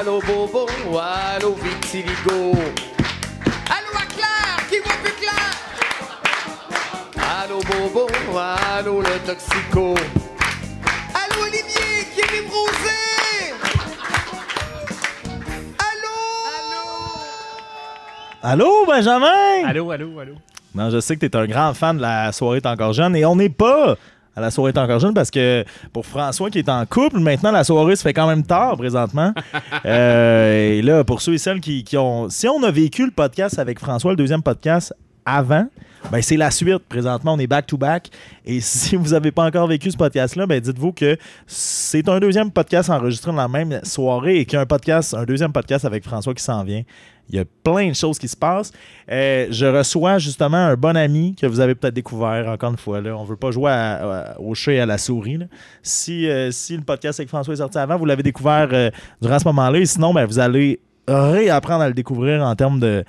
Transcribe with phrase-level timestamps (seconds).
[0.00, 0.66] Allô Bobo,
[0.98, 2.52] allô Vitiligo.
[3.68, 5.50] Allô à Claire, qui voit plus clair.
[7.42, 8.08] Allô Bobo,
[8.38, 9.94] allô le toxico.
[11.12, 13.52] Allô Olivier, qui est névrosé.
[15.90, 16.16] Allô?
[18.42, 19.66] Allô, Benjamin?
[19.66, 20.34] Allô, allô, allô.
[20.74, 23.16] Non, je sais que tu es un grand fan de la soirée T'es encore jeune
[23.16, 23.96] et on n'est pas
[24.36, 27.50] à la soirée T'es encore jeune parce que pour François qui est en couple, maintenant
[27.50, 29.32] la soirée se fait quand même tard présentement.
[29.86, 32.28] Euh, et là, pour ceux et celles qui, qui ont.
[32.28, 35.66] Si on a vécu le podcast avec François, le deuxième podcast avant,
[36.10, 36.78] ben c'est la suite.
[36.88, 38.10] Présentement, on est back-to-back.
[38.44, 42.50] Et si vous n'avez pas encore vécu ce podcast-là, ben dites-vous que c'est un deuxième
[42.50, 45.84] podcast enregistré dans la même soirée et qu'il y a un podcast, un deuxième podcast
[45.84, 46.82] avec François qui s'en vient.
[47.28, 48.72] Il y a plein de choses qui se passent.
[49.08, 53.00] Euh, je reçois justement un bon ami que vous avez peut-être découvert, encore une fois.
[53.00, 53.16] Là.
[53.16, 53.72] On ne veut pas jouer
[54.38, 55.38] au chat et à la souris.
[55.80, 58.90] Si, euh, si le podcast avec François est sorti avant, vous l'avez découvert euh,
[59.22, 59.78] durant ce moment-là.
[59.78, 63.04] Et sinon, ben, vous allez réapprendre à le découvrir en termes de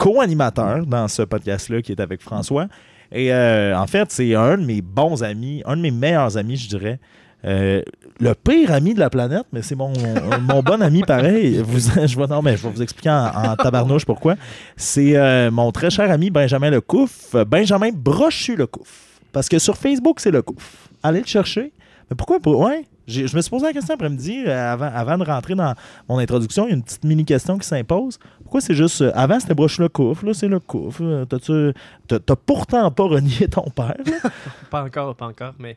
[0.00, 2.68] co-animateur dans ce podcast-là qui est avec François.
[3.12, 6.56] Et euh, en fait, c'est un de mes bons amis, un de mes meilleurs amis,
[6.56, 6.98] je dirais.
[7.44, 7.82] Euh,
[8.18, 9.92] le pire ami de la planète, mais c'est mon,
[10.64, 11.60] bon ami pareil.
[11.62, 14.36] Vous, je, vais, non, mais je vais vous expliquer en, tabarnouche pourquoi.
[14.74, 19.20] C'est euh, mon très cher ami Benjamin Lecouf, Benjamin Brochu Lecouf.
[19.32, 20.88] Parce que sur Facebook, c'est Lecouf.
[21.02, 21.72] Allez le chercher.
[22.08, 22.50] Mais pourquoi pas?
[22.50, 22.86] Ouais.
[23.10, 25.74] Je me suis posé la question après-midi, euh, avant, avant de rentrer dans
[26.08, 26.66] mon introduction.
[26.66, 28.18] Il y a une petite mini-question qui s'impose.
[28.42, 29.02] Pourquoi c'est juste.
[29.02, 30.22] euh, avant, c'était Brochu Lecouf.
[30.22, 30.98] Là, c'est Lecouf.
[31.00, 31.72] Euh, T'as-tu-
[32.06, 33.96] T'as pourtant pas renié ton père.
[34.70, 35.76] Pas encore, pas encore, mais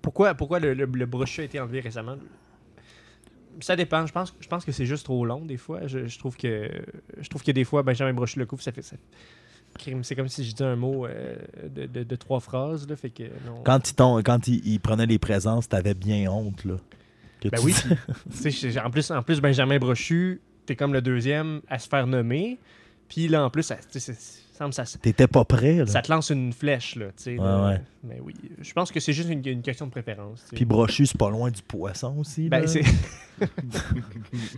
[0.00, 2.16] pourquoi, pourquoi le, le, le brochu a été enlevé récemment?
[3.60, 4.06] Ça dépend.
[4.06, 5.86] Je pense, je pense que c'est juste trop long des fois.
[5.86, 6.70] Je, trouve que
[7.18, 8.96] je trouve que des fois Benjamin brochu le couvre, ça fait ça.
[10.02, 11.36] C'est comme si je disais un mot euh,
[11.68, 12.88] de, de- de trois phrases.
[12.88, 13.62] Là, fait que, non.
[13.64, 16.64] Quand il, t'ont- quand il, il prenait les présences, t'avais bien honte.
[16.64, 16.76] Là,
[17.40, 17.74] que Ben tu oui.
[18.84, 22.58] en, plus, en plus, Benjamin Brochu, t'es comme le deuxième à se faire nommer.
[23.08, 23.76] Puis là, en plus, ça,
[24.56, 25.74] semble ça, T'étais pas prêt.
[25.76, 25.86] Là.
[25.86, 26.96] ça te lance une flèche.
[26.96, 27.66] Là, tu sais, Ouais, là.
[27.68, 27.80] ouais.
[28.04, 30.40] Mais oui, je pense que c'est juste une, une question de préférence.
[30.44, 30.56] tu sais.
[30.56, 32.48] Puis brochu, c'est pas loin du poisson aussi.
[32.48, 32.82] Ben, c'est.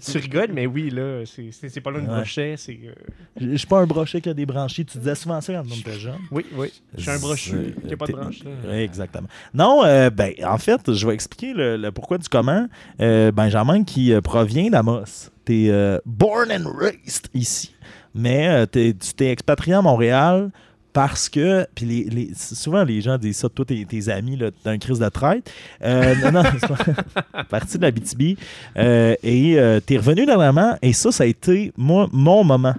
[0.05, 2.15] tu rigoles, mais oui, là, c'est- pas loin de Ouais.
[2.17, 2.55] brochet.
[2.57, 2.79] c'est...
[2.85, 2.93] euh,
[3.41, 4.85] Je suis pas un brochet qui a des branchies.
[4.85, 6.19] Tu disais souvent ça quand on était jeune.
[6.31, 6.73] Oui, oui.
[6.97, 8.45] Je suis un brochu qui a pas de t'es- branche.
[8.45, 8.51] là.
[8.69, 9.29] Oui, exactement.
[9.55, 12.67] Non, euh, ben, en fait, je vais expliquer le, le pourquoi du comment.
[13.01, 15.31] Euh, Benjamin, qui euh, provient d'Amos.
[15.45, 17.75] Tu es born and raised ici.
[18.19, 20.51] Mais euh, tu t'es expatrié à Montréal
[20.93, 21.67] parce que.
[21.75, 24.37] Puis les, les- souvent, les gens disent ça, toi, tes, tes amis,
[24.67, 25.49] une crise de traite.
[25.85, 28.37] Euh, non, non, c'est parti de la BTB.
[28.77, 30.77] Euh, et euh, t'es revenu dernièrement.
[30.83, 32.75] Et ça, ça a été, moi, mon moment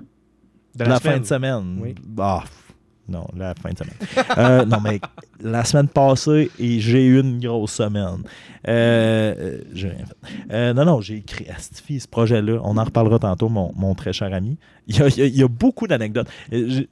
[0.76, 1.78] De la, la fin de semaine.
[1.82, 1.96] Oui.
[2.20, 2.44] Ah,
[3.09, 3.96] non, la fin de semaine.
[4.38, 5.00] Euh, non, mais
[5.42, 8.24] la semaine passée, et j'ai eu une grosse semaine.
[8.68, 10.53] Euh, j'ai rien fait.
[10.53, 12.59] Euh, non, non, j'ai écrit Astifi, ce projet-là.
[12.64, 14.58] On en reparlera tantôt, mon, très cher ami.
[14.88, 16.28] Il y a, beaucoup d'anecdotes.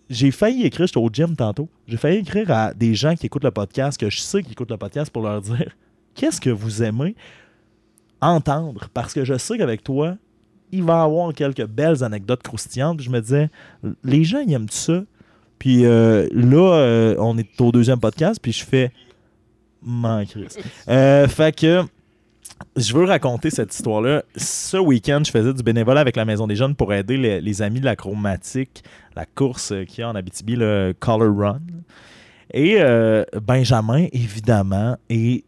[0.09, 3.43] J'ai- failli écrire, j'étais au gym tantôt, j'ai failli écrire à des gens qui écoutent
[3.43, 5.71] le podcast, que je sais qu'ils écoutent le podcast, pour leur dire
[6.15, 7.15] qu'est-ce que vous aimez
[8.21, 8.89] entendre?
[8.93, 10.15] Parce que je sais qu'avec toi,
[10.71, 13.01] il va y avoir quelques belles anecdotes croustillantes.
[13.01, 13.49] Je me disais,
[14.03, 15.03] les gens, ils aiment ça.
[15.59, 18.91] Puis euh, là, euh, on est au deuxième podcast, puis je fais.
[20.29, 20.57] Crisse.
[20.89, 21.83] Euh, fait que.
[22.75, 24.23] Je veux raconter cette histoire-là.
[24.35, 27.61] Ce week-end, je faisais du bénévolat avec la Maison des Jeunes pour aider les, les
[27.61, 28.83] amis de la chromatique,
[29.15, 31.61] la course qu'il y a en Abitibi, le Color Run.
[32.53, 35.43] Et euh, Benjamin, évidemment, est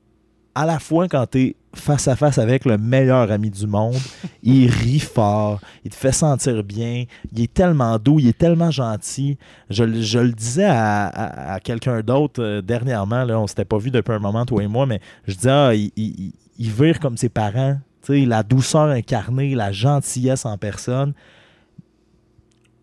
[0.56, 3.96] à la fois quand tu es face à face avec le meilleur ami du monde,
[4.42, 8.72] il rit fort, il te fait sentir bien, il est tellement doux, il est tellement
[8.72, 9.38] gentil.
[9.70, 13.66] Je, le- je le disais à, à- à quelqu'un d'autre euh, dernièrement, là, on s'était
[13.66, 16.34] pas vu depuis un moment, toi et moi, mais je disais, ah, il, il-
[16.72, 17.78] vire comme ses parents.
[18.04, 21.14] Tu sais, la douceur incarnée, la gentillesse en personne.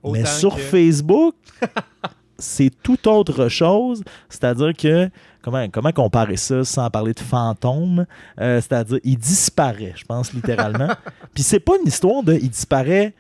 [0.05, 1.35] Mais sur que- Facebook,
[2.39, 4.03] c'est tout autre chose.
[4.29, 5.11] C'est-à-dire que,
[5.47, 8.05] comment, comment comparer ça sans parler de fantôme?
[8.41, 10.89] Euh, C'est-à-dire, il disparaît, je pense, littéralement.
[11.35, 13.15] Puis c'est pas une histoire de il disparaît,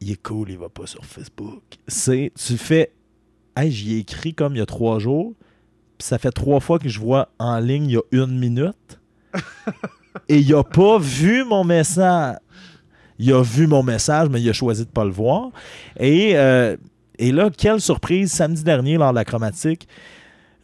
[0.00, 1.62] il est cool, il va pas sur Facebook.
[1.86, 2.92] C'est, tu fais,
[3.56, 5.34] hey, j'y ai écrit comme il y a trois jours,
[5.98, 8.98] puis ça fait trois fois que je vois en ligne il y a une minute,
[10.30, 12.36] et il a pas vu mon message.
[13.18, 15.50] Il a vu mon message, mais il a choisi de pas le voir.
[15.98, 16.76] Et, euh,
[17.18, 19.88] et là, quelle surprise, samedi dernier, lors de la chromatique,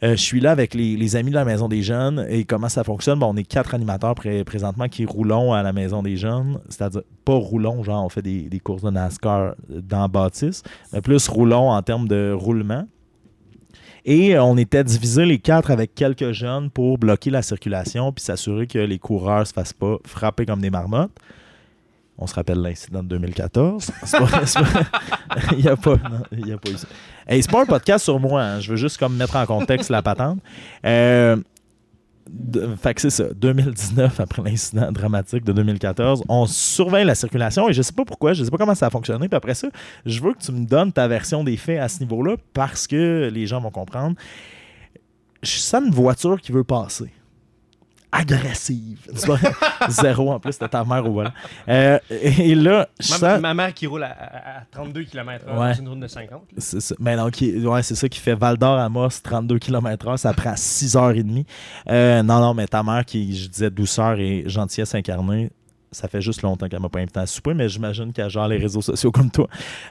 [0.05, 2.83] euh, je suis là avec les, amis de la Maison des Jeunes et comment ça
[2.83, 3.19] fonctionne?
[3.19, 7.01] Bon, on est quatre animateurs pré- présentement qui roulons à la Maison des Jeunes, c'est-à-dire
[7.23, 10.61] pas roulons, genre on fait des, courses de NASCAR dans Bâtisse,
[10.93, 12.85] mais plus roulons en termes de roulement.
[14.05, 18.23] Et euh, on était divisés les quatre avec quelques jeunes pour bloquer la circulation puis
[18.23, 21.17] s'assurer que les coureurs se fassent pas frapper comme des marmottes.
[22.17, 23.91] On se rappelle l'incident de 2014.
[24.05, 24.83] C'est pas- c'est pas-
[25.51, 25.95] il n'y a, pas-
[26.31, 26.47] eu.
[27.27, 28.41] Hey, c'est pas un podcast sur moi.
[28.41, 28.59] hein.
[28.61, 30.39] Je veux juste mettre en contexte la patente.
[30.85, 31.35] Euh,
[32.81, 33.25] fait que c'est ça.
[33.35, 38.33] 2019, après l'incident dramatique de 2014, on surveille la circulation et je sais pas pourquoi,
[38.33, 39.27] je sais pas comment ça a fonctionné.
[39.27, 39.67] Puis après ça,
[40.05, 43.29] je veux que tu me donnes ta version des faits à ce niveau-là parce que
[43.31, 44.15] les gens vont comprendre.
[45.43, 47.11] Je sens une voiture qui veut passer.
[48.19, 48.99] Agressive.
[49.89, 51.31] Zéro en plus, c'était ta mère au volant.
[51.67, 53.41] Euh, et là, je Ma, sens.
[53.41, 55.73] ma mère qui roule à, à- à 32 km/h Ouais.
[55.73, 56.31] dans une route de 50.
[56.31, 56.39] là.
[56.57, 56.95] C'est ça.
[56.99, 60.17] Mais non, qui- ouais, c'est ça qui fait Val d'Or à Moss, 32 km/h.
[60.17, 61.45] Ça prend 6h30.
[61.89, 65.51] Euh, non, non, mais ta mère, qui, je disais, douceur et gentillesse incarnée,
[65.91, 68.57] ça fait juste longtemps qu'elle m'a pas invité à souper, mais j'imagine qu'elle gère les
[68.57, 69.47] réseaux sociaux comme toi.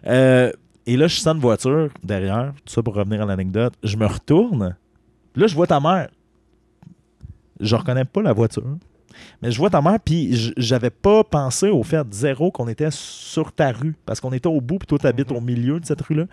[0.06, 0.50] Euh,
[0.86, 3.72] et là, je sens une voiture derrière, tout ça pour revenir à l'anecdote.
[3.82, 4.76] Je me retourne.
[5.36, 6.08] Là, je vois ta mère.
[7.60, 8.64] Je reconnais pas la voiture.
[9.42, 13.52] Mais je vois ta mère, puis j'avais pas pensé au fait zéro qu'on était sur
[13.52, 13.96] ta rue.
[14.06, 16.24] Parce qu'on était au bout, puis toi, t'habites au milieu de cette rue-là.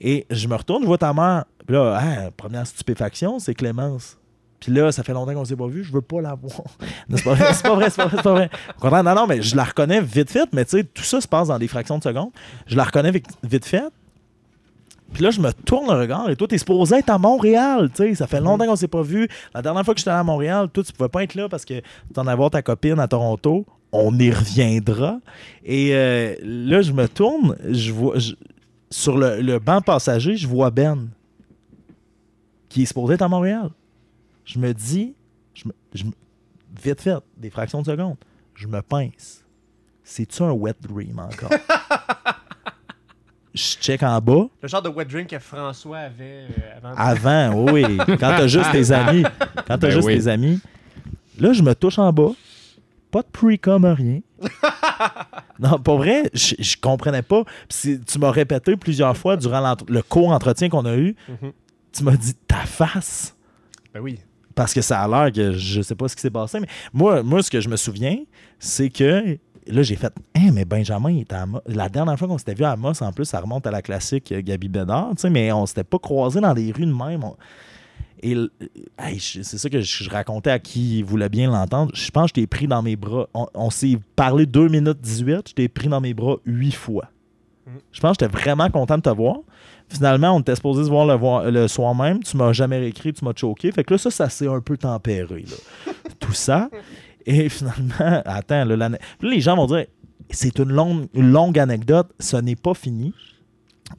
[0.00, 1.44] Et je me retourne, je vois ta mère.
[1.66, 4.18] Puis là, ah, première stupéfaction, c'est Clémence.
[4.60, 6.62] Puis là, ça fait longtemps qu'on s'est pas vu, je veux pas la voir.
[7.10, 8.50] C'est pas vrai, c'est pas vrai, c'est pas vrai, c'est pas vrai.
[8.76, 11.20] Au contraire, Non, non, mais je la reconnais vite fait, mais tu sais, tout ça
[11.20, 12.30] se passe dans des fractions de secondes.
[12.66, 13.84] Je la reconnais vite fait.
[15.14, 18.02] Puis là, je me tourne le regard et toi, t'es supposé être à Montréal, tu
[18.02, 18.14] sais.
[18.16, 19.28] Ça fait longtemps qu'on s'est pas vu.
[19.54, 21.64] La dernière fois que j'étais allé à Montréal, toi, tu pouvais pas être là parce
[21.64, 21.80] que
[22.12, 23.64] t'en avoir ta copine à Toronto.
[23.92, 25.20] On y reviendra.
[25.64, 28.18] Et euh, là, je me tourne, je vois...
[28.18, 28.34] je-
[28.90, 31.08] sur le, le banc passager, je vois Ben
[32.68, 33.70] qui est supposé être à Montréal.
[34.44, 35.14] Je me dis,
[35.54, 36.12] je me- je me-
[36.82, 38.16] vite fait, des fractions de seconde,
[38.54, 39.44] je me pince.
[40.02, 41.50] C'est-tu un wet dream encore?
[43.54, 44.46] je check en bas.
[44.62, 47.50] Le genre de wet dream que François avait euh, avant.
[47.50, 47.84] Avant, oui.
[48.06, 49.22] Quand t'as juste tes amis.
[49.66, 50.18] Quand t'as Ben juste oui.
[50.18, 50.60] tes amis.
[51.38, 52.32] Là, je me touche en bas.
[53.10, 54.20] Pas de pre-com, rien.
[55.60, 57.44] non, pour vrai, je, je comprenais pas.
[57.68, 61.14] Puis tu m'as répété plusieurs fois durant le court entretien qu'on a eu.
[61.28, 61.52] Mhm.
[61.92, 63.36] Tu m'as dit ta face.
[63.92, 64.18] Ben oui.
[64.56, 66.58] Parce que ça a l'air que je sais pas ce qui s'est passé.
[66.60, 68.18] Mais moi, moi, ce que je me souviens,
[68.58, 71.60] c'est que là, j'ai fait Hein, mais Benjamin, il était à Amos.
[71.66, 74.32] La dernière fois qu'on s'était vu à Amos, en plus, ça remonte à la classique
[74.32, 77.24] euh, Gabi Bédard, tu sais, mais on s'était pas croisés dans des rues de même.
[77.24, 77.36] On-
[78.22, 78.36] Et
[78.98, 81.92] hey, c'est ça que je, je racontais à qui voulait bien l'entendre.
[81.94, 83.28] Je pense que je t'ai pris dans mes bras.
[83.34, 87.04] On, on s'est parlé 2 minutes 18, je t'ai pris dans mes bras 8 fois.
[87.66, 87.72] Mhm.
[87.92, 89.36] Je pense que j'étais vraiment content de te voir.
[89.88, 92.22] Finalement, on était supposé se voir le, voir- le soir même.
[92.22, 93.70] Tu m'as jamais réécrit, tu m'as choqué.
[93.72, 95.44] Fait que là, ça, ça s'est un peu tempéré.
[95.46, 95.92] là.
[96.20, 96.70] Tout ça.
[97.26, 98.90] Et finalement, attends, là, là,
[99.22, 99.86] les gens vont dire
[100.30, 103.12] c'est une longue, une longue anecdote, ce n'est pas fini.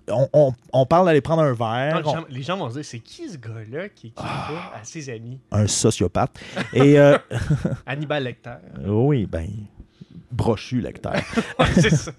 [0.09, 2.75] On, on- on parle d'aller prendre un verre, les, on- gens, les gens vont se
[2.75, 4.71] dire c'est qui ce gars-là qui écrit Ah.
[4.81, 5.39] à ses amis?
[5.51, 6.37] Un sociopathe.
[6.73, 7.17] Et euh,
[7.85, 8.55] Hannibal Lecter.
[8.85, 9.47] oui, ben,
[10.31, 11.13] brochu lecteur.
[11.59, 12.11] Ouais, c'est ça.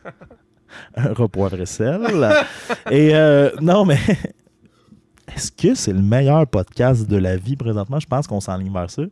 [0.97, 2.00] un repoivre sel.
[2.91, 3.99] Et euh, non, mais
[5.35, 7.99] est-ce que c'est le meilleur podcast de la vie présentement?
[7.99, 9.02] Je pense qu'on s'enligne vers ça.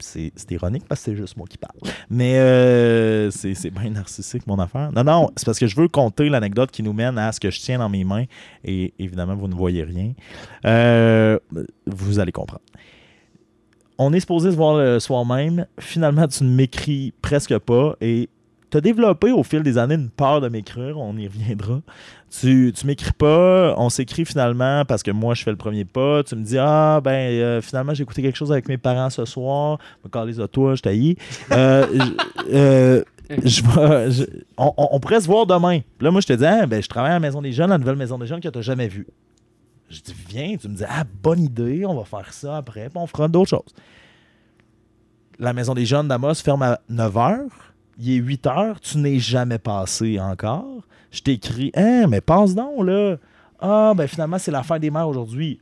[0.00, 1.76] C'est ironique parce que c'est juste moi qui parle.
[2.10, 4.90] Mais euh, c'est c'est bien narcissique, mon affaire.
[4.92, 7.50] Non, non, c'est parce que je veux compter l'anecdote qui nous mène à ce que
[7.50, 8.24] je tiens dans mes mains.
[8.64, 10.12] Et évidemment, vous ne voyez rien.
[10.64, 11.38] Euh,
[11.86, 12.62] vous allez comprendre.
[13.98, 15.66] On est supposé se voir le soir même.
[15.80, 17.96] Finalement, tu ne m'écris presque pas.
[18.00, 18.28] Et
[18.70, 21.80] tu as développé au fil des années une peur de m'écrire, on y reviendra.
[22.30, 26.22] Tu, tu m'écris pas, on s'écrit finalement parce que moi je fais le premier pas.
[26.24, 29.24] Tu me dis Ah ben euh, finalement j'ai écouté quelque chose avec mes parents ce
[29.24, 31.16] soir, me à toi, je t'haïs.
[31.52, 31.86] Euh,
[32.52, 33.02] euh,
[33.44, 33.62] je
[34.58, 35.80] on, on- on pourrait se voir demain.
[35.80, 37.70] Puis là, moi je te dis Ah, ben, je travaille à la maison des jeunes,
[37.70, 39.06] la nouvelle maison des jeunes que tu n'as jamais vue.
[39.88, 42.98] Je dis Viens, tu me dis Ah, bonne idée, on va faire ça après, puis
[42.98, 43.74] on fera d'autres choses.
[45.38, 47.38] La maison des jeunes d'Amos ferme à 9 h
[47.98, 50.82] il est 8 heures, tu n'es jamais passé encore.
[51.10, 53.16] Je t'écris, hein, mais passe donc, là.
[53.60, 55.60] Ah, ben finalement, c'est la fête des mères aujourd'hui.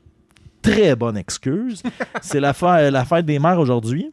[0.60, 1.82] Très bonne excuse.
[2.20, 4.12] c'est la, fête- la fête des mères aujourd'hui.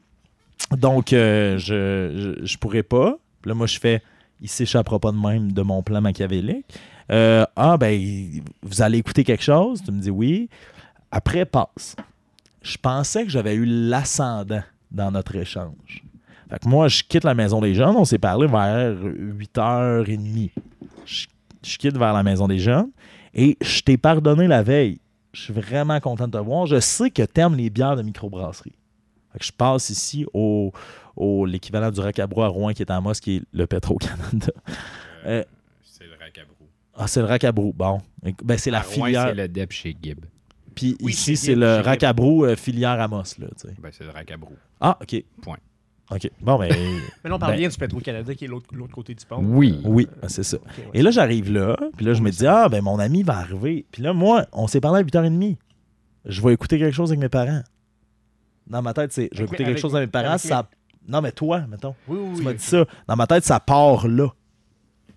[0.72, 3.18] Donc, euh, je, je, je pourrais pas.
[3.46, 4.02] Là, moi, je fais,
[4.40, 6.66] il s'échappera pas de même de mon plan machiavélique.
[7.12, 8.00] Euh, ah, ben,
[8.62, 9.82] vous allez écouter quelque chose?
[9.84, 10.50] Tu me dis oui.
[11.12, 11.96] Après, passe.
[12.62, 16.04] Je pensais que j'avais eu l'ascendant dans notre échange.
[16.54, 17.96] Fait que moi, je quitte la maison des jeunes.
[17.96, 20.52] On s'est parlé vers 8h30.
[21.04, 21.26] Je,
[21.64, 22.92] je quitte vers la maison des jeunes
[23.34, 25.00] et je t'ai pardonné la veille.
[25.32, 26.68] Je suis vraiment content de te voir.
[26.68, 28.76] Je sais que tu aimes les bières de microbrasserie.
[29.32, 30.72] Fait que je passe ici au,
[31.16, 34.52] au l'équivalent du Racabro à Rouen qui est en Moss, qui est le Petro-Canada.
[35.26, 35.44] Euh,
[35.84, 36.68] c'est le racabrou.
[36.94, 37.74] Ah, c'est le Racabro.
[37.74, 38.00] Bon.
[38.44, 39.28] Ben, c'est la À Rouen, filière.
[39.30, 40.26] c'est le Deb chez Gibb.
[40.76, 41.80] Puis Oui, ici, c'est le.
[41.80, 43.24] Racabro euh, filière Amos.
[43.40, 43.48] Là.
[43.82, 44.54] Ben, c'est le racabrou.
[44.80, 45.24] Ah, OK.
[45.42, 45.58] Point.
[46.12, 46.30] OK.
[46.42, 46.70] Bon, ben.
[47.24, 49.38] Mais là, on parle Ben- bien du Petro-Canada qui est l'autre l'autre côté du pont.
[49.44, 49.80] Oui.
[49.86, 50.58] oui, c'est ça.
[50.58, 50.90] Ouais.
[50.94, 53.86] Et là, j'arrive là, puis là, je me dis, ah, ben, mon ami va arriver.
[53.92, 55.58] Puis là, moi, on s'est parlé à 8h30.
[56.26, 57.62] Je vais écouter quelque chose avec mes parents.
[58.68, 60.30] Dans ma tête, c'est, je vais Avec- écouter quelque chose avec mes parents.
[60.30, 60.70] avec Ça...
[61.08, 61.96] Non, mais toi, mettons.
[62.08, 62.86] Oui, oui, Tu oui, m'as dit ça.
[63.08, 64.28] Dans ma tête, ça part là.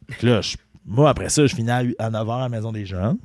[0.09, 3.19] Puis là, je- moi, après ça, je finis à, 9h à la Maison des Jeunes.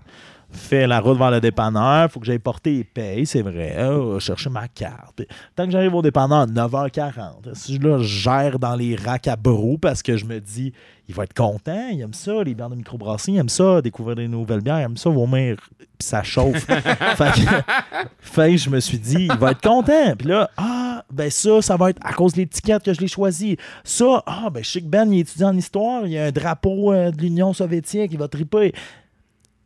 [0.54, 2.12] Fais la route vers le dépanneur.
[2.12, 3.76] faut que j'aille porter les payes, c'est vrai.
[3.78, 5.22] Euh, chercher ma carte.
[5.56, 7.54] Tant que j'arrive au dépanneur, 9h40.
[7.54, 10.74] Si là, je gère dans les racks à brou parce que je me dis,
[11.08, 11.90] il va être content.
[11.92, 13.34] Il aime ça, les bières de microbrasserie.
[13.34, 14.80] Il aime ça, découvrir des nouvelles bières.
[14.80, 15.58] Il aime ça, vomir.
[15.78, 16.66] Puis ça chauffe.
[17.16, 20.16] fait, que, fait je me suis dit, il va être content.
[20.18, 23.08] Puis là, ah, ben ça, ça va être à cause de l'étiquette que je l'ai
[23.08, 23.58] choisi.
[23.84, 26.06] Ça, ah, ben je sais que Ben, il étudie en histoire.
[26.06, 28.12] Il y a un drapeau euh, de l'Union soviétique.
[28.12, 28.74] Il va triper.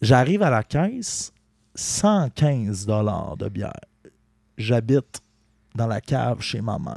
[0.01, 1.31] J'arrive à la caisse,
[1.75, 3.73] 115 dollars de bière.
[4.57, 5.21] J'habite
[5.75, 6.95] dans la cave chez ma mère.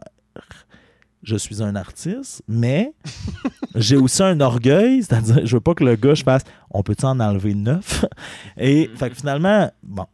[1.23, 2.93] Je suis un artiste, mais
[3.75, 7.05] j'ai aussi un orgueil, c'est-à-dire, je veux pas que le gars, je fasse, on peut-tu
[7.05, 8.05] en enlever neuf?
[8.57, 10.07] Et, fait que finalement, bon,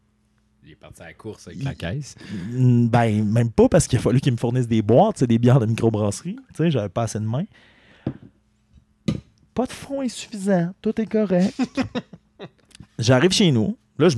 [0.65, 2.15] Il est parti à la course avec la caisse.
[2.53, 5.61] Mm, Ben, même pas parce qu'il a fallu qu'ils me fournissent des boîtes, des bières
[5.61, 6.37] de microbrasserie.
[6.37, 7.45] Tu sais, j'avais pas assez de main.
[9.53, 11.55] Pas de fond insuffisant, tout est correct.
[12.99, 13.77] J'arrive chez nous.
[13.97, 14.09] Là,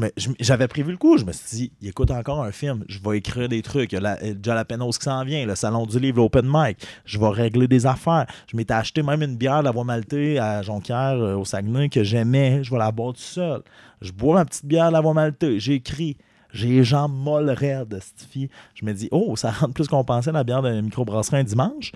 [0.40, 1.18] j'avais prévu le coup.
[1.18, 2.84] Je me suis dit, il écoute encore un film.
[2.88, 3.92] Je vais écrire des trucs.
[3.92, 6.78] Il y a la, euh, Jalapenos qui s'en vient, le salon du livre, l'open mic.
[7.04, 8.26] Je vais régler des affaires.
[8.50, 11.90] Je m'étais acheté même une bière de la Voie Maltais à Jonquière, euh, au Saguenay,
[11.90, 12.64] que j'aimais.
[12.64, 13.62] Je vais la boire tout seul.
[14.00, 15.58] Je bois ma petite bière de la Voie Maltais.
[15.58, 16.16] J'écris.
[16.52, 18.48] J'ai les jambes molles raides, cette fille.
[18.74, 21.92] Je me dis, oh, ça rentre plus qu'on pensait la bière de microbrasserie un dimanche.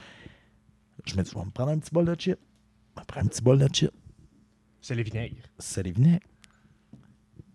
[1.06, 2.38] Je me dis, je vais me prendre un petit bol de chips.
[2.94, 3.92] Je me prends un petit bol de chips.
[4.82, 5.36] C'est les vinaigres.
[5.58, 6.26] C'est les vinaigres.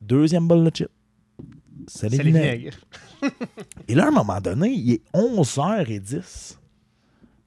[0.06, 0.90] Deuxième bol de chips.
[1.88, 2.78] C'est les vinaigres.
[3.88, 6.58] Et là, à un moment donné, il est 11h10.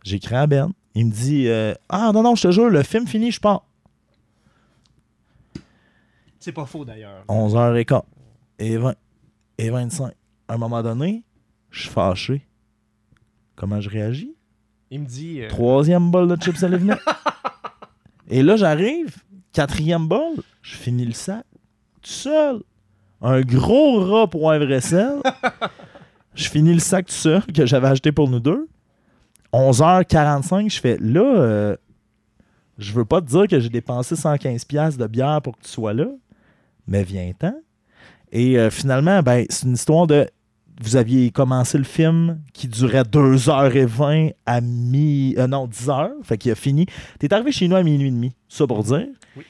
[0.05, 0.73] J'écris à Ben.
[0.95, 3.65] Il me dit euh, Ah non, non, je te jure, le film fini, je pars.
[6.41, 7.25] C'est pas faux d'ailleurs.
[7.29, 8.03] 11h15.
[8.59, 8.95] Et 20.
[9.59, 10.13] Et 25.
[10.49, 11.23] À un moment donné,
[11.71, 12.47] je suis fâché.
[13.57, 14.35] Comment je réagis?
[14.91, 15.43] Il me dit.
[15.43, 16.69] euh, Troisième bol de chips à.
[18.29, 19.17] Et là, j'arrive.
[19.53, 20.37] Quatrième bol.
[20.63, 21.45] Je finis le sac.
[22.03, 22.63] Tout seul.
[23.21, 25.17] Un gros rat pour un vrai sel.
[26.35, 28.69] je finis le sac tout seul que j'avais acheté pour nous deux.
[29.53, 31.77] 11h45, je fais là, euh,
[32.77, 35.71] je veux pas te dire que j'ai dépensé 115$ piastres de bière pour que tu
[35.71, 36.07] sois là,
[36.87, 37.55] mais viens-t'en.
[38.31, 40.29] Et euh, finalement, ben, c'est une histoire de.
[40.81, 45.35] Vous aviez commencé le film qui durait 2h20 à mi.
[45.37, 46.11] euh, non, 10h.
[46.23, 46.87] Fait qu'il a fini.
[47.19, 48.33] T'es arrivé chez nous à minuit et demi.
[48.49, 49.09] Ça pour dire.
[49.37, 49.43] Oui.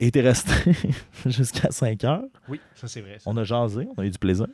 [0.00, 0.52] T'es resté
[1.26, 2.22] jusqu'à 5h.
[2.48, 3.18] Oui, ça c'est vrai.
[3.18, 3.30] ça.
[3.30, 4.46] On a jasé, on a eu du plaisir.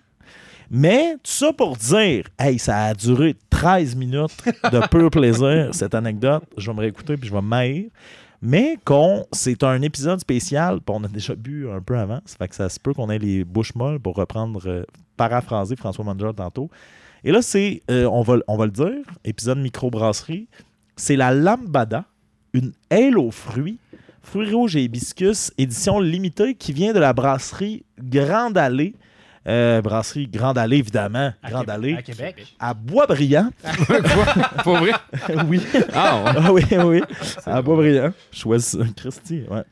[0.71, 5.95] Mais tout ça pour dire, hey, ça a duré 13 minutes de pur plaisir, cette
[5.95, 6.43] anecdote.
[6.57, 7.91] Je vais me réécouter puis je vais me maïr.
[8.43, 12.21] Mais qu'on, c'est un épisode spécial, puis on a déjà bu un peu avant.
[12.27, 14.85] Ça fait que ça se peut qu'on ait les bouches molles pour reprendre, euh,
[15.17, 16.71] paraphraser François Manger tantôt.
[17.25, 20.49] Et là, c'est, euh, on, va, on va le dire, épisode microbrasserie.
[20.97, 22.05] C'est la Lambada,
[22.53, 23.79] une aile aux fruits,
[24.27, 28.95] fruits rouges et hibiscus, édition limitée qui vient de la brasserie Grande Allée.
[29.47, 31.33] Euh, brasserie Grande Allée, évidemment.
[31.43, 31.95] À Grande Allée.
[31.95, 32.57] À Québec.
[32.59, 32.75] À.
[34.65, 34.91] Pour vrai?
[35.49, 35.61] oui.
[35.95, 36.33] Ah, ouais.
[36.37, 37.03] Ah oui, oui.
[37.47, 38.13] À Boisbriand.
[38.33, 39.63] Choisis Christy, ouais.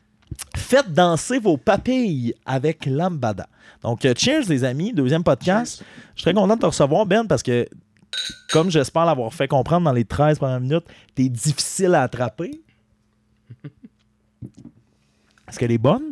[0.57, 3.49] Faites danser vos papilles avec Lambada.
[3.83, 4.93] Donc, euh, cheers, les amis.
[4.93, 5.83] Deuxième podcast.
[6.15, 7.67] Je serais content de te recevoir, Ben, parce que,
[8.53, 12.64] comme j'espère l'avoir fait comprendre dans les 13 premières minutes, t'es difficile à attraper.
[15.55, 16.11] Est-ce qu'elle est bonne?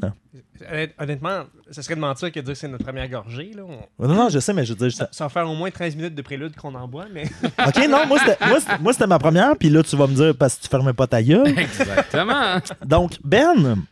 [0.71, 3.51] Honnêt- Honnêtement, ça serait de mentir que de dire que c'est notre première gorgée.
[3.57, 3.63] Là.
[3.99, 4.97] On- Non, non, je sais, mais je veux dire...
[4.97, 7.25] Ça, ça va faire au moins 13 minutes de prélude qu'on en boit, mais
[7.67, 10.15] OK, non, moi, c'était, moi, c'était- moi, c'était ma première, puis là, tu vas me
[10.15, 11.49] dire parce que tu fermais pas ta gueule.
[11.59, 12.59] Exactement.
[12.85, 13.83] Donc, Ben,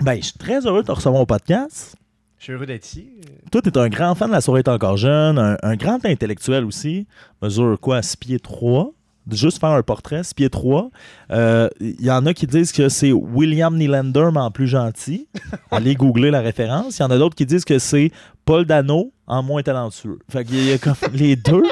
[0.00, 1.96] ben, je suis très heureux de te recevoir au podcast.
[2.38, 3.08] je suis heureux d'être ici.
[3.50, 6.64] Toi, t'es un grand fan de la soirée est encore jeune, un, un grand intellectuel
[6.66, 7.06] aussi.
[7.40, 8.92] Mesure quoi, 6 pieds 3?
[9.30, 10.90] Juste faire un portrait, 6 pieds 3.
[11.30, 15.28] Il y en a qui disent que c'est William Nylander, mais en plus gentil.
[15.70, 16.98] Allez googler la référence.
[16.98, 18.10] Il y en a d'autres qui disent que c'est
[18.44, 20.18] Paul Dano en moins talentueux.
[20.28, 21.62] Fait qu'il y a comme les deux.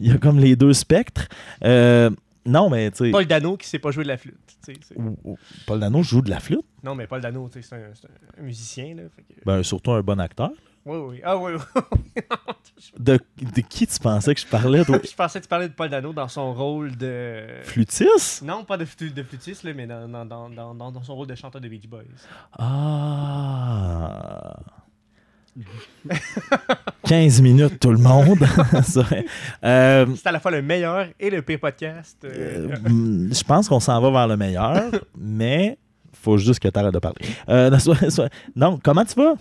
[0.00, 1.26] Il y a comme les deux spectres.
[1.64, 2.10] Euh,
[2.44, 3.10] non, mais tu sais.
[3.10, 4.36] Paul Dano qui sait pas jouer de la flûte.
[5.66, 6.64] Paul Dano joue de la flûte?
[6.84, 8.94] Non, mais Paul Dano, c'est un, c'est un- un musicien.
[8.94, 10.50] Là, fait que- Ben, surtout un bon acteur.
[10.88, 11.20] Oui, oui.
[11.24, 12.22] Ah, oui, oui.
[12.98, 14.98] De, de qui tu pensais que je parlais, toi?
[15.04, 17.44] je pensais que tu parlais de Paul Dano dans son rôle de.
[17.64, 18.42] Flûtiste?
[18.42, 21.26] Non, pas de, de flûtiste, là, mais dans, dans, dans, dans, dans- dans son rôle
[21.26, 22.02] de chanteur de Beach Boys.
[22.58, 24.56] Ah.
[27.04, 28.38] 15 minutes, tout le monde.
[29.64, 32.16] Euh, C'est à la fois le meilleur et le pire podcast.
[32.24, 35.78] euh, euh, mm, je pense qu'on s'en va vers le meilleur, mais
[36.12, 37.26] faut juste que tu arrêtes de parler.
[37.48, 37.76] Euh,
[38.54, 39.34] non, comment tu vas?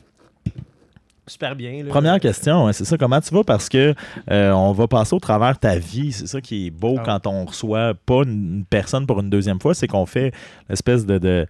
[1.28, 1.84] Super bien.
[1.84, 1.90] là.
[1.90, 2.98] Première question, c'est ça.
[2.98, 3.44] Comment tu vas?
[3.44, 3.94] Parce que
[4.32, 6.12] euh, on va passer au travers de ta vie.
[6.12, 7.04] C'est ça qui est beau Ah.
[7.06, 10.32] quand on reçoit pas une personne pour une deuxième fois, c'est qu'on fait
[10.70, 11.46] l'espèce de, de,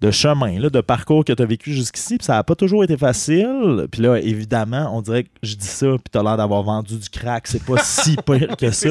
[0.00, 2.16] de chemin, là, de parcours que tu as vécu jusqu'ici.
[2.16, 3.86] Puis ça n'a pas toujours été facile.
[3.92, 6.96] Puis là, évidemment, on dirait que je dis ça, puis tu as l'air d'avoir vendu
[6.96, 7.46] du crack.
[7.46, 8.90] C'est pas si pire que ça.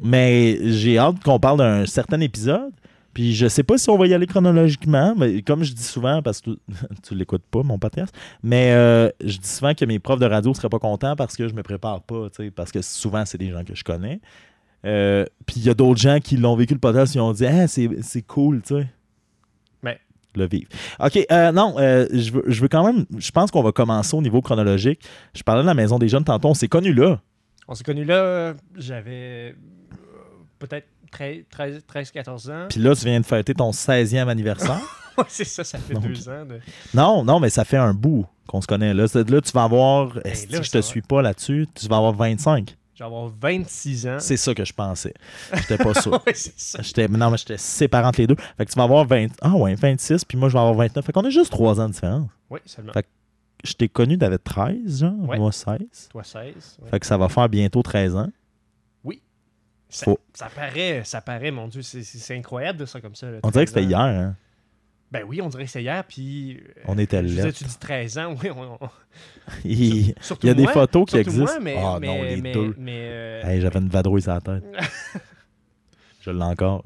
[0.00, 2.72] Mais j'ai hâte qu'on parle d'un certain épisode.
[3.14, 6.22] Puis je sais pas si on va y aller chronologiquement, mais comme je dis souvent,
[6.22, 6.56] parce que tu,
[7.02, 10.54] tu l'écoutes pas, mon podcast, mais euh, je dis souvent que mes profs de radio
[10.54, 13.64] seraient pas contents parce que je me prépare pas, parce que souvent, c'est des gens
[13.64, 14.20] que je connais.
[14.84, 17.46] Euh, puis il y a d'autres gens qui l'ont vécu le podcast, ils ont dit
[17.46, 18.86] Ah, c'est c'est cool, tu sais.
[20.34, 20.68] Le vivre.
[20.98, 23.04] OK, euh, non, euh, je, veux, je veux quand même.
[23.18, 25.04] Je pense qu'on va commencer au niveau chronologique.
[25.34, 27.20] Je parlais de la Maison des Jeunes tantôt, on s'est connus là.
[27.68, 29.54] On s'est connus là, j'avais
[30.58, 32.66] peut-être 13, 13, 13, 14 ans.
[32.68, 34.80] Puis là, tu viens de fêter ton 16e anniversaire.
[35.18, 36.04] Ouais, c'est ça, ça fait Donc.
[36.04, 36.46] deux ans.
[36.46, 36.58] De...
[36.94, 38.94] Non, non, mais ça fait un bout qu'on se connaît.
[38.94, 40.14] Là, tu vas avoir.
[40.14, 40.82] Ben que je te va.
[40.82, 41.66] suis pas là-dessus?
[41.74, 42.74] Tu vas avoir 25.
[42.94, 44.16] Je vais avoir 26 ans.
[44.20, 45.12] C'est ça que je pensais.
[45.52, 46.12] J'étais pas sûr.
[46.26, 46.80] Ouais, c'est ça.
[46.80, 48.36] J'étais, non, mais j'étais séparé entre les deux.
[48.56, 49.26] Fait que tu vas avoir 20.
[49.42, 51.04] Ah ouais, 26, puis moi je vais avoir 29.
[51.04, 52.30] Fait qu'on a juste 3 ans de différence.
[52.48, 52.94] Oui, seulement.
[52.94, 53.06] Fait-
[53.64, 55.12] Je t'ai connu, t'avais 13, genre.
[55.28, 55.36] Ouais.
[55.38, 56.08] Moi 16.
[56.10, 56.78] Toi, 16.
[56.84, 56.90] ouais.
[56.90, 58.30] Fait que ça va faire bientôt 13 ans.
[59.94, 63.14] Ça, Faut- ça paraît, ça paraît, mon Dieu, c'est- c'est c'est incroyable de ça comme
[63.14, 63.30] ça.
[63.30, 64.36] là, On dirait que 13 c'était hier, hein.
[65.10, 66.56] Ben oui, on dirait que c'était hier, puis...
[66.56, 67.52] euh, On était là.
[67.52, 68.48] tu dis 13 ans, oui.
[68.56, 68.88] On, on-
[69.64, 71.52] Il, il y a des moi, photos qui existent.
[71.76, 72.74] Ah non, les mais, deux.
[72.78, 74.64] mais, euh, Hey, j'avais une vadrouille sur la tête.
[76.22, 76.84] je l'ai encore.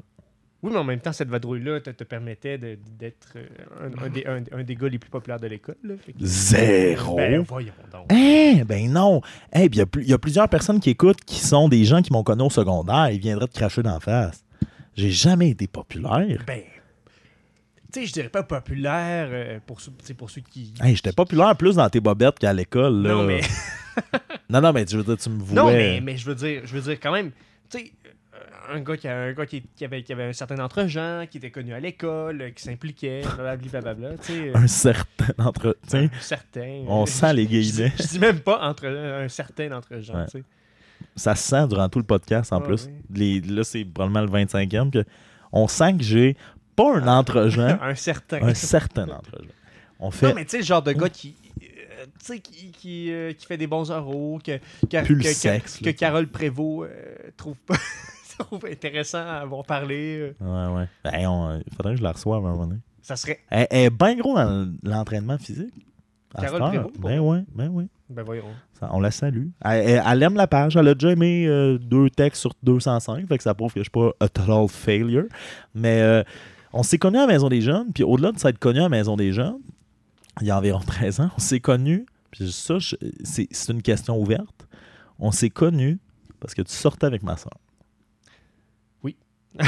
[0.63, 3.45] Oui, mais en même temps, cette vadrouille-là te, te permettait de- d'être euh,
[3.79, 5.75] un, un des, un- un des gars les plus populaires de l'école.
[5.83, 7.15] que- Zéro.
[7.15, 8.05] Ben, voyons donc.
[8.11, 8.63] Hein?
[8.65, 9.21] Ben non.
[9.53, 12.11] Hey, puis il y a y, plusieurs personnes qui écoutent qui sont des gens qui
[12.11, 13.09] m'ont connu au secondaire.
[13.11, 14.43] Ils viendraient te cracher d'en face.
[14.95, 16.43] J'ai jamais été populaire.
[16.47, 16.61] Ben,
[17.93, 20.73] tu sais, je dirais pas populaire euh, pour, tu pour ceux qui...
[20.81, 23.03] Hey, j'étais populaire plus dans tes bobettes qu'à l'école.
[23.03, 23.09] là.
[23.13, 23.41] Non, mais...
[24.49, 25.55] non, non, mais je veux dire, tu me vois.
[25.55, 27.31] Non, mais, mais je veux dire, je veux dire quand même,
[27.69, 27.91] tu sais,
[28.69, 31.51] un gars, qui, un gars qui, qui avait, qui avait un certain entre-gens, qui était
[31.51, 33.21] connu à l'école, qui s'impliquait,
[33.69, 35.77] blablabla, euh, Un certain entre.
[35.83, 36.83] tu sais, un certain.
[36.87, 37.89] on sent les je, guillemets.
[37.97, 40.27] dis- je dis même pas entre un certain entre-gens, Ouais.
[40.31, 40.43] sais.
[41.15, 42.89] Ça se sent durant tout le podcast en Ah, plus.
[43.13, 44.89] Les- là, c'est probablement le 25e.
[44.91, 45.03] Que
[45.51, 46.35] on sent que j'ai
[46.75, 48.41] pas un entre-gens, Un certain.
[48.41, 49.51] un certain entre-gens.
[49.99, 50.27] On fait.
[50.29, 51.35] Non, mais tu sais, le genre de gars qui.
[51.61, 55.89] euh, tu sais, qui, qui, euh, qui fait des bons euros, que, que, que, que-.
[55.91, 57.75] Carole Prévost euh, trouve pas.
[58.37, 60.33] trouve intéressant à avoir parlé.
[60.41, 60.69] euh.
[60.71, 60.87] Ouais, ouais.
[61.03, 62.79] Ben, on- il faudrait que je la reçoive à un moment donné.
[63.01, 63.39] Ça serait.
[63.49, 65.73] Elle, elle est bien gros dans l'entraînement physique.
[66.35, 66.59] À Carole.
[66.69, 67.85] Prévost, Ben ouais, ben ouais.
[68.09, 68.43] Ben voyons.
[68.79, 69.47] Ça, on la salue.
[69.63, 70.75] Elle, elle- elle aime la page.
[70.75, 73.27] Elle a déjà aimé euh, deux textes sur 205.
[73.27, 75.25] Fait que ça prouve que je suis pas a total failure.
[75.73, 76.23] Mais euh,
[76.73, 77.91] on s'est connus à la Maison des Jeunes.
[77.93, 79.57] Puis au-delà de s'être connus à la Maison des Jeunes,
[80.41, 82.05] il y a environ 13 ans, on s'est connus.
[82.31, 82.75] Puis ça,
[83.23, 84.67] c'est une question ouverte.
[85.17, 85.97] On s'est connus
[86.41, 87.57] parce que tu sortais avec ma soeur.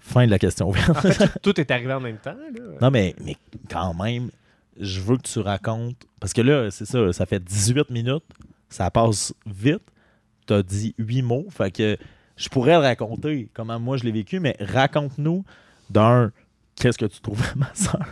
[0.00, 0.90] Fin de la question ouverte.
[0.90, 2.34] En fait, tout est arrivé en même temps.
[2.34, 2.60] Là.
[2.80, 3.36] Non, mais, mais
[3.70, 4.30] quand même,
[4.78, 5.96] je veux que tu racontes.
[6.20, 8.24] Parce que là, c'est ça, ça fait 18 minutes,
[8.68, 9.82] ça passe vite.
[10.46, 11.46] Tu as dit 8 mots.
[11.50, 11.96] Fait que
[12.36, 15.44] je pourrais le raconter comment moi je l'ai vécu, mais raconte-nous
[15.90, 16.32] d'un,
[16.76, 18.06] qu'est-ce que tu trouvais ma soeur?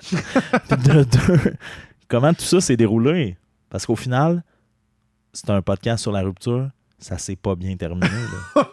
[0.71, 1.55] de deux,
[2.09, 3.37] comment tout ça s'est déroulé?
[3.71, 4.43] Parce qu'au final,
[5.33, 6.71] c'est un podcast sur la rupture.
[7.01, 8.07] Ça s'est pas bien terminé.
[8.55, 8.71] là.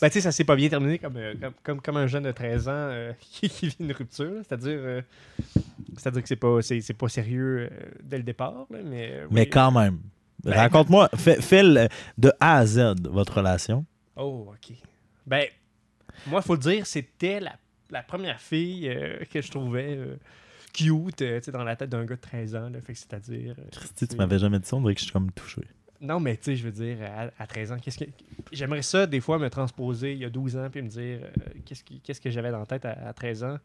[0.00, 2.22] Ben, tu sais, ça s'est pas bien terminé comme, euh, comme, comme, comme un jeune
[2.22, 4.32] de 13 ans euh, qui, qui vit une rupture.
[4.48, 5.02] C'est-à-dire euh,
[5.98, 8.66] c'est-à-dire que c'est pas, c'est, c'est pas sérieux euh, dès le départ.
[8.70, 9.98] là, mais, Mais quand même,
[10.42, 13.84] Ben- raconte-moi, fais, fais le- de A à Z votre relation.
[14.16, 14.74] Oh, OK.
[15.26, 15.44] Ben,
[16.26, 17.52] moi, faut le dire, c'était la,
[17.90, 20.16] la première fille euh, que je trouvais euh,
[20.72, 22.70] cute euh, tu sais, dans la tête d'un gars de 13 ans.
[22.70, 23.54] Là, fait que c'est-à-dire.
[23.58, 25.62] euh, Christy, tu m'avais jamais dit ça, on dirait que je suis comme touché.
[26.00, 28.04] Non, mais tu sais, je veux dire, à, à 13 ans, qu'est-ce que.
[28.52, 31.28] J'aimerais ça, des fois, me transposer il y a 12 ans puis me dire euh,
[31.66, 33.58] qu'est-ce, qui- qu'est-ce que j'avais dans la tête à, à 13 ans?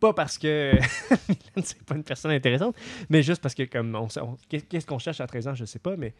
[0.00, 0.72] Pas parce que
[1.62, 2.74] c'est pas une personne intéressante,
[3.08, 5.54] mais juste parce que, comme, on, sait- on- qu'est- qu'est-ce qu'on cherche à 13 ans,
[5.54, 6.12] je sais pas, mais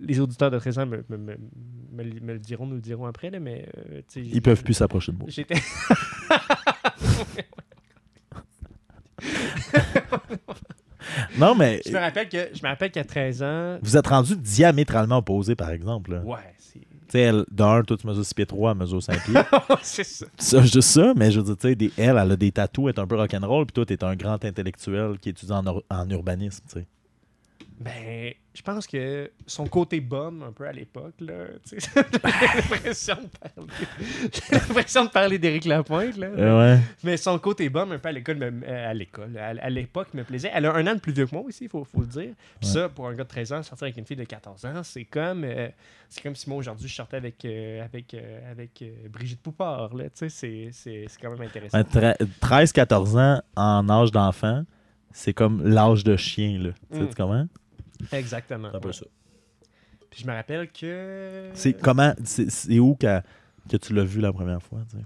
[0.00, 1.36] les auditeurs de 13 ans me, me- me-
[1.92, 3.68] me le- diront, nous le diront après, là, mais.
[3.76, 5.26] euh, tu sais, Ils peuvent plus s'approcher de moi.
[5.30, 5.54] J'étais.
[11.38, 13.78] Non, mais je me rappelle que je me rappelle qu'à 13 ans.
[13.82, 16.12] vous êtes rendus diamétralement opposés, par exemple.
[16.12, 16.20] là.
[16.22, 16.80] Ouais, c'est.
[16.80, 19.34] Tu sais, elle, d'un, toi, tu mesures 6 pieds 3, elle mesure 5 pieds.
[19.82, 20.26] c'est ça.
[20.38, 22.84] ça, juste ça, mais je veux dire, tu sais, des- elle, elle a des tatous,
[22.88, 26.10] elle est un peu rock'n'roll, puis toi, t'es un grand intellectuel qui étudie en, en
[26.10, 26.86] urbanisme, tu sais.
[27.80, 32.60] Ben, je pense que son côté bum, un peu à l'époque, là, tu sais, j'ai
[32.60, 33.70] l'impression de parler.
[34.32, 36.26] J'ai l'impression de parler d'Éric Lapointe, là.
[36.28, 36.80] Euh, ouais.
[37.02, 40.08] Mais son côté bum, un peu à l'école, me- euh, à l'école, à, à l'époque,
[40.14, 40.50] me plaisait.
[40.54, 42.34] Elle a un an de plus vieux que moi aussi, il faut, faut le dire.
[42.60, 42.74] Puis Ouais.
[42.74, 45.04] ça, pour un gars de 13 ans, sortir avec une fille de 14 ans, c'est
[45.04, 45.68] comme, euh,
[46.08, 50.04] c'est comme si moi aujourd'hui je sortais avec, euh, avec, euh, avec Brigitte Poupard, là.
[50.04, 51.78] Tu sais, c'est, c'est, c'est quand même intéressant.
[51.92, 54.64] Ben, tre- 13-14 ans en âge d'enfant,
[55.12, 56.70] c'est comme l'âge de chien, là.
[56.90, 57.08] Tu sais Mm.
[57.08, 57.48] tu comment?
[58.12, 58.68] Exactement.
[58.70, 58.92] C'est un peu ouais.
[58.94, 59.06] ça.
[60.10, 61.50] Puis je me rappelle que.
[61.54, 63.20] C'est comment, c'est où que,
[63.68, 64.80] que tu l'as vu la première fois?
[64.90, 65.04] tu sais?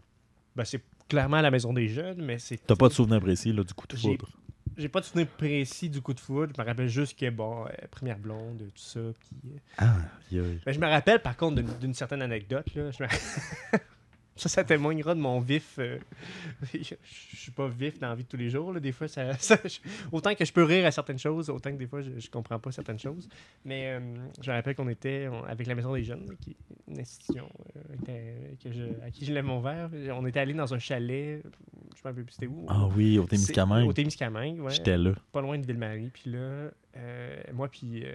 [0.56, 2.56] Ben, c'est clairement à la maison des jeunes, mais c'est.
[2.66, 4.28] T'as pas de souvenir précis là, du coup de foudre?
[4.78, 6.52] J'ai pas de souvenir précis du coup de foudre.
[6.54, 9.00] Je me rappelle juste que, bon, euh, première blonde, tout ça.
[9.18, 9.94] Puis, euh, Ah,
[10.32, 10.60] aïe, aïe.
[10.66, 12.66] Ben, je me rappelle par contre d'une- d'une certaine anecdote.
[12.74, 12.90] Là.
[12.90, 13.08] Je me-
[14.36, 15.76] ça, ça témoignera de mon vif.
[15.78, 15.98] euh,
[16.74, 16.94] Je
[17.36, 18.72] suis pas vif dans la vie de tous les jours.
[18.72, 18.80] là.
[18.80, 19.30] Des fois, ça,
[20.12, 22.58] autant que je peux rire à certaines choses, autant que des fois, je, je comprends
[22.58, 23.28] pas certaines choses.
[23.64, 24.00] Mais euh,
[24.42, 26.56] je me rappelle qu'on était on- avec la Maison des Jeunes, qui est
[26.92, 29.90] une institution euh, était- que je- à qui je lève mon verre.
[30.12, 31.42] On était allé dans un chalet.
[31.94, 32.66] Je me rappelle plus c'était où.
[32.68, 33.88] Ah oui, au Témiscamingue.
[33.88, 35.12] Au Témiscamingue, ouais J'étais là.
[35.32, 36.10] pas loin de Ville-Marie.
[36.12, 38.14] Puis là, euh, moi, puis euh,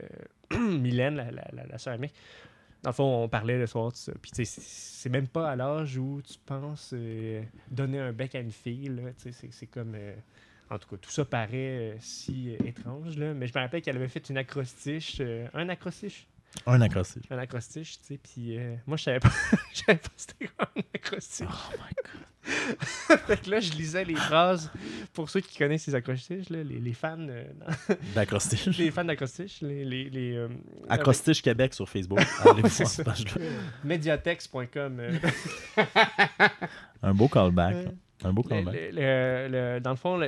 [0.79, 2.11] Mylène, la, la, la, la soeur amie,
[2.83, 4.11] dans le fond, on parlait le soir, tout ça.
[4.21, 8.33] Puis, tu sais, c'est- même pas à l'âge où tu penses euh, donner un bec
[8.35, 8.91] à une fille.
[9.21, 9.93] Tu sais, c'est- comme.
[9.95, 10.13] euh,
[10.69, 13.33] en tout cas, tout ça paraît euh, si étrange, là.
[13.33, 15.21] Mais je me rappelle qu'elle avait fait une acrostiche.
[15.53, 16.27] un acrostiche
[16.65, 17.23] Un acrostiche.
[17.31, 18.17] Un acrostiche, tu sais.
[18.21, 19.29] Puis euh, moi, je savais pas,
[19.73, 21.47] je savais pas c'était quoi un acrostiche.
[21.49, 22.21] Oh my god.
[23.27, 24.71] fait que là, je lisais les phrases.
[25.13, 27.15] Pour ceux qui connaissent ces acrostiches, là, les, les fans.
[27.19, 27.45] euh,
[28.15, 28.77] D'acrostiche.
[28.79, 30.49] les fans d'acrostiche, les, les, les, euh,
[30.89, 32.19] Acrostiche Québec sur Facebook.
[32.43, 33.41] Allez voir cette page-là.
[33.83, 34.99] Mediatex.com.
[34.99, 35.19] euh,
[37.03, 37.87] Un beau callback.
[38.25, 38.73] Euh, Un beau callback.
[38.73, 40.19] le- le- le- dans le fond,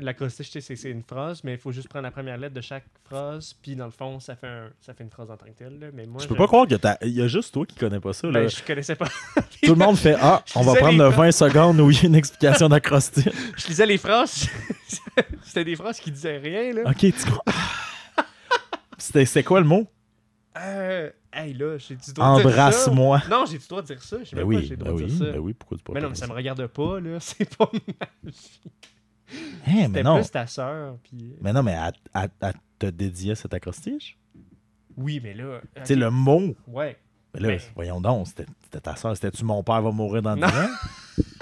[0.00, 3.54] l'acrostiche, c'est une phrase, mais il faut juste prendre la première lettre de chaque phrase,
[3.62, 5.78] puis dans le fond, ça fait, un- ça fait une phrase en tant que telle.
[5.78, 5.86] là.
[5.92, 6.96] Mais moi, Je peux pas croire que t'as.
[7.02, 8.26] Il y a juste toi qui connais pas ça.
[8.28, 8.32] Là.
[8.40, 9.06] Ben, je connaissais pas.
[9.62, 11.40] Tout le monde fait Ah, on va prendre les le phrases.
[11.40, 13.24] 20 secondes où il y a une explication d'acrostiche.
[13.56, 14.48] je lisais les phrases.
[15.42, 16.90] C'était des phrases qui disaient rien, là.
[16.90, 17.42] ok, tu crois.
[18.98, 19.86] C'était c'est quoi le mot?
[20.58, 22.56] Euh, hey, là, j'ai du droit de dire ça.
[22.62, 23.22] Embrasse-moi.
[23.30, 24.16] Non, j'ai du droit de dire ça.
[24.20, 25.32] Je sais Ben même pas oui, j'ai le ben de oui, dire ça.
[25.32, 27.18] ben oui, pourquoi tu peux Mais pas non, mais ça me regarde pas, là.
[27.20, 27.78] C'est pas ma
[28.30, 28.38] vie.
[28.48, 29.34] Hein,
[29.66, 30.16] mais C'était non.
[30.20, 31.34] plus ta sœur, puis...
[31.40, 34.16] Mais non, mais elle, elle- elle te dédiait cet acrostiche?
[34.96, 35.60] Oui, mais là...
[35.76, 36.54] Tu sais, le mot.
[36.68, 36.96] Ouais.
[37.34, 39.14] Mais là, Mais- voyons donc, c'était c'était ta soeur.
[39.14, 40.42] C'était-tu mon père va mourir dans 10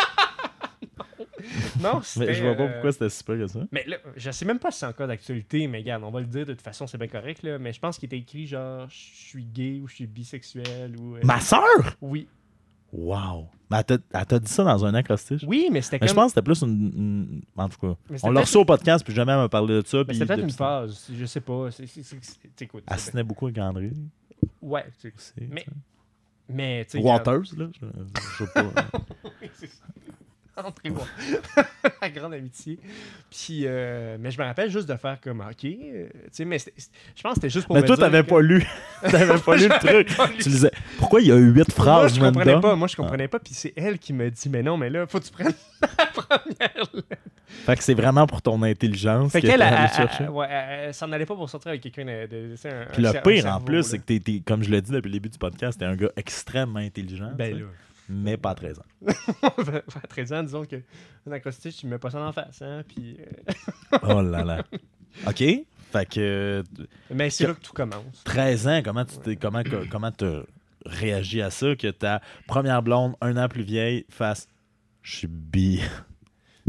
[1.82, 2.00] Non.
[2.16, 3.60] Mais je vois pas euh, pourquoi c'était si peu que ça.
[3.72, 6.26] Mais là, je sais même pas si c'est encore d'actualité, mais regarde, on va le
[6.26, 7.58] dire, de toute façon, c'est bien correct, là.
[7.58, 11.16] Mais je pense qu'il était écrit genre, je suis gay ou je suis bisexuel ou...
[11.16, 11.96] euh, Ma soeur?
[12.00, 12.28] Oui.
[12.92, 13.48] Wow!
[13.70, 15.42] Mais elle t'a- elle t'a dit ça dans un acrostiche?
[15.48, 16.08] Oui, mais c'était Mais comme...
[16.10, 18.46] je pense que c'était plus une, une- En tout cas, Mais c'était on l'a peut-être-
[18.48, 19.98] reçu au podcast, puis jamais elle m'a parlé de ça.
[19.98, 21.70] mais Puis c'était peut-être une phase, je sais pas.
[21.72, 23.90] C'est, c'est, c'est, c'est- écoute, Elle c'est- se tenait beaucoup avec André.
[24.62, 25.64] Ouais, tu sais, aussi, Mais,
[26.48, 27.04] mais, tu sais...
[27.04, 27.66] Waters, là.
[27.80, 27.87] Je,
[28.38, 28.70] je sais pas.
[30.64, 31.64] André Wa-
[32.02, 32.78] La grande amitié.
[33.30, 36.58] Puis, euh, mais je me rappelle juste de faire comme, OK, euh, tu sais, mais
[36.58, 36.80] c'était-
[37.16, 38.66] je pense que c'était juste pour Mais me toi, dire t'avais que- pas lu.
[39.02, 40.10] T'avais pas lu le truc.
[40.10, 40.38] lu.
[40.42, 40.70] Tu lisais.
[40.98, 42.74] Pourquoi il y a eu huit Moi, phrases je comprenais pas.
[42.76, 43.38] Moi, je comprenais pas.
[43.38, 46.06] Puis c'est elle qui me dit, mais non, mais là, faut que tu prennes la
[46.06, 46.86] première.
[47.66, 51.26] Fait que c'est vraiment pour ton intelligence Fait que qu'elle, elle- ouais, elle- s'en allait
[51.26, 52.26] pas pour sortir avec quelqu'un de.
[52.26, 53.82] de- tu sais, un- Puis un le un pire en cerveau, plus, là.
[53.82, 55.94] c'est que t'es, t'es- comme je l'ai dit depuis le début du podcast, t'es un
[55.96, 57.30] gars extrêmement intelligent.
[57.36, 57.66] Ben là.
[58.08, 59.06] Mais pas à 13 ans.
[59.42, 60.76] à 13 ans, disons que
[61.26, 62.60] un acrostiche, tu me mets pas ça en face.
[62.62, 64.64] Hein, puis, euh, Oh là là.
[65.26, 65.42] OK?
[65.92, 66.64] Fait que
[67.10, 68.24] Mais c'est là que tout commence.
[68.24, 70.42] 13 ans, comment tu comment, comment t'as
[70.84, 74.48] réagi à ça que ta première blonde, un an plus vieille, fasse
[75.02, 75.80] Je suis bi.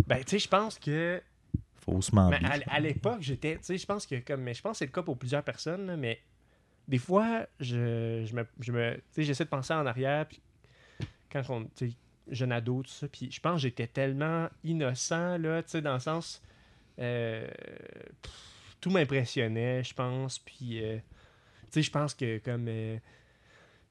[0.08, 1.22] Ben, tu sais, je pense que.
[1.76, 3.56] Faussement Mais à, à l'époque, j'étais.
[3.56, 4.42] Tu sais, je pense que comme.
[4.42, 6.20] Mais je pense que c'est le cas pour plusieurs personnes, là, mais
[6.88, 8.46] des fois, je, je me.
[8.60, 10.42] Je me tu sais, j'essaie de penser en arrière, puis
[11.32, 11.70] quand on.
[12.28, 16.00] Jeune ado, tout ça, puis je pense que j'étais tellement innocent, là, tu dans le
[16.00, 16.42] sens.
[16.98, 17.48] euh,
[18.82, 20.84] tout m'impressionnait, je pense, puis.
[20.84, 22.68] euh, tu sais, je pense que comme.
[22.68, 22.98] euh,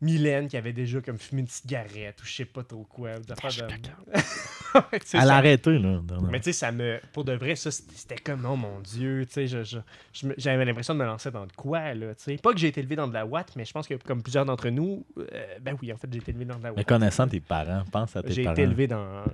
[0.04, 3.18] Mylène qui avait déjà comme fumé une cigarette ou je sais pas trop quoi.
[3.18, 3.74] des affaires de-
[4.92, 6.00] Elle ça- a arrêté, là.
[6.30, 6.98] mais tu sais, ça me.
[7.12, 9.78] Pour de vrai, ça, c'était comme, oh mon Dieu, tu sais, je- je-
[10.12, 12.36] je j'avais l'impression de me lancer dans de quoi, là, tu sais.
[12.38, 14.44] Pas que j'ai été élevé dans de la Watt, mais je pense que comme plusieurs
[14.44, 15.24] d'entre nous, euh,
[15.60, 16.86] ben oui, en fait, j'ai été élevé dans de la Mais Watt.
[16.88, 18.54] connaissant tes parents, pense à tes J'ai parents.
[18.54, 19.24] été élevé dans euh,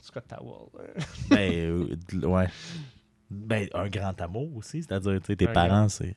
[0.00, 0.68] Scott Towel.
[1.30, 2.46] Ben, euh, ouais.
[3.30, 6.16] Ben, un grand amour aussi, c'est-à-dire, tu sais, tes Un parents, c'est.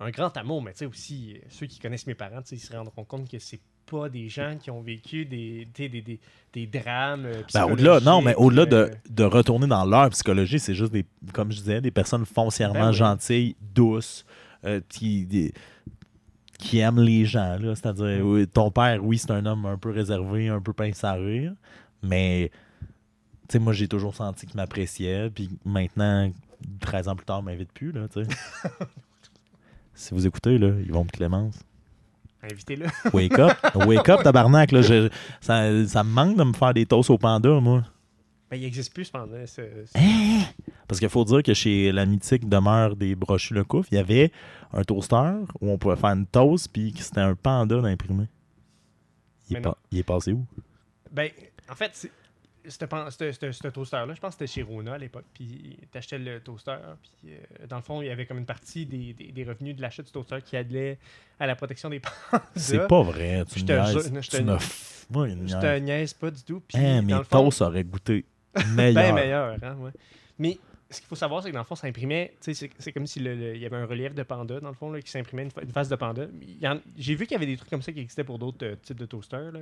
[0.00, 3.04] Un grand amour, mais tu sais aussi, ceux qui connaissent mes parents, ils se rendront
[3.04, 6.18] compte que c'est pas des gens qui ont vécu des, sais, des, des,
[6.54, 7.26] des drames.
[7.26, 10.92] euh, Ben, au-delà, non, mais au-delà de, euh, de retourner dans leur psychologie, c'est juste
[10.92, 12.94] des, comme je disais, des personnes foncièrement Ben oui.
[12.96, 14.24] gentilles, douces,
[14.64, 15.52] euh, qui, des-
[16.58, 17.58] qui aime les gens.
[17.58, 17.74] là.
[17.74, 21.12] C'est-à-dire, oui, ton père, oui, c'est un homme un peu réservé, un peu pince à
[21.14, 21.52] rire,
[22.02, 22.50] mais
[23.48, 25.28] tu sais, moi, j'ai toujours senti qu'il m'appréciait.
[25.30, 26.30] Puis maintenant,
[26.80, 27.92] 13 ans plus tard, il m'invite plus.
[27.92, 28.30] Là, tu sais.
[30.00, 31.58] si vous écoutez, là, ils vont me Clémence.
[32.42, 32.86] Invitez-le.
[33.12, 33.52] Wake up,
[33.86, 34.72] wake up, tabarnak.
[34.72, 35.10] Là, je-
[35.42, 37.84] ça, ça me manque de me faire des toasts au panda, moi.
[38.50, 39.36] Ben, il n'existe plus cependant.
[39.46, 40.44] ce- ce- Hein?
[40.88, 43.98] Parce qu'il faut dire que chez la mythique demeure des brochus le couf, il y
[43.98, 44.32] avait
[44.72, 48.24] un toaster où on pouvait faire une toast, puis que c'était un panda d'imprimé.
[49.50, 50.44] Il, est pas- il est passé où?
[51.12, 51.28] Ben,
[51.70, 52.10] en fait, c'est-
[52.68, 55.24] ce toaster-là, je pense que c'était chez Rona à l'époque.
[55.34, 56.76] Puis t'achetais le toaster.
[57.02, 59.76] Puis euh, dans le fond, il y avait comme une partie des, des- des revenus
[59.76, 60.98] de l'achat du toaster qui allait
[61.38, 62.44] à la protection des pandas.
[62.56, 63.44] C'est pas vrai.
[63.50, 64.12] Tu Je me te niaises.
[64.22, 65.58] je te- Moi, Je niaise.
[65.58, 66.60] te niaise pas du tout.
[66.60, 69.14] Puis Hein, mes toasts auraient goûté ben meilleur.
[69.14, 69.56] meilleur.
[69.62, 69.90] Hein, ouais.
[70.38, 70.58] Mais
[70.90, 72.34] ce qu'il faut savoir, c'est que dans le fond, ça imprimait.
[72.40, 75.00] C'est c'est comme s'il il y avait un relief de panda, dans le fond, là,
[75.00, 76.26] qui s'imprimait une, une face de panda.
[76.96, 78.98] J'ai vu qu'il y avait des trucs comme ça qui existaient pour d'autres euh, types
[78.98, 79.52] de toasters.
[79.52, 79.60] Là.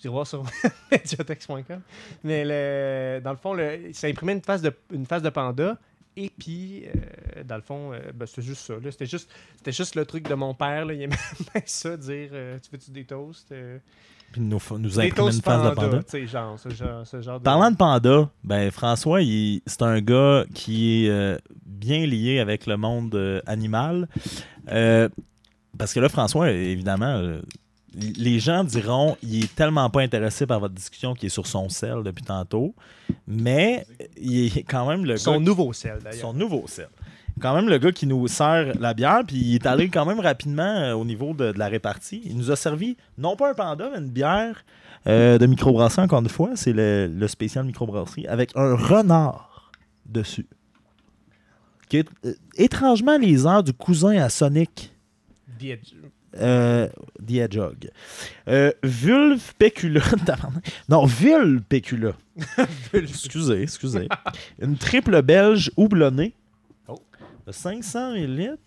[0.00, 0.42] Vous irez voir sur
[0.92, 1.80] mediotex.com.
[2.24, 5.76] Mais le- dans le fond, le- ça imprimait une face de, une face de panda.
[6.16, 8.74] Et puis, euh, dans le fond, euh, ben, c'était juste ça.
[8.74, 8.90] là.
[8.90, 10.84] C'était juste, c'était juste le truc de mon père.
[10.84, 10.92] Là.
[10.94, 11.16] Il aimait
[11.54, 13.54] bien ça, dire euh, Tu veux-tu des toasts
[14.32, 16.26] Puis nous, nous Des imprimer une face de panda.
[16.26, 17.44] genre, ce genre, ce genre de.
[17.44, 19.20] Parlant de panda, ben François,
[19.66, 24.08] c'est un gars qui est bien lié avec le monde animal.
[24.66, 27.38] Parce que là, François, évidemment,
[27.94, 31.68] les gens diront il est tellement pas intéressé par votre discussion qu'il est sur son
[31.68, 32.74] sel depuis tantôt.
[33.26, 33.86] Mais
[34.20, 35.38] il est quand même le Son gars.
[35.40, 36.20] nouveau sel, d'ailleurs.
[36.20, 36.88] Son nouveau sel.
[37.40, 40.20] Quand même le gars qui nous sert la bière, puis il est allé quand même
[40.20, 42.20] rapidement euh, au niveau de, de la répartie.
[42.24, 44.62] Il nous a servi non pas un panda, mais une bière
[45.06, 46.50] euh, de microbrasserie, encore une fois.
[46.54, 49.72] C'est le, le spécial microbrasserie avec un renard
[50.04, 50.46] dessus.
[51.88, 54.92] Qui est euh, étrangement les airs du cousin à Sonic.
[56.36, 56.88] Euh,
[57.26, 57.90] The Hedgehog.
[58.48, 60.00] Euh, Vulpecula.
[60.26, 60.64] tabarnak.
[60.88, 62.12] non, Vulpecula.
[62.94, 64.08] excusez, excusez.
[64.60, 66.34] Une triple belge houblonnée.
[66.88, 67.00] Oh.
[67.46, 68.58] De 500 ml.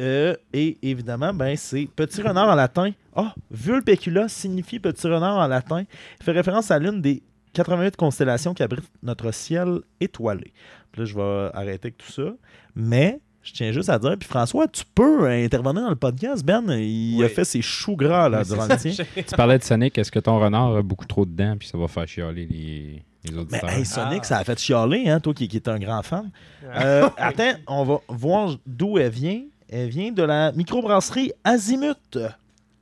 [0.00, 2.92] Euh, et évidemment, ben, c'est petit renard en latin.
[3.16, 5.84] Ah, Vulpecula signifie petit renard en latin.
[6.20, 7.22] Il fait référence à l'une des
[7.54, 10.52] 88 constellations qui abritent notre ciel étoilé.
[10.92, 12.34] Puis là, je vais arrêter avec tout ça.
[12.76, 16.44] Mais je tiens juste à dire, puis François, tu peux intervenir dans le podcast.
[16.44, 18.92] Ben, il a fait ses choux gras là, Oui, durant le tien.
[19.16, 21.78] Tu parlais de Sonic, est-ce que ton renard a beaucoup trop de dents puis ça
[21.78, 23.70] va faire chialer les, les Mais auditeurs?
[23.70, 24.26] hey, Sonic, Ah.
[24.26, 26.30] ça a fait chialer, hein, toi qui, qui es un grand fan.
[26.64, 29.42] Euh, attends, on va voir d'où elle vient.
[29.70, 32.18] Elle vient de la microbrasserie Azimut.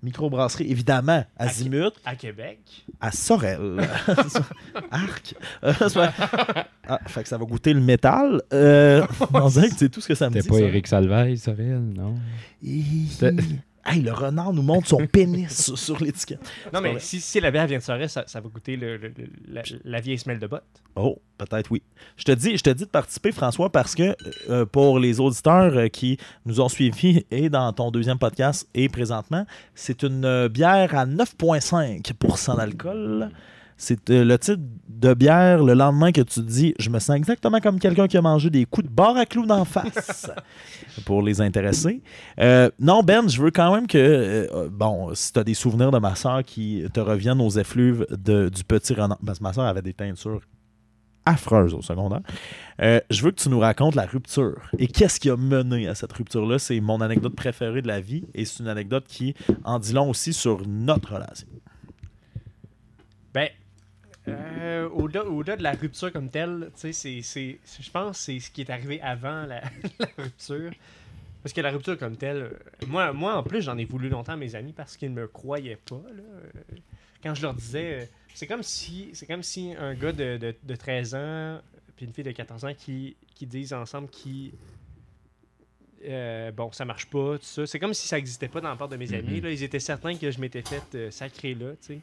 [0.03, 2.59] Microbrasserie, évidemment, Azimut, À Québec.
[3.01, 3.81] à Sorel.
[4.91, 5.35] Arc.
[5.65, 5.73] Euh,
[6.89, 8.43] ah, fait que ça va goûter le métal.
[8.53, 10.43] Euh, on dirait que c'est tout ce que ça me dit.
[10.43, 10.67] C'était pas ça.
[10.67, 12.15] Eric Salvaille, Sorel, non?
[13.87, 16.41] Hey, le renard nous montre son pénis sur, sur l'étiquette.
[16.73, 19.09] Non, mais si, si la bière vient de Sorel, ça, ça va goûter le, le-
[19.17, 20.65] le- la, la vieille semelle de botte.
[20.97, 21.83] Oh, peut-être oui.
[22.17, 24.17] Je te dis, je te dis de participer, François, parce que
[24.51, 28.89] euh, pour les auditeurs euh, qui nous ont suivis et dans ton deuxième podcast et
[28.89, 33.31] présentement, c'est une euh, bière à 9,5% d'alcool.
[33.79, 37.15] C'est euh, le type de bière le lendemain que tu te dis Je me sens
[37.17, 40.31] exactement comme quelqu'un qui a mangé des coups de barre à clous d'en face.
[41.05, 42.01] pour les intéresser.
[42.41, 45.91] Euh, non, Ben, je veux quand même que, euh, bon, si tu as des souvenirs
[45.91, 49.53] de ma soeur qui te reviennent aux effluves de- du petit renard, parce que ma
[49.53, 50.41] soeur avait des teintures
[51.27, 52.21] affreuses au secondaire,
[52.81, 54.61] euh, je veux que tu nous racontes la rupture.
[54.79, 56.59] Et qu'est-ce qui a mené à cette rupture-là?
[56.59, 59.35] C'est mon anecdote préférée de la vie et c'est une anecdote qui
[59.65, 61.49] en dit long aussi sur notre relation.
[64.29, 68.19] Euh, au-delà, au-delà de la rupture comme telle, tu sais, c'est, c'est, c'est- je pense
[68.19, 69.61] que c'est ce qui est arrivé avant la,
[70.01, 70.73] la rupture.
[71.43, 72.51] Parce que la rupture comme telle, euh,
[72.89, 75.29] moi, moi en plus, j'en ai voulu longtemps à mes amis parce qu'ils ne me
[75.29, 76.03] croyaient pas.
[76.15, 76.23] là.
[77.23, 80.55] Quand je leur disais, euh, c'est comme si, c'est comme si un gars de, de,
[80.63, 81.61] de 13 ans
[81.97, 84.53] puis une fille de 14 ans qui, qui disent ensemble qui
[86.05, 87.67] euh, bon, ça marche pas, tout ça.
[87.67, 89.41] C'est comme si ça n'existait pas dans la part de mes amis.
[89.41, 89.51] Là.
[89.51, 92.01] Ils étaient certains que je m'étais fait euh, sacrer là, tu sais.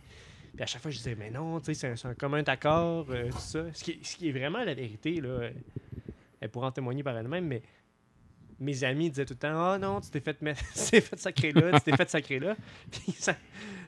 [0.55, 3.29] Puis à chaque fois, je disais, mais non, tu sais, c'est un, commun accord, euh,
[3.31, 3.73] tout ça.
[3.73, 5.49] Ce qui, est- ce qui est vraiment la vérité, là,
[6.39, 7.63] elle pourra en témoigner par elle-même, mais
[8.59, 11.85] mes amis disaient tout le temps, ah non, tu t'es fait, fait sacrer là, tu
[11.91, 12.55] t'es fait sacrer là.
[12.91, 13.35] Puis ça,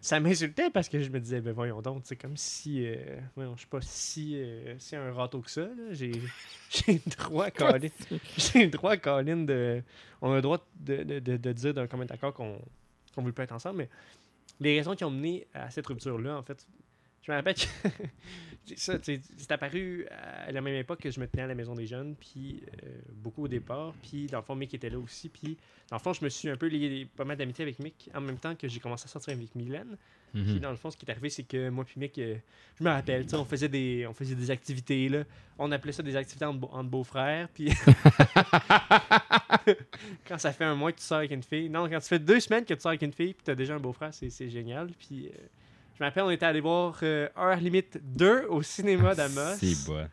[0.02, 2.96] ça m'insultait parce que je me disais, ben voyons donc, c'est comme si, euh,
[3.36, 5.92] voyons, je suis pas si, euh, si un râteau que ça, là.
[5.92, 6.12] J'ai,
[6.88, 7.90] le droit, Colin,
[8.38, 9.84] j'ai le droit, Colin, de,
[10.22, 12.60] on a le droit de, de, de, de dire d'un commun accord qu'on,
[13.14, 13.90] qu'on veut pas être ensemble, mais
[14.60, 16.68] les raisons qui ont mené à cette rupture-là, en fait,
[17.26, 17.62] je me rappelle que
[18.78, 21.74] ça, tu c'est apparu à la même époque que je me tenais à la maison
[21.76, 25.30] des jeunes, puis euh, beaucoup au départ, puis dans le fond, Mick était là aussi,
[25.30, 25.58] puis
[25.90, 28.22] dans le fond, je me suis un peu lié pas mal d'amitié avec Mick en
[28.22, 29.98] même temps que j'ai commencé à sortir avec Mylène.
[30.34, 30.60] Puis Mhm.
[30.60, 32.36] dans le fond, ce qui est arrivé, c'est que moi puis Mick, euh,
[32.78, 35.24] je me rappelle, tu on faisait des, on faisait des activités là.
[35.58, 37.48] On appelait ça des activités entre, entre beaux-frères.
[37.54, 37.70] Puis
[40.28, 42.20] quand ça fait un mois que tu sors avec une fille, non, quand tu fais
[42.20, 44.50] deux semaines que tu sors avec une fille, puis t'as déjà un beau-frère, c'est, c'est
[44.50, 44.90] génial.
[45.00, 45.32] Puis euh,
[45.98, 49.86] je me rappelle, on était allé voir euh, Heure Limite 2 au cinéma d'Amos C'est
[49.86, 50.06] bon.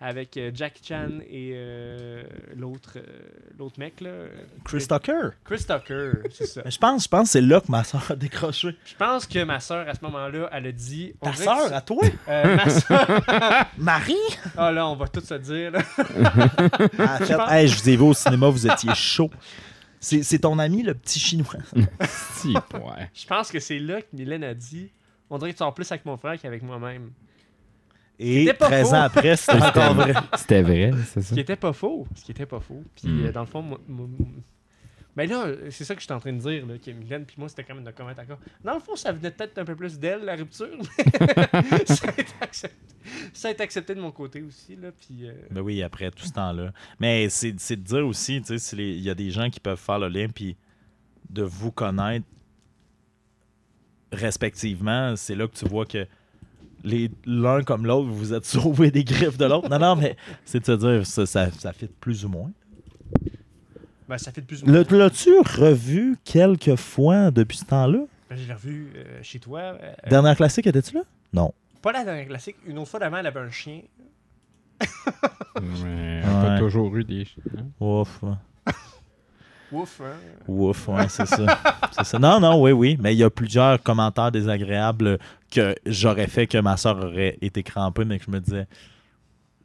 [0.00, 2.22] avec euh, Jackie Chan et euh,
[2.56, 3.02] l'autre, euh,
[3.58, 4.10] l'autre mec là,
[4.64, 5.28] Chris Tucker.
[5.44, 6.62] Chris Tucker, c'est ça.
[6.64, 8.74] Je pense, je pense que c'est là que ma soeur a décroché.
[8.86, 11.12] Je pense que ma soeur à ce moment-là, elle a dit.
[11.20, 12.02] Ta soeur, à toi?
[12.28, 13.20] Euh, ma soeur.
[13.76, 14.14] Marie?
[14.56, 15.70] Ah là, on va tout se dire.
[15.72, 15.82] Là.
[16.98, 19.30] Ah, fait, hey, je vous ai vu au cinéma, vous étiez chaud.
[20.02, 21.56] C'est c'est ton ami, le petit chinois.
[22.32, 23.10] Si, ouais.
[23.12, 24.90] Je pense que c'est là que Mylène a dit
[25.30, 27.12] On dirait que tu sors plus avec mon frère qu'avec moi-même.
[28.18, 28.94] Et C'était pas 13 faux.
[28.94, 30.12] ans après, c'était encore vrai.
[30.36, 31.34] C'était vrai, c'est Ce ça?
[31.34, 32.06] qui était pas faux.
[32.14, 32.82] Ce qui était pas faux.
[32.94, 33.26] Puis Hmm.
[33.26, 33.80] euh, dans le fond, moi.
[33.88, 34.08] moi-
[35.16, 37.34] ben là, c'est ça que je suis en train de dire, là, que Mylène puis
[37.38, 38.38] moi, c'était quand même de comment d'accord.
[38.62, 40.68] Dans le fond, ça venait peut-être un peu plus d'elle, la rupture.
[40.70, 42.76] mais ça, a été accepté.
[43.32, 44.90] ça a été accepté de mon côté aussi, là.
[44.92, 45.26] Puis.
[45.28, 46.72] euh, Ben oui, après tout ce temps-là.
[47.00, 49.80] Mais c'est c'est de dire aussi, tu sais, il y a des gens qui peuvent
[49.80, 50.56] faire le lien, puis
[51.28, 52.26] de vous connaître
[54.12, 56.06] respectivement, c'est là que tu vois que
[56.84, 59.68] les l'un comme l'autre, vous êtes sauvés des griffes de l'autre.
[59.68, 62.50] Non, non, mais c'est de se dire, ça, ça, ça fit plus ou moins.
[64.08, 64.82] ben, ça fait de plus ou moins.
[64.90, 68.00] Le- L'as-tu revu quelques fois depuis ce temps-là?
[68.30, 69.60] Ben, je l'ai revu euh, chez toi.
[69.60, 71.02] euh, Dernière classique, étais-tu là?
[71.32, 71.52] Non.
[71.82, 72.56] Pas la dernière classique.
[72.66, 73.80] Une autre fois d'avant, elle avait un chien.
[75.60, 77.26] Ouais, on a toujours eu des.
[77.58, 77.66] hein?
[77.80, 78.20] Ouf.
[79.72, 80.16] Ouf, hein.
[80.48, 81.58] Ouf, ouais, c'est ça.
[82.02, 82.18] Ça.
[82.18, 82.96] Non, non, oui, oui.
[83.00, 85.18] Mais il y a plusieurs commentaires désagréables
[85.50, 88.66] que j'aurais fait que ma soeur aurait été crampée, mais que je me disais,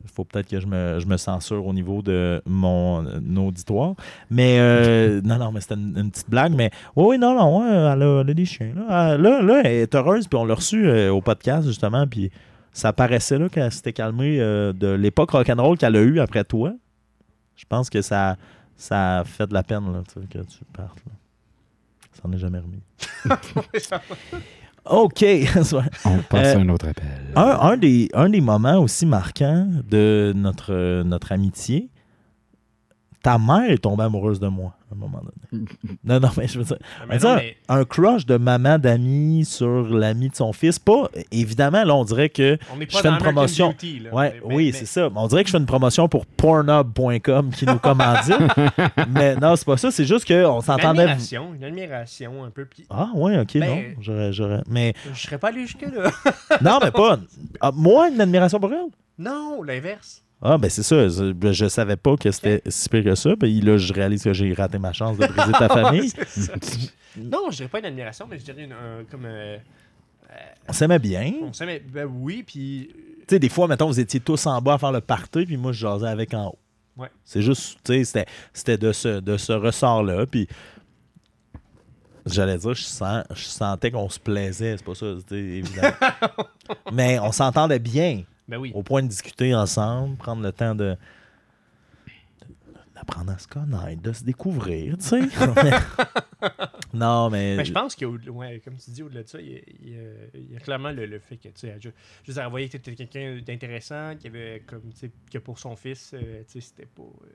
[0.04, 3.06] il faut peut-être que je me, je me censure au niveau de mon
[3.38, 3.96] auditoire.
[4.30, 6.54] Mais euh, non, non, mais c'était une, petite blague.
[6.54, 8.74] Mais oui, non, non, elle, a, elle a des chiens.
[8.76, 12.32] Là, là, là, elle est heureuse, puis on l'a reçue euh, au podcast, justement, puis
[12.72, 16.74] ça paraissait là qu'elle s'était calmée euh, de l'époque rock'n'roll qu'elle a eue après toi.
[17.56, 18.36] Je pense que ça,
[18.78, 21.00] ça a fait de la peine là, que tu partes.
[21.06, 21.12] Là.
[22.14, 22.82] Ça n'en est jamais remis.
[24.86, 25.24] OK.
[26.06, 27.06] On passe Euh, à un autre appel.
[27.36, 31.90] un, un des, un des moments aussi marquants de notre, notre amitié,
[33.26, 35.66] ta mère est tombée amoureuse de moi à un moment donné.
[36.04, 38.78] non, non, mais je veux dire, Mais mais ça, non, mais un crush de maman
[38.78, 40.78] d'ami sur l'ami de son fils.
[40.78, 43.70] Pas, évidemment, là, on dirait que on je fais une promotion.
[43.70, 44.04] Beauty.
[44.12, 45.10] Ouais, Mais- oui, mais- c'est ça.
[45.16, 48.32] On dirait que je fais une promotion pour pornhub.com qui nous commandit.
[49.10, 49.90] mais non, c'est pas ça.
[49.90, 51.02] C'est juste qu'on Une s'entendait.
[51.02, 52.66] admiration, une admiration un peu.
[52.66, 53.82] Puis Ah, ouais, ok, Ben- non.
[54.02, 54.62] J'aurais, j'aurais.
[54.70, 56.12] Mais je serais pas allé jusque-là.
[56.62, 57.18] non, mais pas.
[57.62, 58.86] Ah, moi, une admiration pour elle?
[59.18, 60.22] non, l'inverse.
[60.42, 61.08] Ah, ben c'est ça.
[61.08, 63.36] Je, ben, je savais pas que c'était si pire que ça.
[63.36, 66.12] Puis là, je réalise que j'ai raté ma chance de briser ta famille.
[67.18, 69.26] Non, je dirais pas une admiration, mais je dirais une, un- comme.
[69.26, 69.58] euh,
[70.68, 71.34] On s'aimait bien.
[71.42, 72.90] on s'aimait- ben oui, puis.
[73.28, 75.58] Tu sais, des fois, mettons, vous étiez tous en bas à faire le party, puis
[75.58, 76.60] moi, je jasais avec en haut.
[76.98, 77.10] Ouais.
[77.24, 80.26] C'est juste, tu sais, c'était, de ce, de ce ressort-là.
[80.28, 80.48] Puis,
[82.26, 84.78] j'allais dire, je, sens, je sentais qu'on se plaisait.
[84.78, 85.96] C'est pas ça, évidemment.
[86.94, 88.72] Mais on s'entendait bien, Ben oui.
[88.76, 90.96] au point de discuter ensemble, prendre le temps de
[92.94, 95.20] d'apprendre à se connaître, de se découvrir, tu sais.
[96.94, 97.58] non, mais...
[97.58, 99.90] Mais je pense que, ouais, comme tu dis, au-delà de ça, il y a, il
[99.90, 100.02] y a-
[100.36, 101.90] il y a clairement le, le fait que, tu sais, je,
[102.24, 105.60] je veux dire, que tu étais quelqu'un d'intéressant, qui avait, comme, tu sais, que pour
[105.60, 107.04] son fils, euh, tu sais, c'était pas.
[107.04, 107.28] euh,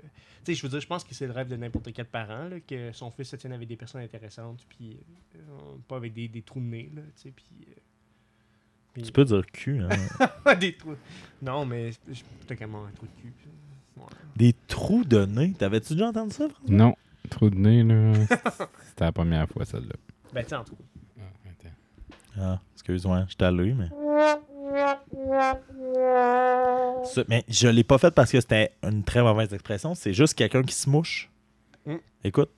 [0.44, 2.44] tu sais, je veux dire, je pense que c'est le rêve de n'importe quel parent,
[2.48, 4.98] là, que son fils se tienne avec des personnes intéressantes, puis
[5.36, 5.40] euh,
[5.88, 7.44] pas avec des, des trous de nez, là, tu sais, puis.
[8.92, 10.54] Puis- Tu peux dire cul, hein?
[10.60, 10.96] des trous.
[11.42, 11.90] Non, mais
[12.46, 13.32] t'as quand même un trou de cul.
[13.96, 14.04] Ouais.
[14.36, 15.52] Des trous de nez.
[15.52, 16.74] T'avais-tu déjà entendu ça, François?
[16.74, 16.94] Non,
[17.30, 18.12] trop de nez, là.
[18.88, 19.94] C'était la première fois, celle-là.
[20.32, 20.82] Ben, tu sais, en tout cas.
[21.18, 21.74] Ah, attends.
[22.40, 23.88] Ah, excuse-moi, je t'ai allé, mais.
[27.04, 29.94] Ça- mais je l'ai pas fait parce que c'était une très mauvaise expression.
[29.94, 31.30] C'est juste quelqu'un qui se mouche.
[31.86, 31.96] Mm.
[32.24, 32.50] Écoute.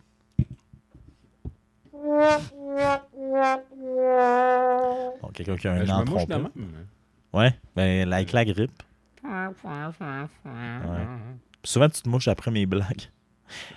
[5.23, 6.35] Bon, quelqu'un qui a un Ben, entrompé.
[6.35, 6.49] même.
[7.33, 8.83] Ouais, ben avec la grippe.
[11.65, 13.03] Souvent, tu te mouches après mes blagues.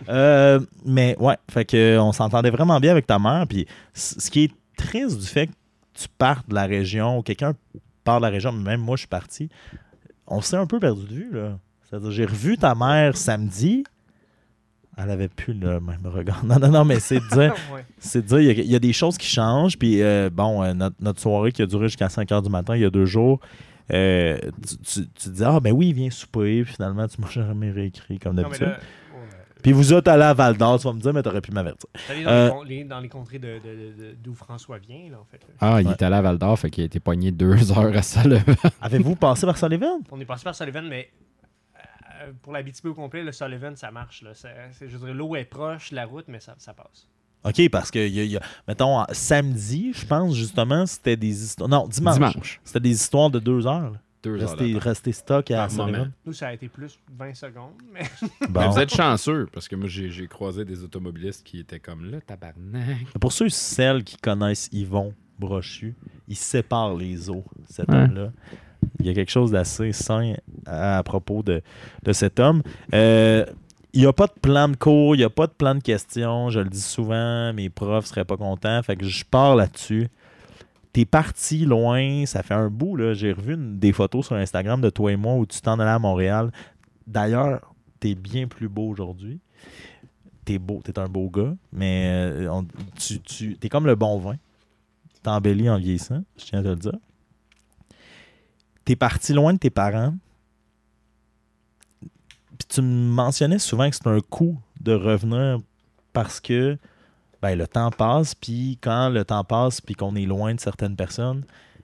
[0.07, 3.45] Euh, mais ouais, fait que on s'entendait vraiment bien avec ta mère.
[3.45, 5.51] Puis ce qui est triste du fait que
[5.93, 7.51] tu partes de la région, ou quelqu'un
[8.05, 9.49] part de la région, même moi je suis parti,
[10.27, 11.29] on s'est un peu perdu de vue.
[11.33, 11.59] là.
[11.83, 13.83] C'est-à-dire, j'ai revu ta mère samedi.
[14.97, 16.43] Elle avait plus le même regard.
[16.45, 17.85] Non, non, non, mais c'est de dire, Ouais.
[17.99, 19.77] c'est de dire, il y, a- il y a des choses qui changent.
[19.77, 22.75] Puis, euh, bon, euh, notre, notre soirée qui a duré jusqu'à 5 h du matin,
[22.75, 23.39] il y a deux jours,
[23.93, 24.37] euh,
[24.67, 26.63] tu, tu, tu dis, ah, ben oui, viens souper.
[26.63, 28.75] Puis finalement, tu m'as jamais réécrit comme d'habitude.
[29.61, 31.89] Puis vous êtes allé à Val d'Or, tu vas me dire, mais t'aurais pu m'avertir.
[32.23, 35.25] Dans, Euh, les, dans les contrées de, de- de- de- d'où François vient, là, en
[35.25, 35.37] fait.
[35.41, 35.53] là.
[35.59, 35.93] Ah, il Ouais.
[35.93, 38.55] est allé à Val d'Or, fait qu'il a été pogné deux heures à Sullivan.
[38.79, 40.01] Avez-vous passé par Sullivan?
[40.11, 41.09] On est passé par Sullivan, mais
[42.41, 44.21] pour la BTB au complet, le Sullivan, ça marche.
[44.21, 44.33] Là.
[44.33, 47.07] Ça- c'est- je dirais, l'eau est proche, la route, mais ça, ça passe.
[47.43, 51.15] OK, parce que, il y a- il y a- mettons, samedi, je pense, justement, c'était
[51.17, 51.69] des histoires.
[51.69, 52.15] Non, dimanche.
[52.15, 52.59] Dimanche.
[52.63, 53.91] C'était des histoires de deux heures.
[53.91, 53.99] là.
[54.23, 54.81] Deux heures.
[54.81, 56.11] Rester stock à Sullivan.
[56.25, 58.01] Nous, ça a été plus 20 secondes, mais
[58.41, 58.69] Mais Bon.
[58.71, 62.19] vous êtes chanceux, parce que moi, j'ai j'ai croisé des automobilistes qui étaient comme là,
[62.21, 63.05] tabarnak.
[63.21, 65.93] Pour ceux et celles qui connaissent Yvon Brochu,
[66.27, 67.95] il sépare les eaux, cet Ouais.
[67.97, 68.31] homme-là.
[68.99, 70.33] Il y a quelque chose d'assez sain
[70.65, 71.61] à, propos de,
[72.03, 72.61] de cet homme.
[72.93, 73.45] Euh,
[73.93, 75.81] il n'y a pas de plan de cours, il n'y a pas de plan de
[75.81, 76.49] questions.
[76.49, 78.83] Je le dis souvent, mes profs seraient pas contents.
[78.83, 80.09] Fait que je pars là-dessus.
[80.91, 82.97] T'es parti loin, ça fait un bout.
[83.13, 85.99] J'ai revu des photos sur Instagram de toi et moi où tu t'en allais à
[85.99, 86.51] Montréal.
[87.07, 89.39] D'ailleurs, t'es bien plus beau aujourd'hui.
[90.43, 92.61] T'es beau, t'es un beau gars, mais euh,
[92.99, 94.35] tu, tu es comme le bon vin.
[95.23, 96.99] T'embellis en vieillissant, je tiens à te le dire.
[98.85, 100.15] T'es parti loin de tes parents.
[102.57, 105.59] Puis tu me mentionnais souvent que c'est un coup de revenir
[106.13, 106.77] parce que
[107.41, 110.95] ben, le temps passe, puis quand le temps passe, puis qu'on est loin de certaines
[110.95, 111.43] personnes,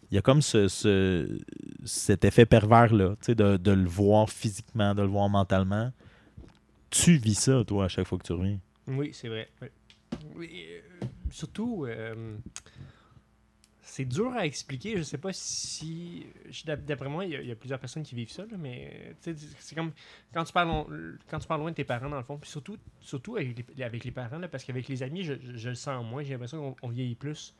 [0.09, 1.39] il y a comme ce, ce-
[1.85, 5.91] cet effet pervers-là, de, de le voir physiquement, de le voir mentalement.
[6.89, 8.59] Tu vis ça, toi, à chaque fois que tu reviens?
[8.87, 9.49] oui, c'est vrai.
[9.61, 9.67] euh,
[11.29, 12.35] surtout, euh,
[13.91, 14.95] c'est dur à expliquer.
[14.95, 16.25] Je sais pas si.
[16.65, 19.91] D'après moi, il y, a- plusieurs personnes qui vivent ça, là, mais c'est comme
[20.33, 22.77] quand tu, parles, quand tu parles loin de tes parents, dans le fond, puis surtout,
[23.01, 26.23] surtout avec, les, avec les parents, là, parce qu'avec les amis, je, le sens moins.
[26.23, 27.53] J'ai l'impression qu'on on vieillit plus,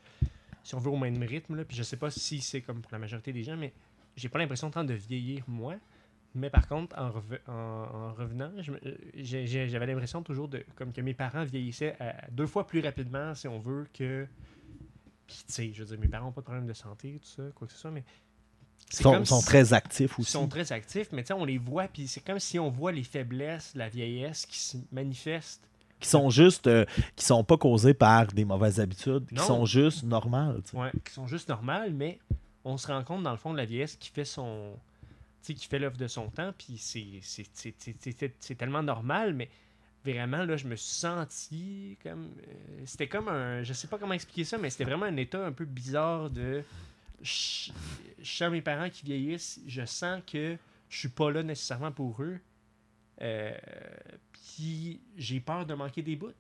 [0.64, 1.56] si on veut, au même rythme.
[1.58, 3.74] Là, puis je sais pas si c'est comme pour la majorité des gens, mais
[4.16, 5.76] j'ai pas l'impression tant de vieillir, moi.
[6.34, 7.10] Mais par contre, en,
[7.52, 12.48] en- en revenant, euh, j'avais l'impression toujours de comme que mes parents vieillissaient à- deux
[12.48, 14.26] fois plus rapidement, si on veut, que.
[15.32, 17.28] Puis, tu sais, je veux dire, mes parents n'ont pas de problème de santé, tout
[17.28, 18.04] ça, quoi que ce soit, mais.
[18.94, 20.32] Ils sont, comme sont si- très actifs Ils aussi.
[20.32, 22.92] sont très actifs, mais tu sais, on les voit, puis c'est comme si on voit
[22.92, 25.62] les faiblesses, la vieillesse qui se manifestent.
[26.02, 26.68] Qui sont juste.
[26.68, 26.84] euh,
[27.16, 30.62] qui sont pas causés par des mauvaises habitudes, qui sont juste normales.
[30.66, 30.78] tu sais.
[30.78, 32.20] Ouais, qui sont juste normales, mais
[32.66, 34.74] on se rend compte, dans le fond, de la vieillesse qui fait son.
[35.44, 39.50] Tu sais, qui fait l'œuvre de son temps, puis c'est tellement normal, mais
[40.06, 42.32] vraiment, là, je me suis senti comme.
[42.48, 43.64] euh, c'était comme un.
[43.64, 46.64] Je sais pas comment expliquer ça, mais c'était vraiment un état un peu bizarre de.
[47.22, 47.72] Je
[48.24, 50.58] sens mes parents qui vieillissent, je sens que
[50.90, 52.40] je suis pas là nécessairement pour eux.
[53.22, 53.52] Euh,
[54.32, 56.34] puis j'ai peur de manquer des bouts.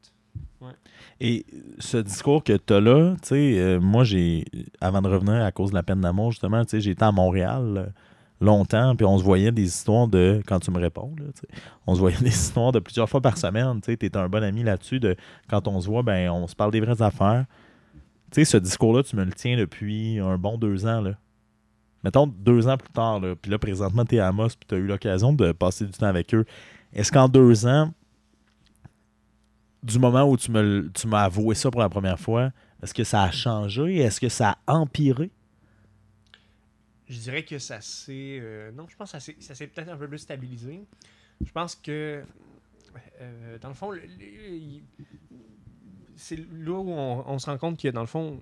[1.19, 1.45] Et
[1.79, 4.45] ce discours que tu as là, tu sais, euh, moi, j'ai,
[4.79, 7.93] avant de revenir à cause de la peine d'amour, justement, tu sais, j'étais à Montréal
[8.41, 11.47] longtemps, puis on se voyait des histoires de, quand tu me réponds, là, tu
[11.87, 14.63] on se voyait des histoires de plusieurs fois par semaine, tu t'es un bon ami
[14.63, 15.15] là-dessus, de
[15.47, 17.45] quand on se voit, ben, on se parle des vraies affaires.
[18.31, 21.13] Tu sais, ce discours-là, tu me le tiens depuis un bon deux ans, là.
[22.03, 25.33] Mettons deux ans plus tard, puis là, présentement, t'es à Amos, puis t'as eu l'occasion
[25.33, 26.45] de passer du temps avec eux.
[26.93, 27.91] Est-ce qu'en deux ans,
[29.83, 33.03] du moment où tu l- tu m'as avoué ça pour la première fois, est-ce que
[33.03, 33.97] ça a changé?
[33.97, 35.31] Est-ce que ça a empiré?
[37.11, 38.39] Je dirais que ça s'est.
[38.39, 40.81] euh, non, je pense que ça s'est, peut-être un peu plus stabilisé.
[41.45, 42.23] Je pense que.
[43.19, 43.91] euh, dans le fond,
[46.15, 48.39] c'est là où on, se rend compte que, dans le fond,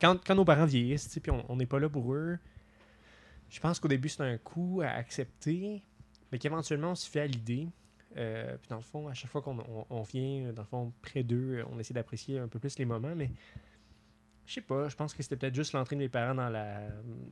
[0.00, 2.38] quand, nos parents vieillissent, puis on n'est pas là pour eux,
[3.50, 5.82] je pense qu'au début, c'est un coup à accepter,
[6.30, 7.68] mais qu'éventuellement, on se fait à l'idée.
[8.16, 10.92] Euh, puis dans le fond, à chaque fois qu'on on- on vient, dans le fond,
[11.02, 13.30] près d'eux, on essaie d'apprécier un peu plus les moments, mais
[14.46, 16.80] je sais pas, je pense que c'était peut-être juste l'entrée de mes parents dans la,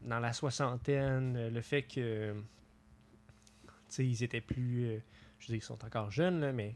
[0.02, 4.98] dans la soixantaine, euh, le fait que, tu sais, ils étaient plus, euh,
[5.38, 6.74] je veux dire, ils sont encore jeunes, là, mais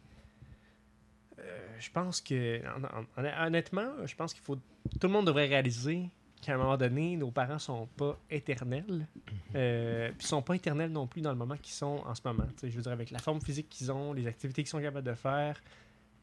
[1.39, 5.47] euh, je pense que, hon- hon- honnêtement, je pense qu'il faut, tout le monde devrait
[5.47, 6.09] réaliser
[6.43, 9.07] qu'à un moment donné, nos parents sont pas éternels,
[9.55, 12.21] euh, puis ils sont pas éternels non plus dans le moment qu'ils sont en ce
[12.25, 12.45] moment.
[12.45, 14.81] Tu sais, je veux dire, avec la forme physique qu'ils ont, les activités qu'ils sont
[14.83, 15.61] capables de faire,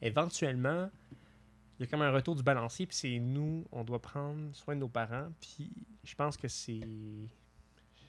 [0.00, 0.88] éventuellement,
[1.78, 4.74] il y a comme un retour du balancier, puis c'est nous, on doit prendre soin
[4.74, 5.70] de nos parents, puis
[6.04, 6.80] je pense que c'est...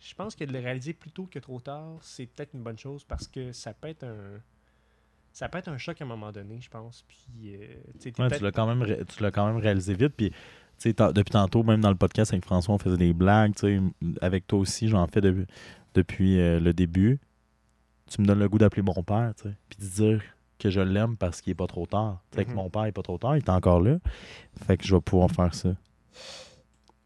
[0.02, 2.78] Je pense que de le réaliser plus tôt que trop tard, c'est peut-être une bonne
[2.78, 4.40] chose, parce que ça peut être un...
[5.34, 7.04] Ça peut être un choc à un moment donné, je pense.
[7.08, 7.68] Puis, euh,
[8.20, 10.14] Ouais, tu l'as quand même ré- tu l'as quand même réalisé vite.
[10.16, 10.36] Puis, tu
[10.78, 13.54] sais, ta- depuis tantôt, même dans le podcast avec François, on faisait des blagues.
[13.54, 13.82] tu
[14.22, 15.46] Avec toi aussi, j'en fais de-
[15.94, 17.20] depuis euh, le début.
[18.10, 20.22] Tu me donnes le goût d'appeler mon père, tu sais, puis de dire
[20.60, 22.22] que je l'aime parce qu'il est pas trop tard.
[22.32, 22.56] Tu sais, que Mhm.
[22.56, 23.98] mon père est pas trop tard, il est encore là.
[24.66, 25.70] Fait que je vais pouvoir faire ça.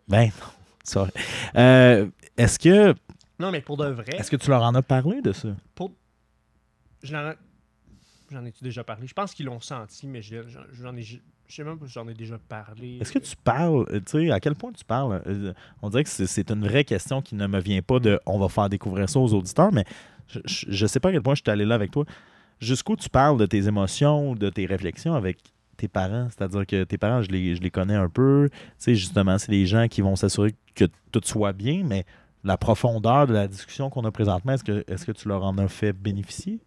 [0.07, 0.31] Ben non,
[0.83, 1.11] sorry.
[1.55, 2.93] Euh, est-ce que
[3.39, 5.49] Non, mais pour de vrai, est-ce que tu leur en as parlé de ça?
[7.01, 7.33] je l'en-
[8.29, 9.07] j'en ai-tu déjà parlé?
[9.07, 11.93] Je pense qu'ils l'ont senti, mais je- j'en j'en ai, je sais même pas si
[11.93, 12.97] j'en ai déjà parlé.
[12.99, 15.21] Est-ce que tu parles, euh, tu sais, à quel point tu parles?
[15.25, 18.37] Euh, On dirait que c'est- une vraie question qui ne me vient pas de on
[18.37, 19.85] va faire découvrir ça aux auditeurs, mais
[20.27, 22.05] je, je, je sais pas à quel point je suis allé là avec toi.
[22.59, 25.39] Jusqu'où tu parles de tes émotions, de tes réflexions avec
[25.77, 26.27] tes parents?
[26.29, 28.49] C'est-à-dire que tes parents, je les, je les connais un peu.
[28.51, 32.05] Tu sais, justement, c'est des gens qui vont s'assurer que tout soit bien, mais
[32.43, 35.57] la profondeur de la discussion qu'on a présentement, est-ce que, est que tu leur en
[35.57, 36.59] as fait bénéficier?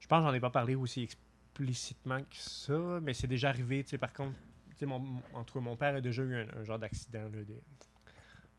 [0.00, 3.82] Je pense que j'en ai pas parlé aussi explicitement que ça, mais c'est déjà arrivé,
[3.84, 4.34] tu sais, par contre,
[4.70, 5.02] tu sais, mon,
[5.34, 7.30] en tout cas, mon père a déjà eu un, genre d'accident,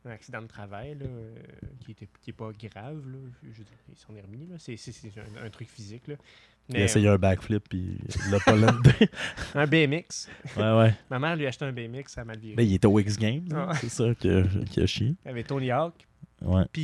[0.06, 1.36] un accident de travail, là, euh,
[1.80, 3.18] qui était qui est pas grave, là,
[3.52, 4.78] je est remis, c'est
[5.18, 6.16] un, un truc physique, là.
[6.70, 8.92] Il a essayé un backflip, puis il l'a pas landé.
[9.54, 10.94] un BMX, ouais, ouais.
[11.10, 12.56] ma mère lui a acheté un BMX, ça m'a viré.
[12.56, 13.74] Ben, il était au X-Games, hein, Ah.
[13.82, 15.16] c'est ça qui a, qui a chié.
[15.26, 15.94] Il y avait Tony Hawk,
[16.42, 16.64] Ouais.
[16.72, 16.84] puis.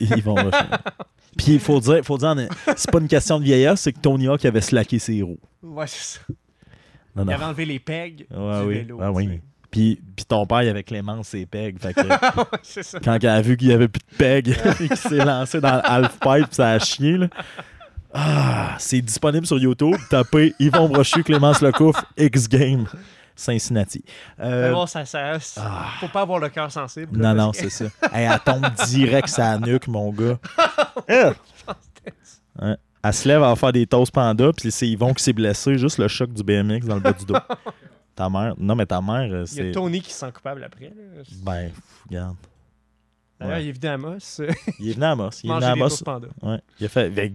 [0.00, 0.50] Ils vont
[1.36, 2.34] Puis il faut dire, faut dire
[2.76, 5.38] c'est pas une question de vieillesse, c'est que Tony Hawk avait slacké ses roues.
[5.62, 6.20] Ouais, c'est ça.
[7.14, 8.74] Non, Il avait enlevé les pegs Ouais, du oui.
[8.74, 8.98] vélo.
[9.00, 9.40] Ah, oui.
[9.70, 11.78] Puis, puis ton père, il avait Clémence ses pegs.
[11.78, 12.98] Fait que Ouais, ça.
[13.00, 15.76] quand il a vu qu'il y avait plus de pegs, et qu'il s'est lancé dans
[15.76, 17.18] le half-pipe, ça a chié.
[17.18, 17.28] Là.
[18.12, 19.96] Ah, c'est disponible sur YouTube.
[20.10, 22.86] Tapez Yvon Brochu, Clémence Lecouf, X-Game,
[23.36, 24.02] Cincinnati.
[24.40, 25.86] Euh, voir, ça, ça, ah.
[26.00, 27.16] Faut pas avoir le cœur sensible.
[27.16, 27.84] non, là, non, que- c'est ça.
[28.12, 30.38] Hey, elle tombe direct sa nuque, mon gars.
[31.08, 31.30] Eh!
[32.60, 32.76] Ouais.
[33.04, 35.98] Elle se lève à faire des toasts panda, puis c'est Yvon qui s'est blessé, juste
[35.98, 37.36] le choc du BMX dans le bas du dos.
[38.16, 39.70] Ta mère, non, mais ta mère, euh, Il y a c'est.
[39.70, 40.86] Tony qui se sent coupable après.
[40.86, 41.22] là.
[41.44, 41.70] Ben,
[42.08, 42.34] regarde.
[43.40, 43.64] D'ailleurs, Ouais.
[43.64, 44.40] il est venu à Amos.
[44.40, 45.30] euh, Il est venu à Amos.
[45.44, 46.28] Il est venu à panda.
[46.42, 46.60] Ouais.
[46.80, 47.34] Il a fait, avec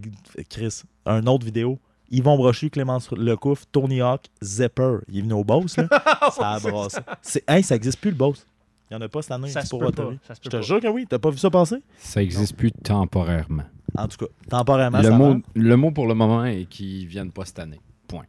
[0.49, 1.79] Chris, un autre vidéo.
[2.11, 4.97] Yvon Brochu, Clémence Lecouf, Tony Hawk, Zepper.
[5.07, 5.87] Il est venu au Boss, là.
[6.35, 6.99] ça a brassé.
[7.21, 8.45] C'est, hey, ça existe plus le Boss.
[8.91, 9.47] Il n'y en a pas cette année.
[9.49, 10.11] Ça se pour peut pas.
[10.27, 10.61] Ça se Je te pas.
[10.61, 11.07] jure que oui.
[11.09, 11.77] T'as pas vu ça passer?
[11.97, 13.63] Ça n'existe plus temporairement.
[13.97, 17.31] En tout cas, temporairement, Le ça mot, le mot pour le moment est qu'ils viennent
[17.31, 17.79] pas cette année.
[18.07, 18.25] Point.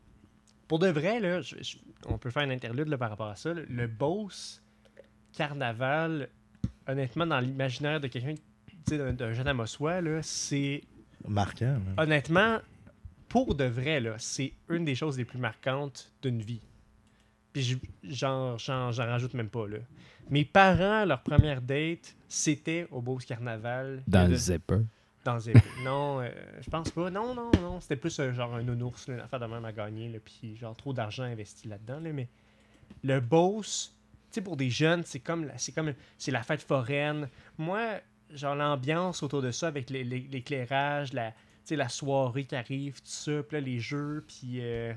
[0.69, 1.77] Pour de vrai, là, je- je-
[2.09, 3.53] on peut faire un interlude là, par rapport à ça.
[3.53, 3.63] là.
[3.69, 4.63] Le Beauce
[5.37, 6.29] Carnaval,
[6.87, 8.35] honnêtement, dans l'imaginaire de quelqu'un,
[8.89, 10.83] d'un jeune Amossois, là, c'est
[11.27, 11.79] Marquant.
[11.97, 12.03] là.
[12.03, 12.59] honnêtement,
[13.29, 16.61] pour de vrai, là, c'est une des choses les plus marquantes d'une vie.
[17.53, 19.67] Puis je- j'en, j'en, j'en rajoute même pas.
[19.69, 19.79] Là.
[20.29, 24.03] Mes parents, leur première date, c'était au Beauce Carnaval.
[24.09, 24.81] Dans de- le zipper.
[25.25, 25.55] Dans Zé-
[25.85, 26.29] non, euh,
[26.61, 27.11] je pense pas.
[27.11, 27.81] Non, non, non.
[27.81, 30.11] C'était plus euh, genre un nounours, là, une affaire de même à gagner.
[30.11, 32.01] Là, puis genre trop d'argent investi là-dedans.
[32.01, 32.29] Là, mais
[33.03, 33.94] le Beauce,
[34.35, 37.29] sais, pour des jeunes, c'est comme, la- c'est comme c'est la fête foraine.
[37.59, 38.01] Moi,
[38.33, 41.33] genre l'ambiance autour de ça avec l'éclairage, la,
[41.71, 44.59] la soirée qui arrive, tout ça, puis là, les jeux, puis.
[44.61, 44.93] euh,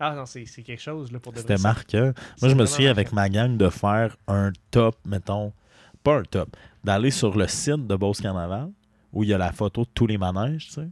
[0.00, 2.12] Ah non, c'est quelque chose là, pour de C'était marquant.
[2.42, 5.52] Moi, je me suis avec ma gang de faire un top, mettons,
[6.02, 8.70] pas un top, d'aller sur le site de Beauce Carnaval
[9.12, 10.88] où il y a la photo de tous les manèges, tu sais.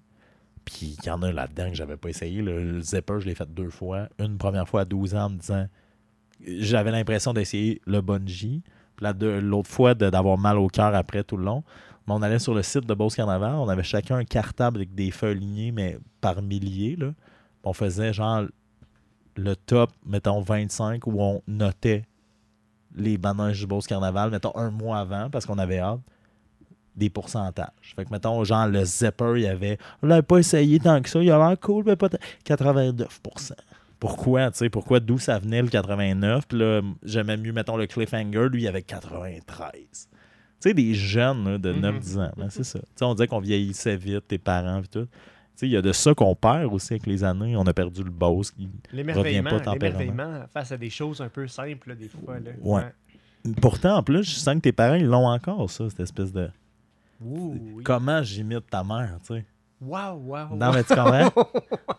[0.65, 2.41] Puis il y en a là-dedans que j'avais pas essayé.
[2.41, 4.09] Le, le zipper, je l'ai fait deux fois.
[4.21, 5.67] Une première fois à 12 ans en me disant
[6.47, 8.63] j'avais l'impression d'essayer le bungee.
[9.01, 11.65] L'autre fois d'avoir mal au cœur après tout le long.
[12.07, 13.55] Mais on allait sur le site de Beauce Carnaval.
[13.55, 16.97] On avait chacun un cartable avec des feuilles lignées, mais par milliers.
[16.97, 17.13] Là.
[17.65, 18.45] On faisait genre
[19.37, 22.05] le top, mettons 25, où on notait
[22.95, 26.01] les manèges du Beauce Carnaval, mettons un mois avant, parce qu'on avait hâte,
[26.95, 27.95] des pourcentages.
[27.97, 31.09] Fait que, mettons, genre, le zipper, il y avait, on l'avait pas essayé tant que
[31.09, 32.19] ça, il a l'air cool, mais pas tant.
[32.45, 33.53] 89%.
[34.03, 36.49] Pourquoi, tu sais, pourquoi, d'où ça venait le 89?
[36.49, 39.73] Puis là, j'aimais mieux, mettons, le cliffhanger, lui, il avait 93.
[39.85, 40.09] Tu
[40.59, 41.81] sais, des jeunes là, de Mhm.
[41.81, 42.81] 9-10 ans, ben, c'est ça.
[42.81, 45.05] Tu sais, on disait qu'on vieillissait vite, tes parents, et tout.
[45.05, 45.09] Tu
[45.55, 47.57] sais, il y a de ça qu'on perd aussi avec les années.
[47.57, 48.51] On a perdu le boss.
[48.51, 52.41] qui- revient pas l'émerveillement face à des choses un peu simples, là, des fois.
[52.41, 52.51] Là.
[52.61, 52.83] Ouais.
[53.61, 56.51] Pourtant, en plus, je sens que tes parents, ils l'ont encore, ça, cette espèce de.
[57.25, 57.85] Ouh, oui.
[57.85, 59.45] Comment j'imite ta mère, tu sais.
[59.85, 61.31] Wow, wow, Non, mais tu comprends?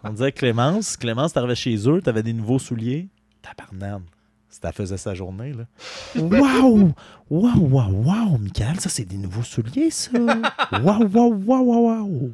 [0.03, 3.09] On disait Clémence, Clémence, t'arrivais chez eux, t'avais des nouveaux souliers.
[3.41, 4.03] Tabarnane.
[4.49, 5.65] Si elle faisait sa journée, là.
[6.15, 6.93] Waouh!
[7.29, 10.11] Waouh, waouh, waouh, Michael, ça, c'est des nouveaux souliers, ça.
[10.71, 12.31] Waouh, waouh, waouh, waouh, waouh.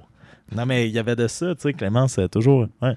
[0.55, 2.67] Non, mais il y avait de ça, tu sais, Clémence, c'est toujours.
[2.81, 2.95] Ouais.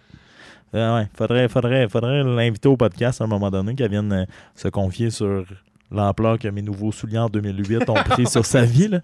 [0.74, 4.24] Euh, ouais, faudrait, faudrait, faudrait l'inviter au podcast à un moment donné, qu'elle vienne euh,
[4.54, 5.44] se confier sur
[5.90, 8.88] l'ampleur que mes nouveaux souliers en 2008 ont pris sur sa vie.
[8.88, 9.00] Là.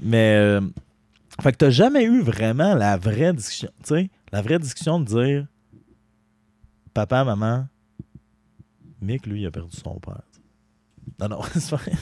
[0.00, 0.60] Mais, euh,
[1.40, 5.04] fait que t'as jamais eu vraiment la vraie discussion, tu sais, la vraie discussion de
[5.06, 5.46] dire
[6.94, 7.66] papa, maman,
[9.00, 10.22] Mick, lui, il a perdu son père.
[11.20, 11.92] Non, non, c'est pas vrai.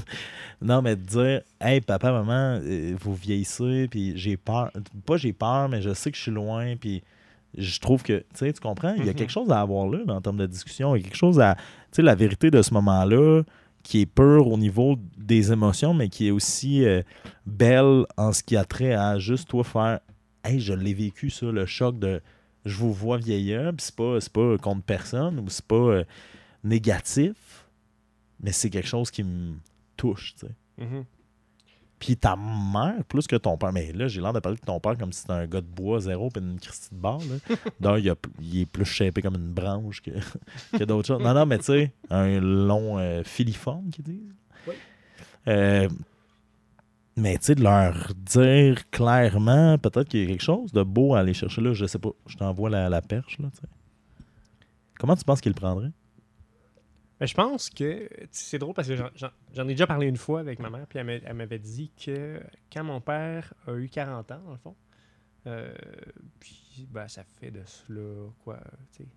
[0.61, 4.71] Non, mais de dire, hey, papa, maman, euh, vous vieillissez, puis j'ai peur.
[5.07, 7.03] Pas j'ai peur, mais je sais que je suis loin, puis
[7.57, 9.15] je trouve que, tu sais, tu comprends, il y a Mhm.
[9.15, 10.95] quelque chose à avoir là, là, en termes de discussion.
[10.95, 11.55] Il y a quelque chose à.
[11.55, 11.63] Tu
[11.93, 13.43] sais, la vérité de ce moment-là,
[13.83, 17.03] qui est pure au niveau des émotions, mais qui est aussi euh,
[17.47, 20.01] belle en ce qui a trait à juste toi faire
[20.43, 22.23] Hey, je l'ai vécu, ça, le choc de
[22.65, 26.05] je vous vois vieillir, puis c'est pas, pas contre personne ou c'est pas euh,
[26.65, 27.67] négatif,
[28.41, 29.55] mais c'est quelque chose qui me
[29.97, 30.55] touche, tu sais.
[30.79, 31.05] Mhm.
[32.01, 33.73] Puis ta mère, plus que ton père.
[33.73, 35.67] Mais là, j'ai l'air de parler de ton père comme si c'était un gars de
[35.67, 37.21] bois zéro puis une Christie de barre.
[37.81, 40.11] D'ailleurs, il, il est plus shapé comme une branche que,
[40.79, 41.23] que d'autres choses.
[41.23, 44.35] Non, non, mais tu sais, un long euh, filiforme, qu'ils disent.
[44.67, 44.75] Oui.
[45.47, 45.89] Euh,
[47.17, 51.15] mais tu sais, de leur dire clairement, peut-être qu'il y a quelque chose de beau
[51.15, 51.75] à aller chercher là.
[51.75, 52.11] Je sais pas.
[52.27, 53.69] Je t'envoie la, la perche, là, tu sais.
[54.99, 55.93] Comment tu penses qu'il le prendrait?
[57.21, 60.59] Mais je pense que c'est drôle parce que j'en- ai déjà parlé une fois avec
[60.59, 62.41] ma mère, puis elle m'a- elle m'avait dit que
[62.73, 64.75] quand mon père a eu 40 ans, dans le fond,
[65.47, 65.75] euh,
[66.39, 68.59] puis ben, ça fait de cela, quoi,
[68.97, 69.09] tu sais,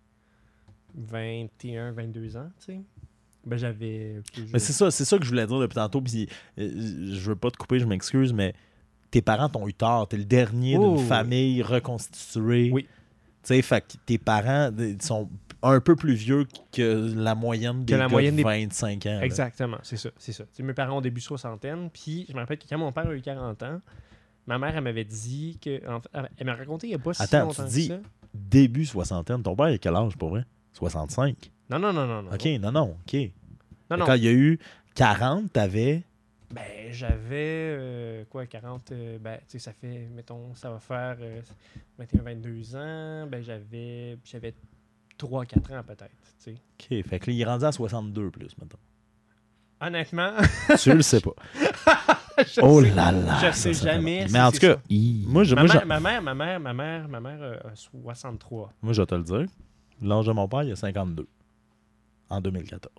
[0.96, 2.82] 21, 22 ans, tu sais,
[3.46, 4.22] ben j'avais.
[4.52, 6.02] Mais c'est ça, c'est ça que je voulais dire depuis tantôt.
[6.02, 6.28] Puis,
[6.60, 6.70] euh,
[7.14, 8.54] je veux pas te couper, je m'excuse, mais
[9.12, 10.08] tes parents t'ont eu tort.
[10.08, 11.08] T'es le dernier Oh, d'une oui.
[11.08, 12.70] famille reconstituée.
[12.72, 12.84] Oui.
[13.44, 15.30] Tu sais, fait que tes parents sont
[15.64, 19.20] un peu plus vieux que la moyenne des la gars moyenne de des- 25 ans.
[19.20, 19.26] là.
[19.26, 20.44] Exactement, c'est ça, c'est ça.
[20.54, 23.14] Tu mes parents ont début soixantaine, puis je me rappelle que quand mon père a
[23.16, 23.80] eu 40 ans,
[24.48, 25.88] ma mère, elle m'avait dit que.
[25.90, 27.88] en fait, elle- m'a raconté il n'y a pas si Attends, longtemps tu que dis-
[27.88, 28.00] ça.
[28.34, 29.44] Début soixantaine.
[29.44, 30.44] Ton père, il a quel âge pour vrai?
[30.74, 31.52] 65.
[31.70, 32.24] Non, non, non, non.
[32.24, 32.32] non.
[32.34, 33.14] Ok, non, non, ok.
[33.92, 34.06] Non, non.
[34.06, 34.58] Quand il y a eu
[34.96, 36.04] 40, t'avais?
[36.52, 36.62] Ben,
[36.92, 41.42] j'avais euh, quoi, 40, euh, ben, tu sais, ça fait, mettons, ça va faire euh,
[41.98, 44.54] 21, 22 ans, ben, j'avais, j'avais
[45.28, 46.52] 3, 4 ans peut-être, tu sais.
[46.54, 48.78] Ok, fait que là, il est rendu à 62 plus, mettons.
[49.82, 50.32] Honnêtement,
[50.80, 51.32] tu le sais pas.
[52.38, 53.40] je Oh sais, là là.
[53.42, 54.28] je sais ça jamais.
[54.28, 54.80] si Mais en tout cas, ça.
[54.90, 57.76] moi, je, ma, moi, mère, ma mère, ma mère, ma mère, ma mère euh, a
[57.76, 58.74] 63.
[58.82, 59.46] Moi, je vais te le dire.
[60.02, 61.28] L'âge de mon père, il a 52.
[62.30, 62.92] En 2014.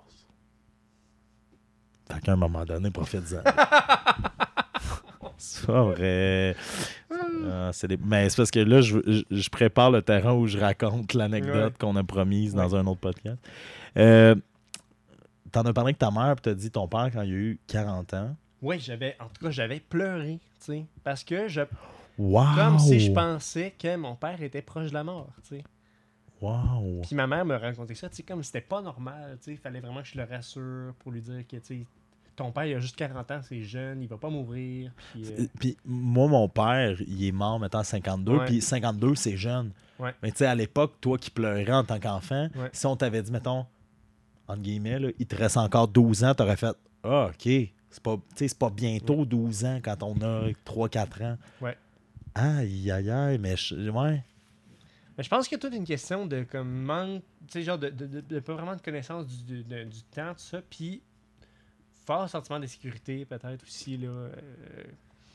[2.12, 3.42] Fait qu'à un moment donné, profite-en.
[5.38, 5.94] c'est pas
[7.14, 7.50] vrai.
[7.52, 10.46] Ah, c'est des- Mais c'est parce que là, je, je- je prépare le terrain où
[10.46, 11.78] je raconte l'anecdote Ouais.
[11.78, 13.38] qu'on a promise dans un autre podcast.
[13.96, 14.34] Euh,
[15.52, 17.60] T'en as parlé avec ta mère, puis t'as dit ton père, quand il a eu
[17.68, 18.34] 40 ans.
[18.60, 21.60] Oui, j'avais, en tout cas, j'avais pleuré, tu sais, parce que je,
[22.18, 22.44] Wow!
[22.56, 25.64] comme si je pensais que mon père était proche de la mort, tu sais.
[26.40, 27.02] Wow!
[27.02, 29.58] Puis ma mère me racontait ça, tu sais, comme c'était pas normal, tu sais, il
[29.58, 31.86] fallait vraiment que je le rassure pour lui dire que, tu sais,
[32.36, 34.92] ton père, il a juste 40 ans, c'est jeune, il va pas mourir.
[35.12, 38.32] Puis, euh, Euh, Puis moi, mon père, il est mort maintenant à 52.
[38.38, 38.44] Ouais.
[38.46, 39.70] Puis 52, c'est jeune.
[39.98, 40.14] Ouais.
[40.22, 42.70] Mais tu sais, à l'époque, toi qui pleurais en tant qu'enfant, Ouais.
[42.72, 43.66] si on t'avait dit, mettons,
[44.48, 47.48] entre guillemets, là, il te reste encore 12 ans, t'aurais fait Ah, OK.
[47.90, 48.16] C'est pas,
[48.58, 51.38] pas bientôt 12 ans quand on a 3-4 ans.
[51.60, 51.76] Ouais.
[52.34, 53.38] Aïe, aïe, aïe.
[53.38, 54.24] Mais je- ouais.
[55.16, 57.78] Mais je pense qu'il y a toute une question de comme manque, tu sais, genre
[57.78, 61.02] de, de, de- de pas vraiment de connaissance du, du temps, tout ça, puis
[62.06, 64.08] fort sentiment d'insécurité peut-être aussi, là.
[64.08, 64.32] euh,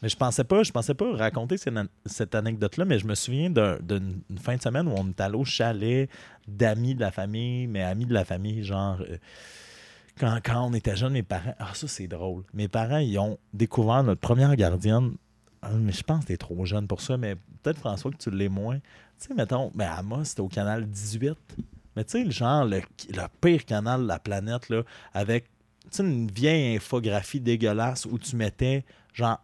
[0.02, 3.16] Mais je pensais pas, je pensais pas raconter cette, an- cette anecdote-là, mais je me
[3.16, 6.10] souviens d'un- d'une une fin de semaine où on est allé au chalet
[6.48, 9.18] d'amis de la famille, mais amis de la famille, genre euh,
[10.20, 11.56] quand, quand on était jeunes, mes parents.
[11.60, 12.44] Ah, ça c'est drôle.
[12.54, 15.14] Mes parents, ils ont découvert notre première gardienne.
[15.62, 18.32] Ah, mais je pense que t'es trop jeune pour ça, mais peut-être François que tu
[18.32, 18.78] l'es moins.
[18.78, 21.38] Tu sais, mettons, mais Amos, c'était au canal 18.
[21.96, 25.50] Mais tu sais, genre, le, le pire canal de la planète, là, avec
[25.98, 28.84] une vieille infographie dégueulasse où tu mettais
[29.14, 29.40] genre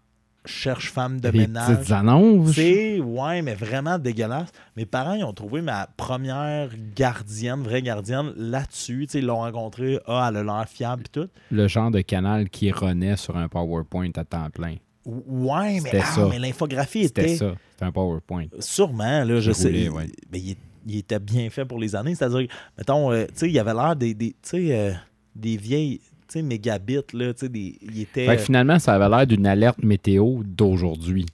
[0.47, 1.77] cherche femme de Des ménage.
[1.79, 2.53] petites annonces.
[2.53, 4.49] C'est, ouais, mais vraiment dégueulasse.
[4.77, 9.07] Mes parents, ils ont trouvé ma première gardienne, vraie gardienne, là-dessus.
[9.15, 9.99] Ils l'ont rencontrée.
[10.05, 11.27] Ah, elle a l'air fiable et tout.
[11.49, 14.75] Le genre de canal qui renaît sur un PowerPoint à temps plein.
[15.03, 17.35] Ouais, mais, C'était ah, mais l'infographie C'était était.
[17.37, 17.53] ça.
[17.71, 18.45] C'était un PowerPoint.
[18.59, 19.89] Sûrement, là, je sais.
[19.89, 20.07] ouais.
[20.31, 20.55] mais il,
[20.87, 22.13] il était bien fait pour les années.
[22.13, 24.91] C'est-à-dire, mettons, euh, tu sais, il avait l'air des, des, tu sais, euh,
[25.35, 26.01] des vieilles,
[26.41, 28.25] mégabits, là, tu sais, des, il était...
[28.25, 31.25] Fait que finalement, ça avait l'air d'une alerte météo d'aujourd'hui.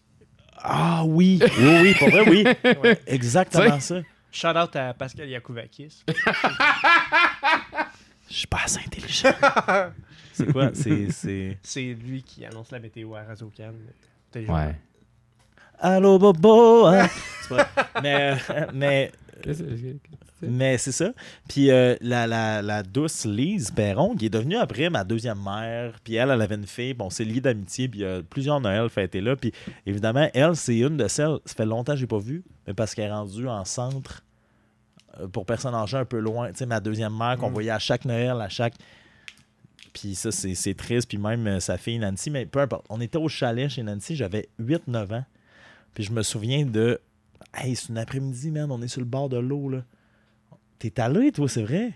[0.58, 2.44] Ah oui, oui, oui, pour vrai, oui.
[2.84, 3.00] Ouais.
[3.08, 4.02] Exactement ça.
[4.32, 6.04] Shout out à Pascal Yakouvakis.
[8.30, 9.34] Je suis pas assez intelligent.
[10.34, 10.70] c'est quoi?
[10.74, 11.12] C'est...
[11.12, 11.58] c'est...
[11.62, 13.74] C'est lui qui annonce la météo à Radio Can.
[14.36, 14.76] Ouais.
[15.80, 16.86] Allô, Bobo!
[16.86, 17.08] hein?
[17.42, 17.68] C'est pas-
[18.04, 19.12] mais, euh, mais,
[20.42, 21.12] mais c'est ça.
[21.48, 26.00] Puis euh, la, la, la douce Lise Perron, qui est devenue après ma deuxième mère,
[26.04, 28.22] puis elle, elle avait une fille, bon, on s'est liés d'amitié, puis il y a
[28.24, 29.36] plusieurs Noëls fêtés là.
[29.36, 29.52] Puis
[29.86, 32.74] évidemment, elle, c'est une de celles, ça fait longtemps que je l'ai pas vue, mais
[32.74, 34.24] parce qu'elle est rendue en centre
[35.20, 36.50] euh, pour personnes âgées un peu loin.
[36.52, 37.54] Tu sais, ma deuxième mère qu'on Mm.
[37.54, 38.74] voyait à chaque Noël, à chaque.
[39.94, 41.10] Puis ça, c'est c'est triste.
[41.10, 42.86] Puis même euh, sa fille Nancy, mais peu importe.
[42.90, 45.26] On était au chalet chez Nancy, j'avais 8-9 ans.
[45.94, 47.02] Puis je me souviens de
[47.54, 48.72] Hey, c'est une après-midi, man.
[48.72, 49.84] On est sur le bord de l'eau, là.
[50.80, 51.94] T'es allé, toi, c'est vrai?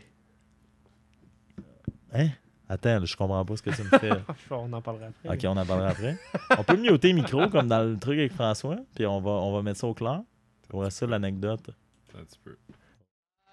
[2.13, 2.29] Hein?
[2.67, 4.09] Attends, là, je comprends pas ce que tu me fais.
[4.51, 5.29] On en parlera après.
[5.29, 6.17] ok, on en parlera après.
[6.57, 9.53] On peut muter le micro, comme dans le truc avec François, puis on va, on
[9.53, 10.21] va mettre ça au clair.
[10.73, 11.69] On va ça, l'anecdote.
[12.17, 12.57] Un petit peu.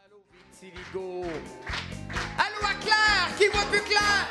[0.04, 1.24] Allô, Vitiligo.
[2.38, 4.26] Allô, à Claire, qui voit plus clair?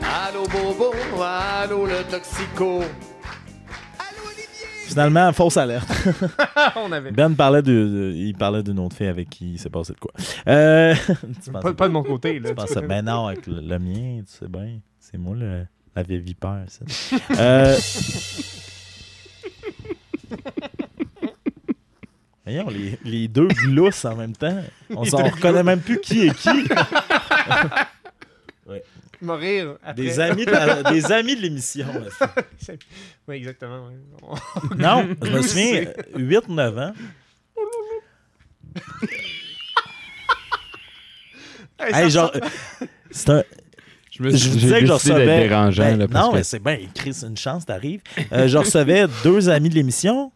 [0.00, 0.94] Allô, Bobo.
[1.22, 2.82] Allô, le toxico.
[4.88, 5.88] Finalement, fausse alerte.
[6.76, 7.10] on avait.
[7.12, 9.98] Ben parlait de, de- il parlait d'une autre fille avec qui il s'est passé de
[9.98, 10.12] quoi.
[10.48, 10.94] Euh,
[11.44, 12.50] tu Pas, pas de mon côté, là.
[12.50, 14.78] Tu pensais, ben non, avec le, le mien, tu sais bien.
[14.98, 15.64] C'est moi le,
[15.94, 16.84] la vieille vipère, ça.
[17.38, 17.76] Euh...
[22.44, 24.62] Voyons, les, les deux glousses en même temps.
[24.96, 26.48] On s'en reconnaît même plus qui est qui.
[29.20, 29.94] Mourir après.
[29.94, 31.86] Des amis de la- des amis de l'émission.
[33.26, 33.86] oui, exactement.
[33.88, 34.38] ouais.
[34.78, 35.84] Non, je me souviens,
[36.16, 36.92] 8-9 ans.
[41.80, 42.32] Hey, genre,
[43.10, 43.42] c'est un,
[44.10, 45.26] Je me Je vous disais que je recevais.
[45.26, 45.82] d'être dérangeant.
[45.84, 48.00] Ben, là, parce non, que mais c'est bien, Chris, une chance, t'arrives.
[48.32, 50.32] Euh, je recevais deux amis de l'émission,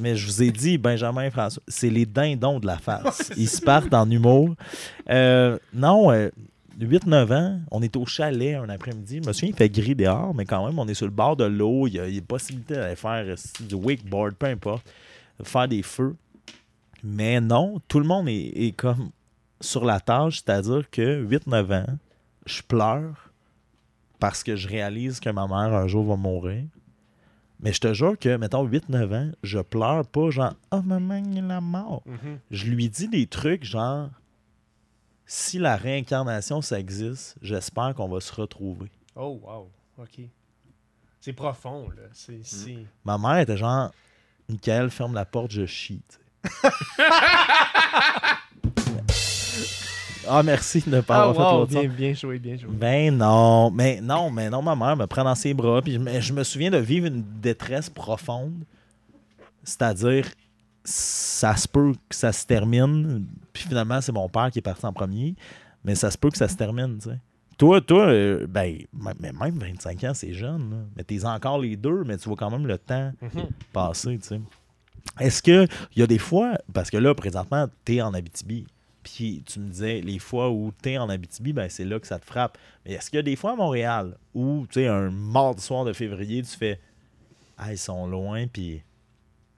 [0.00, 3.32] mais je vous ai dit, Benjamin et François, c'est les dindons de la face.
[3.36, 4.54] Ils se partent en humour.
[5.10, 6.30] Euh, non, euh,
[6.80, 9.20] 8-9 ans, on est au chalet un après-midi.
[9.22, 11.36] Je me souviens, il fait gris dehors, mais quand même, on est sur le bord
[11.36, 11.86] de l'eau.
[11.86, 14.86] Il y a, a possibilité d'aller faire euh, du wakeboard, peu importe,
[15.42, 16.14] faire des feux.
[17.04, 19.10] Mais non, tout le monde est, est comme
[19.60, 21.98] sur la tâche, c'est-à-dire que 8-9 ans,
[22.46, 23.30] je pleure
[24.18, 26.64] parce que je réalise que ma mère un jour va mourir.
[27.60, 31.38] Mais je te jure que, mettons, 8-9 ans, je pleure pas genre «Oh, maman, il
[31.38, 32.38] est mort Mhm.».
[32.50, 34.08] Je lui dis des trucs genre
[35.26, 39.70] «Si la réincarnation, ça existe, j'espère qu'on va se retrouver Oh, wow.
[39.98, 40.20] OK.
[41.20, 42.02] C'est profond, là.
[42.12, 42.32] C'est.
[42.38, 42.44] Mm.
[42.44, 42.86] c'est-».
[43.04, 43.90] Ma mère était genre
[44.48, 46.02] «Michael, ferme la porte, je chie.».
[50.28, 51.80] Ah, merci de ne pas Ah, avoir fait wow, l'autre son.
[51.80, 52.70] bien, bien joué, bien joué.
[52.70, 55.82] Ben non, mais non, mais non, ma mère me prend dans ses bras.
[55.82, 58.62] Puis je me souviens de vivre une détresse profonde.
[59.64, 60.26] C'est-à-dire,
[60.84, 63.26] ça se peut que ça se termine.
[63.52, 65.34] Puis finalement, c'est mon père qui est parti en premier.
[65.84, 67.18] Mais ça se peut que ça se termine, tu sais.
[67.58, 68.78] Toi, toi, euh, ben,
[69.20, 70.70] mais même 25 ans, c'est jeune.
[70.70, 70.76] là.
[70.96, 73.48] Mais t'es encore les deux, mais tu vois quand même le temps Mhm.
[73.72, 74.40] passer, tu sais.
[75.20, 78.66] Est-ce que il y a des fois, parce que là, présentement, t'es en Abitibi,
[79.02, 82.18] puis tu me disais, les fois où t'es en Abitibi, ben c'est là que ça
[82.18, 82.56] te frappe.
[82.86, 85.84] Mais est-ce qu'il y a des fois à Montréal où, tu sais, un mardi soir
[85.84, 86.80] de février, tu fais,
[87.58, 88.82] ah, ils sont loin, puis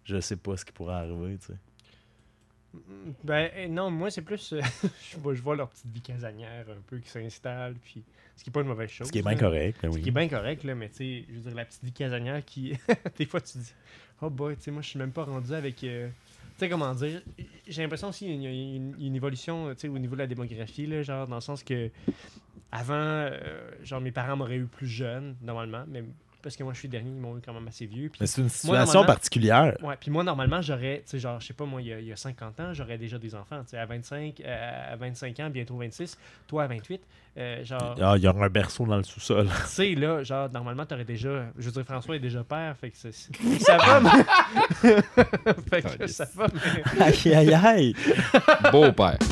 [0.05, 1.55] je sais pas ce qui pourrait arriver, tu sais.
[3.23, 4.53] Ben eh, non, moi c'est plus.
[4.53, 4.61] euh,
[5.13, 8.03] je, vois, je vois leur petite vie casanière un peu qui s'installe, puis.
[8.37, 9.07] Ce qui est pas une mauvaise chose.
[9.07, 10.03] Ce qui est bien correct, ben Ce oui.
[10.03, 12.45] qui est bien correct, là, mais tu sais, je veux dire, la petite vie casanière
[12.45, 12.77] qui.
[13.17, 13.73] des fois, tu dis,
[14.21, 15.85] oh boy, tu sais, moi, je suis même pas rendu avec.
[15.85, 17.23] euh, Tu sais, comment dire,
[17.69, 20.27] j'ai l'impression aussi qu'il y a une, une évolution, tu sais, au niveau de la
[20.27, 21.91] démographie, là, genre, dans le sens que.
[22.73, 26.03] Avant, euh, genre, mes parents m'auraient eu plus jeune, normalement, mais
[26.45, 28.09] parce que moi, je suis le dernier, ils m'ont eu quand même assez vieux.
[28.11, 29.75] Puis Mais c'est une situation particulière.
[29.83, 31.99] Ouais, puis moi, normalement, j'aurais, tu sais, genre, je sais pas, moi, il y, a,
[31.99, 34.97] il y a 50 ans, j'aurais déjà des enfants, tu sais, à 25, euh, à
[34.97, 36.17] 25 ans, bientôt 26,
[36.47, 37.01] toi à 28,
[37.37, 39.49] euh, genre, Ah, il y aura un berceau dans le sous-sol.
[39.49, 42.91] tu sais, là, genre, normalement, t'aurais déjà, je veux dire, François est déjà père, fait
[42.91, 43.13] que c'est-
[43.61, 44.93] ça va, mais...
[45.83, 47.03] fait que ça va, mais...
[47.03, 47.95] aïe, aïe, aïe.
[48.71, 49.19] Beau-père.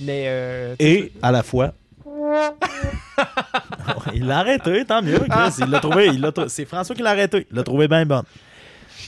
[0.00, 1.74] Mais, euh, Et à la fois.
[4.14, 5.18] Il l'a arrêté, tant mieux.
[5.18, 5.54] Chris.
[5.60, 6.06] Il l'a trouvé.
[6.08, 7.46] il l'a trou- C'est François qui l'a arrêté.
[7.50, 8.24] Il l'a trouvé bien bonne.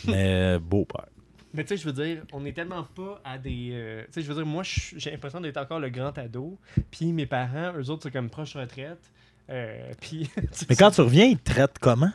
[0.07, 1.07] Mais beau père.
[1.53, 3.71] Mais tu sais, je veux dire, on est tellement pas à des.
[3.73, 6.57] euh, tu sais, je veux dire, moi, je- j'ai l'impression d'être encore le grand ado.
[6.93, 9.01] Puis mes parents, eux autres, c'est comme proche retraite.
[9.51, 10.31] Euh, puis.
[10.35, 12.13] tu sais, Mais quand tu reviens, il te traite comment?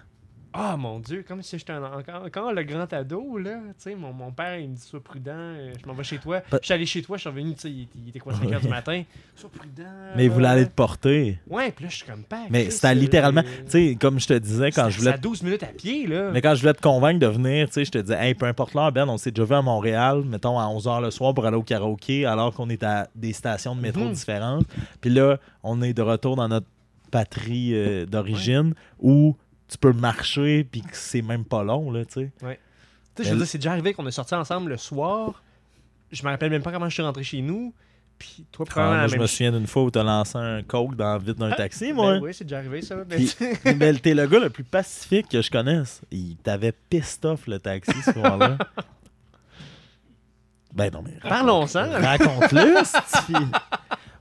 [0.57, 3.57] Ah mon dieu, comme si j'étais un- encore, encore le grand ado, là.
[3.67, 6.17] Tu sais, mon, mon père, il me dit Sois prudent, euh, je m'en vais chez
[6.17, 6.39] toi.
[6.41, 8.33] Pa- Je suis allé chez toi, je suis revenu, tu sais, il, il était quoi,
[8.33, 9.03] 5 heures du matin.
[9.35, 9.83] Sois prudent.
[10.15, 11.39] Mais il voulait aller te porter.
[11.49, 12.45] Ouais, puis là, je suis comme père.
[12.49, 13.41] Mais c'était littéralement.
[13.43, 15.11] Tu sais, comme je te disais, quand je voulais.
[15.11, 16.31] C'est à 12 minutes à pied, là.
[16.31, 18.45] Mais quand je voulais te convaincre de venir, tu sais, je te disais, hey, peu
[18.45, 21.45] importe l'heure, Ben, on s'est déjà vu à Montréal, mettons à 11h le soir pour
[21.45, 24.13] aller au karaoké, alors qu'on est à des stations de métro Mhm.
[24.13, 24.65] différentes.
[25.01, 26.67] Puis là, on est de retour dans notre
[27.11, 29.35] patrie euh, d'origine où
[29.67, 32.31] tu peux marcher, puis que c'est même pas long, là, tu sais.
[33.15, 35.41] Tu sais, je veux dire, c'est déjà arrivé qu'on est sortis ensemble le soir.
[36.11, 37.73] Je me rappelle même pas comment je suis rentré chez nous.
[38.17, 40.95] Puis toi, Ah, moi, je me souviens d'une fois où tu as lancé un coke
[40.95, 42.17] dans le vide d'un Ah, taxi, Ben moi.
[42.19, 42.95] oui, c'est déjà arrivé ça.
[43.09, 46.01] Mais ben, t'es le gars le plus pacifique que je connaisse.
[46.11, 48.57] Il t'avait pissed off le taxi ce soir-là.
[50.73, 51.17] Ben non, mais.
[51.21, 51.89] Parlons-en.
[51.89, 52.75] Raconte-le.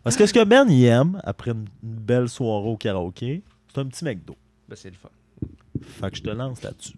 [0.04, 3.42] Parce que ce que Ben il aime, après une, une belle soirée au karaoké,
[3.72, 4.36] c'est un petit McDo.
[4.68, 5.08] Ben, c'est le fun.
[6.00, 6.96] Fait que je te lance là-dessus.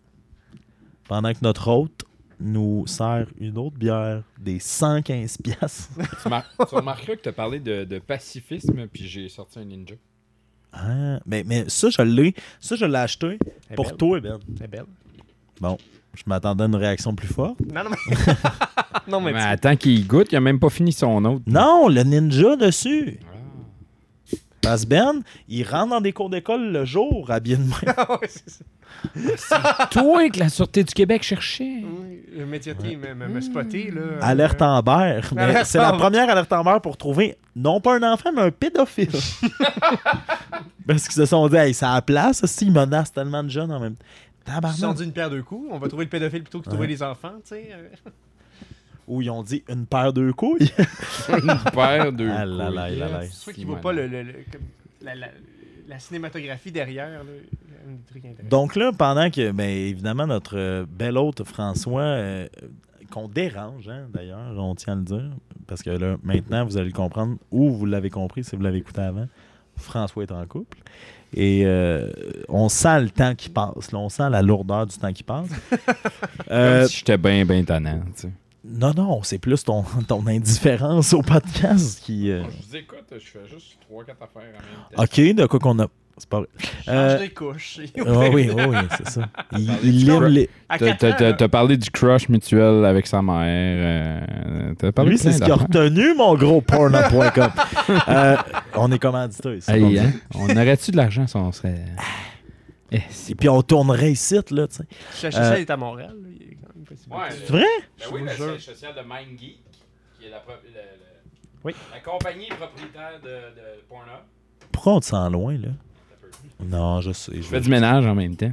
[1.09, 2.05] pendant que notre hôte
[2.39, 5.91] nous sert une autre bière des 115 piastres.
[6.23, 9.65] tu, mar- tu remarqueras que tu as parlé de, de pacifisme, puis j'ai sorti un
[9.65, 9.95] ninja.
[10.73, 12.35] Ah, mais, mais ça, je l'ai.
[12.61, 13.39] Ça, je l'ai acheté
[13.71, 13.97] Elle pour belle.
[13.97, 14.39] toi, Ben.
[14.59, 14.85] Elle est belle.
[15.61, 15.79] Bon,
[16.15, 17.59] je m'attendais à une réaction plus forte.
[17.61, 18.25] Non, non, mais.
[19.09, 19.33] non, mais.
[19.33, 21.45] Mais attends qu'il goûte, il a même pas fini son autre.
[21.47, 23.19] Non, le ninja dessus.
[24.67, 27.73] Parce Ben, il rentre dans des cours d'école le jour, habillé de même.
[27.97, 28.65] Ah ouais, c'est.
[29.91, 31.83] Toi que la Sûreté du Québec cherchait.
[31.85, 34.19] Oui, le médiatier me, me, me spotter, là.
[34.23, 35.21] Alerte Euh, Amber.
[35.35, 38.51] Mais Alerte c'est la première alerte Amber pour trouver non pas un enfant, mais un
[38.51, 39.11] pédophile.
[40.87, 43.73] Parce qu'ils se sont dit, hey, ça a la place, s'ils menacent tellement de jeunes
[43.73, 44.61] en même temps.
[44.63, 45.69] Ils se sont dit une paire de coups.
[45.73, 47.71] On va trouver le pédophile plutôt que de trouver les enfants, tu sais.
[49.09, 50.71] Ou ils ont dit une paire de couilles.
[51.29, 52.29] Une paire de.
[52.29, 53.29] Ah là là couilles.
[53.31, 54.63] C'est sûr qu'il voit pas le, le- le- comme
[55.03, 55.29] la, la-
[55.89, 57.09] la cinématographie derrière.
[57.09, 57.21] Là.
[58.51, 62.47] Donc là, pendant que, ben, évidemment, notre euh, bel hôte François, euh,
[63.11, 65.31] qu'on dérange, hein, d'ailleurs, on tient à le dire,
[65.69, 68.79] parce que là, maintenant, vous allez le comprendre, ou vous l'avez compris si vous l'avez
[68.79, 69.27] écouté avant,
[69.77, 70.79] François est en couple.
[71.35, 72.11] Et euh,
[72.49, 75.49] on sent le temps qui passe, là, on sent la lourdeur du temps qui passe.
[76.51, 78.01] Euh, Comme si j'étais bien, bien tannant.
[78.17, 78.31] tu sais.
[78.69, 82.31] Non, non, c'est plus ton, ton indifférence au podcast qui...
[82.31, 85.03] euh, Je vous écoute, je fais juste 3-4 affaires en même temps.
[85.03, 85.87] OK, de quoi qu'on a...
[86.19, 86.49] C'est pas vrai.
[86.59, 87.79] Change Euh, des couches.
[87.99, 89.29] ah oui, oui, oui, c'est ça.
[89.53, 90.49] Il, il les...
[90.67, 91.33] T'as- 4 T'as ans, t'as- là.
[91.35, 93.37] t'as parlé du crush mutuel avec sa mère.
[94.83, 97.51] euh, parlé Lui, c'est ce qu'il a retenu, mon gros porno.com.
[98.09, 98.37] euh,
[98.77, 99.71] on est commandité ici.
[99.71, 100.11] Hey, hein?
[100.35, 101.85] On aurait-tu de l'argent si on serait.
[102.93, 104.85] Eh, Et puis on tournerait ici, là, tu sais.
[105.15, 106.15] Chercher Euh, ça, il est à Montréal.
[106.19, 106.29] là.
[106.91, 107.65] Ouais, C'est vrai?
[107.99, 109.59] Ben oui, le siège social de MindGeek,
[110.19, 111.75] qui est la, pro- le- le- Oui.
[111.93, 114.23] la compagnie propriétaire de, de Pornhub.
[114.73, 115.69] Pourquoi on te sent loin, là?
[116.61, 117.33] Non, je sais.
[117.37, 118.53] Je fais du ménage en même temps.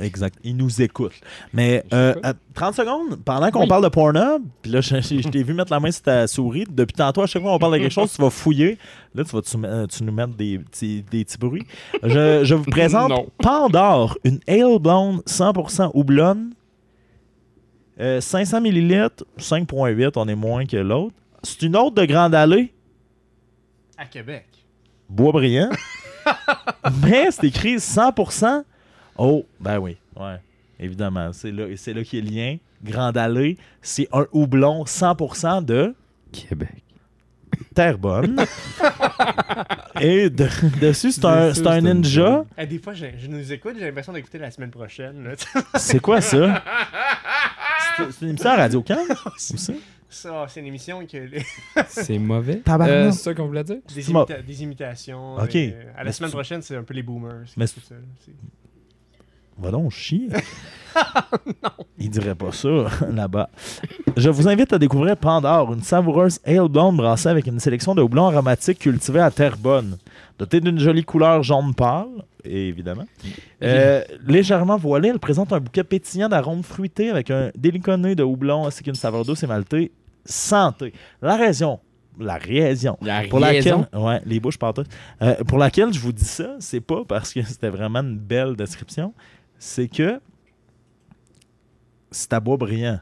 [0.00, 0.36] Exact.
[0.42, 1.12] Il nous écoute.
[1.52, 2.24] Mais Je euh, t'écoute.
[2.26, 3.68] à 30 secondes, pendant qu'on Oui.
[3.68, 6.26] parle de Pornhub, puis là, je, je- je t'ai vu mettre la main sur ta
[6.26, 6.64] souris.
[6.68, 8.76] Depuis tantôt, à chaque fois qu'on parle de quelque chose, tu vas fouiller.
[9.14, 11.66] Là, tu vas tu, euh, tu nous mettre des petits, des petits bruits.
[12.02, 13.26] Je, je vous présente Non.
[13.38, 16.52] Pandore, une ale blonde 100% houblonne.
[18.00, 21.14] Euh, 500 ml, 5.8, on est moins que l'autre.
[21.42, 22.72] C'est une autre de Grande Allée.
[23.96, 24.46] À Québec.
[25.08, 25.70] Boisbriand.
[27.02, 28.64] Mais c'est écrit 100%.
[29.16, 30.36] Oh, ben oui, ouais,
[30.80, 31.32] évidemment.
[31.32, 32.56] C'est là, c'est là qu'il y a le lien.
[32.82, 35.94] Grande Allée, c'est un houblon 100% de
[36.32, 36.82] Québec.
[37.74, 38.44] Terrebonne.
[40.00, 40.48] Et de-
[40.80, 42.44] dessus, c'est un, c'est un ninja.
[42.58, 45.22] Eh, des fois, je, je nous écoute, j'ai l'impression d'écouter la semaine prochaine.
[45.24, 45.34] là.
[45.76, 46.62] C'est quoi ça?
[47.96, 48.96] C'est une émission à Radio Can?
[49.36, 49.72] Ça?
[50.48, 51.44] c'est une émission que les-
[51.88, 52.62] C'est mauvais.
[52.68, 53.78] Euh, c'est ça qu'on voulait dire?
[53.92, 55.34] des, imita- des imitations.
[55.36, 55.56] Ok.
[55.56, 57.46] euh, à la Mais semaine prochaine, c'est un peu les boomers.
[57.56, 57.96] Mais c'est tout ça.
[59.58, 60.28] Va donc chier.
[61.98, 62.68] Il dirait pas ça
[63.10, 63.48] là-bas.
[64.16, 68.02] Je vous invite à découvrir Pandore, une savoureuse ale blonde brassée avec une sélection de
[68.02, 69.96] houblons aromatiques cultivés à Terrebonne.
[70.38, 73.04] Dotée d'une jolie couleur jaune pâle, évidemment.
[73.62, 78.24] Euh, légèrement voilée, elle présente un bouquet pétillant d'arômes fruités avec un délicat nez de
[78.24, 79.92] houblon ainsi qu'une saveur douce et maltée.
[80.24, 80.92] Santé.
[81.22, 81.78] La raison.
[82.18, 83.80] La raison La pour raison?
[83.92, 84.84] laquelle, ouais, les bouches partout.
[85.22, 88.54] Euh, pour laquelle je vous dis ça, c'est pas parce que c'était vraiment une belle
[88.56, 89.12] description,
[89.58, 90.20] c'est que
[92.10, 93.00] c'est à bois brillant.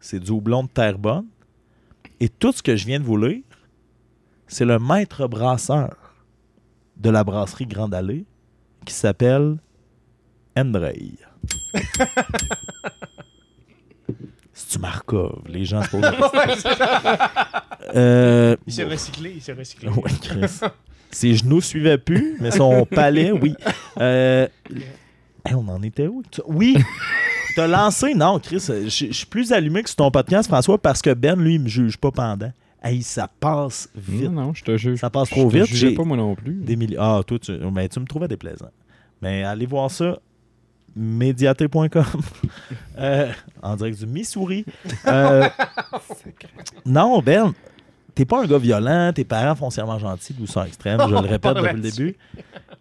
[0.00, 1.26] C'est du houblon de terre bonne.
[2.20, 3.42] Et tout ce que je viens de vous lire,
[4.46, 5.96] c'est le maître brasseur
[6.96, 8.24] de la brasserie Grande Allée
[8.84, 9.56] qui s'appelle
[10.56, 11.12] Andrei.
[14.52, 15.42] C'est-tu Markov?
[15.48, 16.02] Les gens se posent.
[17.94, 19.88] Euh, Il s'est recyclé, il s'est recyclé.
[19.96, 20.58] Ouais, Chris.
[21.10, 23.54] Ses genoux suivaient plus, mais son palais, oui.
[24.00, 24.48] Euh,
[25.44, 26.22] hey, on en était où?
[26.30, 26.76] Tu- Oui!
[27.54, 28.14] T'as lancé?
[28.14, 31.38] Non, Chris, je je suis plus allumé que sur ton podcast, François, parce que Ben,
[31.38, 32.52] lui, il me juge pas pendant.
[32.84, 34.30] Hey, ça passe vite.
[34.30, 34.98] Non, non, je te juge.
[35.00, 35.96] Ça passe Je trop te vite.
[35.96, 36.52] pas moi non plus.
[36.52, 36.98] des milliers.
[37.00, 38.68] Ah, toi, tu, mais tu me trouvais déplaisant.
[39.22, 40.18] Mais allez voir ça.
[40.94, 41.88] Médiaté.com.
[42.96, 43.28] Euh,
[43.60, 44.64] en direct du Missouri.
[45.08, 45.48] Euh,
[46.86, 47.52] non, Ben,
[48.14, 51.74] t'es pas un gars violent, tes parents foncièrement gentils, douceur extrême, je le répète depuis
[51.74, 52.16] le début.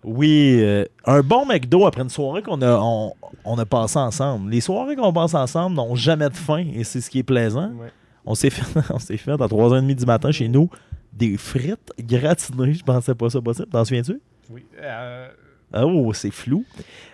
[0.04, 4.52] Oui, euh, un bon McDo après une soirée qu'on a, on, on a passé ensemble.
[4.52, 7.72] Les soirées qu'on passe ensemble n'ont jamais de fin et c'est ce qui est plaisant.
[7.72, 7.92] Ouais.
[8.26, 10.70] On s'est fait, on s'est fait à 3h30 du matin chez nous
[11.12, 12.74] des frites gratinées.
[12.74, 13.68] Je pensais pas ça possible.
[13.68, 14.20] T'en souviens-tu?
[14.52, 14.64] Oui.
[14.82, 15.28] Euh,
[15.76, 16.64] Oh, c'est flou.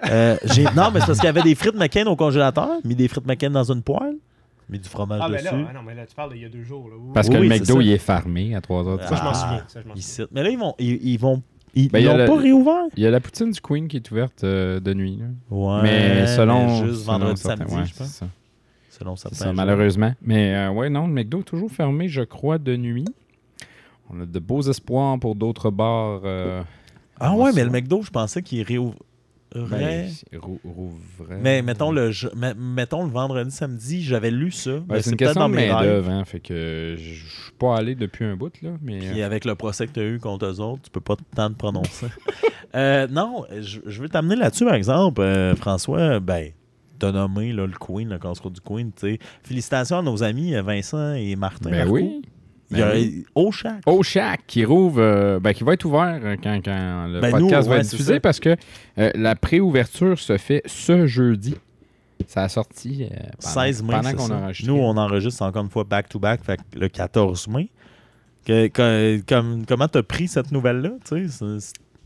[0.10, 0.36] Euh,
[0.76, 3.26] non, mais c'est parce qu'il y avait des frites McCain au congélateur, mis des frites
[3.26, 4.16] McCain dans une poêle,
[4.68, 5.46] mis du fromage Ah, mais dessus.
[5.56, 6.90] là, ah non, mais là, tu parles d'il y a deux jours.
[6.90, 6.96] Là.
[7.14, 9.24] Parce Oui, que oui, le McDo, il est farmé à 3 heures du Ça, je
[9.24, 9.64] m'en Ah, souviens.
[9.70, 10.28] Ça, je m'en souviens.
[10.34, 11.42] Mais là, ils vont, ils, ils vont
[11.74, 12.84] Ils Ben, il l'ont pas réouvert?
[12.98, 15.18] Il y a la poutine du Queen qui est ouverte euh, de nuit.
[15.22, 15.28] là.
[15.56, 15.82] Ouais.
[15.84, 16.84] mais selon.
[16.86, 18.24] Juste selon vendredi, certains- samedi, ouais, je pense.
[19.00, 20.14] Selon certains ça, malheureusement.
[20.22, 23.06] Mais euh, ouais, non, le McDo est toujours fermé, je crois, de nuit.
[24.10, 26.22] On a de beaux espoirs pour d'autres bars.
[26.26, 26.62] euh,
[27.20, 28.96] Ah on ouais, mais le McDo, je pensais qu'il réouvrait.
[29.56, 31.38] ben, rou- rouvrait.
[31.42, 34.72] mais mettons le, je- me- mettons le vendredi, samedi, j'avais lu ça.
[34.80, 37.76] Ben, mais c'est une question dans de main-d'œuvre, hein, fait que je je suis pas
[37.78, 38.72] allé depuis un bout, là.
[38.82, 41.02] Mais Puis euh, avec le procès que tu as eu contre eux autres, tu peux
[41.02, 42.08] pas tant te prononcer.
[42.76, 46.20] Euh, non, je, je veux t'amener là-dessus, par exemple, euh, François.
[46.20, 46.52] Ben,
[47.00, 48.92] t'as nommé là, le Queen, le casse du Queen.
[49.44, 51.70] Félicitations à nos amis euh, Vincent et Martin.
[51.70, 51.94] ben Marcoux.
[51.94, 52.22] oui.
[52.72, 53.26] Il y a Ben oui.
[53.34, 53.82] au Shack.
[53.88, 57.32] Au Shack qui rouvre, euh, ben, qui va être ouvert euh, quand, quand le Ben,
[57.32, 58.56] podcast nous, va ouais, être diffusé parce que
[59.00, 61.56] euh, la préouverture se fait ce jeudi.
[62.28, 63.90] Ça a sorti euh, pendant, 16 mai.
[63.94, 64.72] pendant qu'on enregistré.
[64.72, 66.42] Nous, on enregistre encore une fois back-to-back,
[66.76, 67.70] le 14 mai.
[68.46, 70.92] Que- que- comme, comment t'as pris cette nouvelle-là?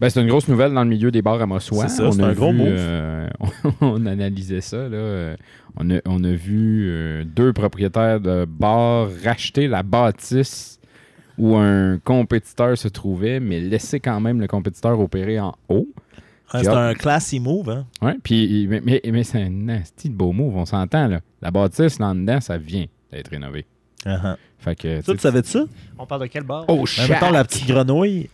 [0.04, 1.88] Ben, c'est une grosse nouvelle dans le milieu des bars à Mossois.
[1.88, 2.68] C'est ça, On c'est a un gros vu, move.
[2.70, 3.30] euh,
[3.82, 4.78] on analysait ça.
[4.89, 4.97] Là.
[4.97, 5.36] Euh,
[5.78, 10.80] On, a, on a vu euh, deux propriétaires de bars racheter la bâtisse
[11.38, 15.88] où un compétiteur se trouvait, mais laisser quand même le compétiteur opérer en haut.
[16.51, 17.86] C'est un classy move, hein?
[18.01, 21.08] Ouais, puis, mais, mais, mais c'est un nasty de beau move, on s'entend.
[21.08, 21.22] là.
[21.41, 23.66] La bâtisse, là dedans, ça vient d'être rénové.
[24.06, 24.36] Uh-huh.
[24.60, 25.64] Fait que, Ça, tu savais de ça?
[25.97, 26.66] On parle de quel bar?
[26.68, 28.30] Oh, Ben, mettons, la petite grenouille,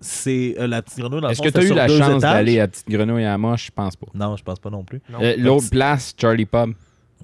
[0.00, 2.60] c'est euh, la petite grenouille dans le Est-ce que tu as eu la chance d'aller
[2.60, 3.66] à Petite Grenouille à Moche?
[3.66, 4.06] Je pense pas.
[4.14, 5.00] Non, je pense pas non plus.
[5.20, 6.72] Euh, L'autre place, Charlie Pub.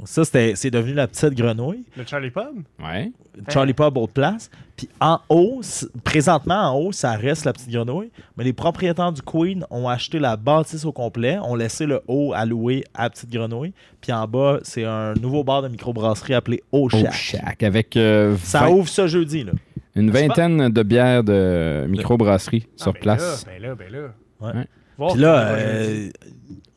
[0.04, 1.84] Ça, c'était, c'est devenu la petite grenouille.
[1.96, 2.62] Le Charlie Pub?
[2.82, 3.12] Ouais.
[3.48, 4.50] Charlie Pub, autre place.
[4.76, 5.60] Puis en haut,
[6.02, 8.10] présentement, en haut, ça reste la petite grenouille.
[8.36, 12.32] Mais les propriétaires du Queen ont acheté la bâtisse au complet, ont laissé le haut
[12.34, 13.74] à louer à petite grenouille.
[14.00, 17.62] Puis en bas, c'est un nouveau bar de microbrasserie appelé Au Au Shack.
[17.62, 19.52] Avec euh, Ça ouvre ce jeudi, là.
[19.94, 23.46] Une C'est vingtaine de bières de microbrasserie Ah, sur ben place.
[23.46, 23.98] Là, ben là, ben là.
[24.40, 24.58] Ouais.
[24.58, 24.66] Ouais.
[24.98, 26.10] Voir Puis là, comment il va euh,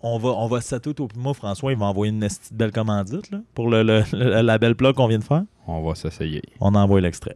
[0.05, 3.39] on va, on va tout au moi, François, il va envoyer une belle commandite là,
[3.53, 5.43] pour le, le- le- la belle plug qu'on vient de faire.
[5.67, 6.43] On va s'essayer.
[6.59, 7.35] On envoie l'extrait.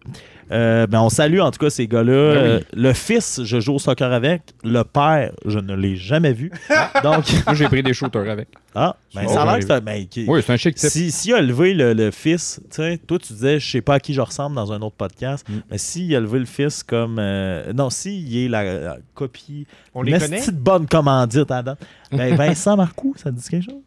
[0.51, 2.34] Euh, ben, on salue en tout cas ces gars-là.
[2.36, 2.47] Ben oui.
[2.47, 4.43] Euh, le fils, je joue au soccer avec.
[4.63, 6.51] Le père, je ne l'ai jamais vu.
[7.03, 8.49] Donc, Moi, j'ai pris des shooters avec.
[8.76, 9.59] ah, ben, Oh, ça a l'air oui.
[9.61, 10.89] que c'est un- ben, qui- Oui, c'est un chic type.
[10.91, 13.95] Si, s'il a élevé le, le fils, tu sais, toi tu disais, je sais pas
[13.95, 15.53] à qui je ressemble dans un autre podcast, Mm.
[15.72, 17.17] mais s'il a élevé le fils comme.
[17.17, 19.65] euh, non, s'il est la, la copie.
[19.95, 20.38] On les une connaît?
[20.38, 21.80] petite bonne commandite à date.
[22.12, 23.82] Ben, Vincent Marcoux, ça te dit quelque chose?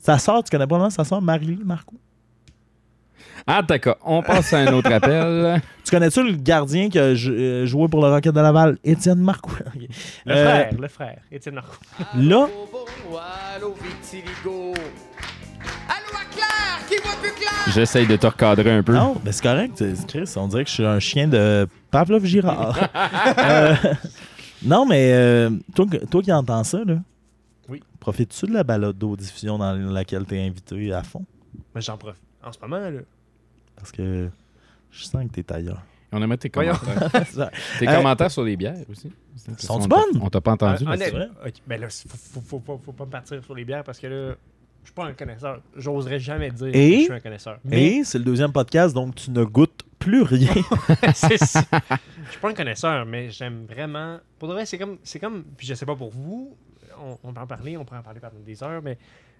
[0.00, 1.98] Sa sœur, tu connais pas le nom, sa sœur Marie Marcoux.
[3.46, 3.96] Ah, d'accord.
[4.04, 5.60] On passe à un autre appel.
[5.84, 9.52] Tu connais-tu le gardien qui a euh, joué pour le Rocket de Laval, Étienne Marcoux?
[9.66, 9.82] Ok.
[10.24, 11.78] Le Euh, frère, le frère, Étienne Marcoux.
[12.16, 12.48] Là-
[13.54, 14.72] Allô, Vitiligo.
[16.32, 17.52] Claire, qui voit plus clair?
[17.74, 18.94] J'essaye de te recadrer un peu.
[18.94, 20.32] Non, mais c'est correct, Chris.
[20.36, 22.78] On dirait que je suis un chien de Pavlov Girard.
[23.38, 23.74] Euh,
[24.64, 26.94] non, mais euh, toi, toi qui entends ça, là,
[27.68, 27.82] Oui.
[28.00, 31.24] profites-tu de la balado-diffusion dans laquelle tu es invité à fond?
[31.74, 32.22] Mais j'en profite.
[32.42, 33.00] En ce moment, là.
[33.76, 34.28] Parce que
[34.90, 35.82] je sens que t'es ailleurs.
[36.12, 36.74] On aimerait tes Voyons.
[36.74, 37.10] commentaires.
[37.80, 39.10] tes Euh, commentaires sur les bières aussi.
[39.36, 40.20] Sont-tu On t'a- bonnes?
[40.22, 40.84] On t'a pas entendu.
[40.86, 41.48] Ah, mais c'est honnête- vrai.
[41.48, 43.98] ok, ben là, faut, faut, faut, faut, faut pas me partir sur les bières parce
[43.98, 44.34] que là,
[44.82, 45.60] je suis pas un connaisseur.
[45.74, 46.90] J'oserais jamais dire Et?
[46.90, 47.58] que je suis un connaisseur.
[47.64, 50.52] Mais Et c'est le deuxième podcast, donc tu ne goûtes plus rien.
[51.14, 51.64] c'est ça.
[52.26, 54.18] Je suis pas un connaisseur, mais j'aime vraiment.
[54.38, 55.42] Pour de vrai, c'est comme, c'est comme.
[55.56, 56.54] Puis je sais pas pour vous,
[57.00, 58.98] on, on peut en parler, on pourrait en parler pendant des heures, mais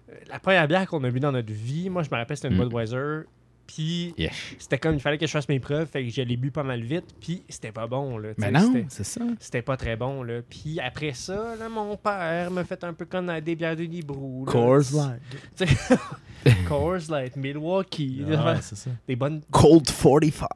[0.09, 2.49] euh, la première bière qu'on a bu dans notre vie, moi je me rappelle, c'était
[2.49, 2.63] une Mm.
[2.63, 3.21] Budweiser.
[3.67, 4.13] Puis
[4.59, 6.63] c'était comme il fallait que je fasse mes preuves, fait que je l'ai bu pas
[6.63, 8.29] mal vite, puis c'était pas bon là.
[8.37, 9.21] Mais non, c'était- c'est ça.
[9.39, 10.41] C'était pas très bon là.
[10.49, 14.45] Puis après ça, là, mon père m'a fait un peu connaître des bières de Librou.
[14.45, 14.51] là.
[14.51, 15.69] Coors Light.
[16.67, 18.91] Coors Light, Milwaukee, Ah ouais, c'est ça.
[19.07, 20.47] des bonnes, Cold 45.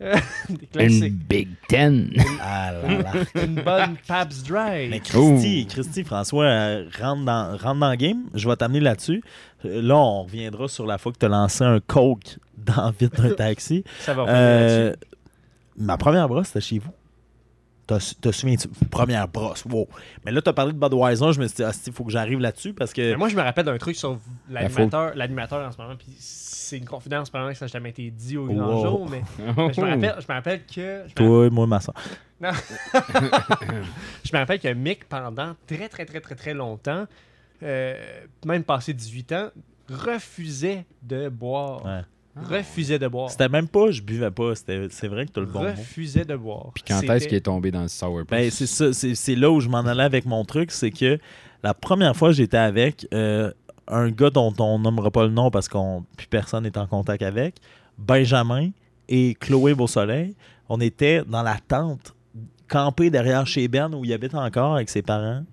[0.50, 1.28] des Une classiques.
[1.28, 2.12] Big Ten.
[2.40, 3.14] Ah là là.
[3.44, 4.88] Une bonne Pabst Dry.
[4.90, 8.24] Mais Christy, Christy, François, euh, rentre, dans, rentre dans le game.
[8.36, 9.24] Je vais t'amener là-dessus.
[9.66, 12.94] Euh, Là, on reviendra sur la fois que tu as lancé un Coke dans le
[13.00, 13.84] vide d'un taxi.
[14.00, 14.94] Ça va Euh,
[15.78, 16.92] ma première brosse, c'était chez vous.
[17.88, 18.68] T'as- Te souviens-tu?
[18.92, 19.88] Première brosse, wow.
[20.24, 21.34] Mais là, tu as parlé de Budweiser.
[21.34, 23.12] Je me suis dit, ah, il faut que j'arrive là-dessus parce que.
[23.12, 26.78] Mais moi, je me rappelle d'un truc sur l'animateur, l'animateur en ce moment, puis c'est
[26.78, 28.84] une confidence probablement que ça n'a jamais été dit au grand Wow.
[28.86, 31.80] jour, mais, mais je me rappelle, je me rappelle que je me Toi, moi, ma
[31.80, 31.96] soeur.
[34.24, 37.06] Je me rappelle que Mick, pendant très, très, très, très, très longtemps,
[37.64, 37.96] euh,
[38.46, 39.50] même passé 18 ans,
[39.90, 41.84] refusait de boire.
[41.86, 42.02] Ouais.
[42.48, 43.30] Refusait de boire.
[43.32, 44.56] C'était même pas, je buvais pas.
[44.56, 45.70] C'était- C'est vrai que tu as le bon mot.
[45.70, 46.72] refusait de boire.
[46.74, 48.94] Puis quand est-ce qu'il est tombé dans le sour Ben, c'est ça.
[48.94, 50.72] C'est là où je m'en allais avec mon truc.
[50.72, 51.20] C'est que
[51.64, 53.52] la première fois j'étais avec euh,
[53.88, 57.24] un gars dont on nommera pas le nom parce qu'on plus personne n'est en contact
[57.24, 57.56] avec,
[57.98, 58.70] Benjamin
[59.10, 60.36] et Chloé Beausoleil,
[60.70, 62.14] on était dans la tente
[62.68, 65.44] campé derrière chez Ben où il habite encore avec ses parents.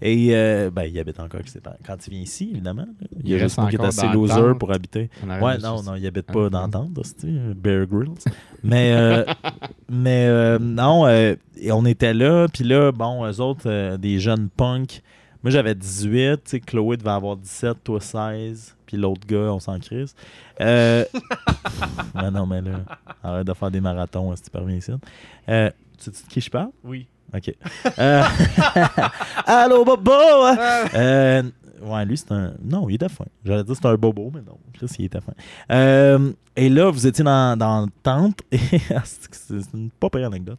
[0.00, 1.76] Et euh, ben, il habite encore avec ses parents.
[1.86, 2.86] Quand il vient ici, évidemment.
[3.24, 5.10] Il, Il reste juste est assez loser pour habiter.
[5.26, 6.50] Ouais, non, non, il habite Ah, pas ouais.
[6.50, 8.14] dans la tente, c'est Bear Grylls.
[8.62, 9.24] Mais, euh,
[9.88, 14.18] mais euh, non, euh, et on était là, puis là, bon, eux autres, euh, des
[14.20, 15.02] jeunes punks.
[15.42, 19.60] Moi, j'avais 18, tu sais, Chloé devait avoir 17, toi 16, puis l'autre gars, on
[19.60, 20.14] s'en crise.
[20.60, 21.04] Euh,
[22.14, 22.80] ouais, non, mais là,
[23.22, 24.90] arrête de faire des marathons, si tu parviens ici.
[25.48, 26.70] Euh, tu sais de qui je parle?
[26.84, 27.06] Oui.
[27.34, 27.54] OK.
[27.98, 28.22] Euh,
[29.46, 30.12] Allô, Bobo!
[30.12, 31.42] Euh,
[31.82, 32.54] ouais, lui, c'est un.
[32.62, 33.26] Non, il était fin.
[33.44, 34.58] J'allais dire que c'est un bobo, mais non.
[34.72, 35.32] Chris, il était fin.
[35.70, 38.40] Euh, et là, vous étiez dans, dans la tente.
[38.52, 38.58] Et
[39.04, 40.58] c'est c'est une pas pire anecdote.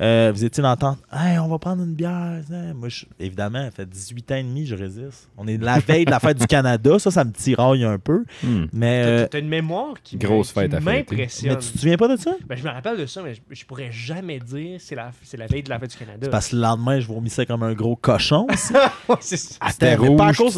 [0.00, 0.98] Euh, vous étiez dans la tente.
[1.12, 2.40] Hey, on va prendre une bière.
[2.74, 5.28] Moi, je- évidemment, ça fait 18 ans et demi, je résiste.
[5.36, 6.98] On est la veille de la fête du Canada.
[6.98, 8.24] Ça, ça me tiraille un peu.
[8.42, 8.64] Hmm.
[8.72, 9.02] Mais.
[9.02, 10.96] T'as- euh, T'as une mémoire qui grosse m- fête qui à fêter.
[10.98, 11.50] m'impressionne.
[11.54, 12.32] mais tu te souviens pas de ça?
[12.48, 15.36] Ben, je me rappelle de ça, mais je, je pourrais jamais dire c'est la, c'est
[15.36, 16.28] la veille de la fête du Canada.
[16.30, 18.46] Parce que le lendemain, je vomissais comme un gros cochon.
[19.08, 19.56] Ouais, c'est ça.
[19.70, 20.52] C'était mais pas à rouge, cause-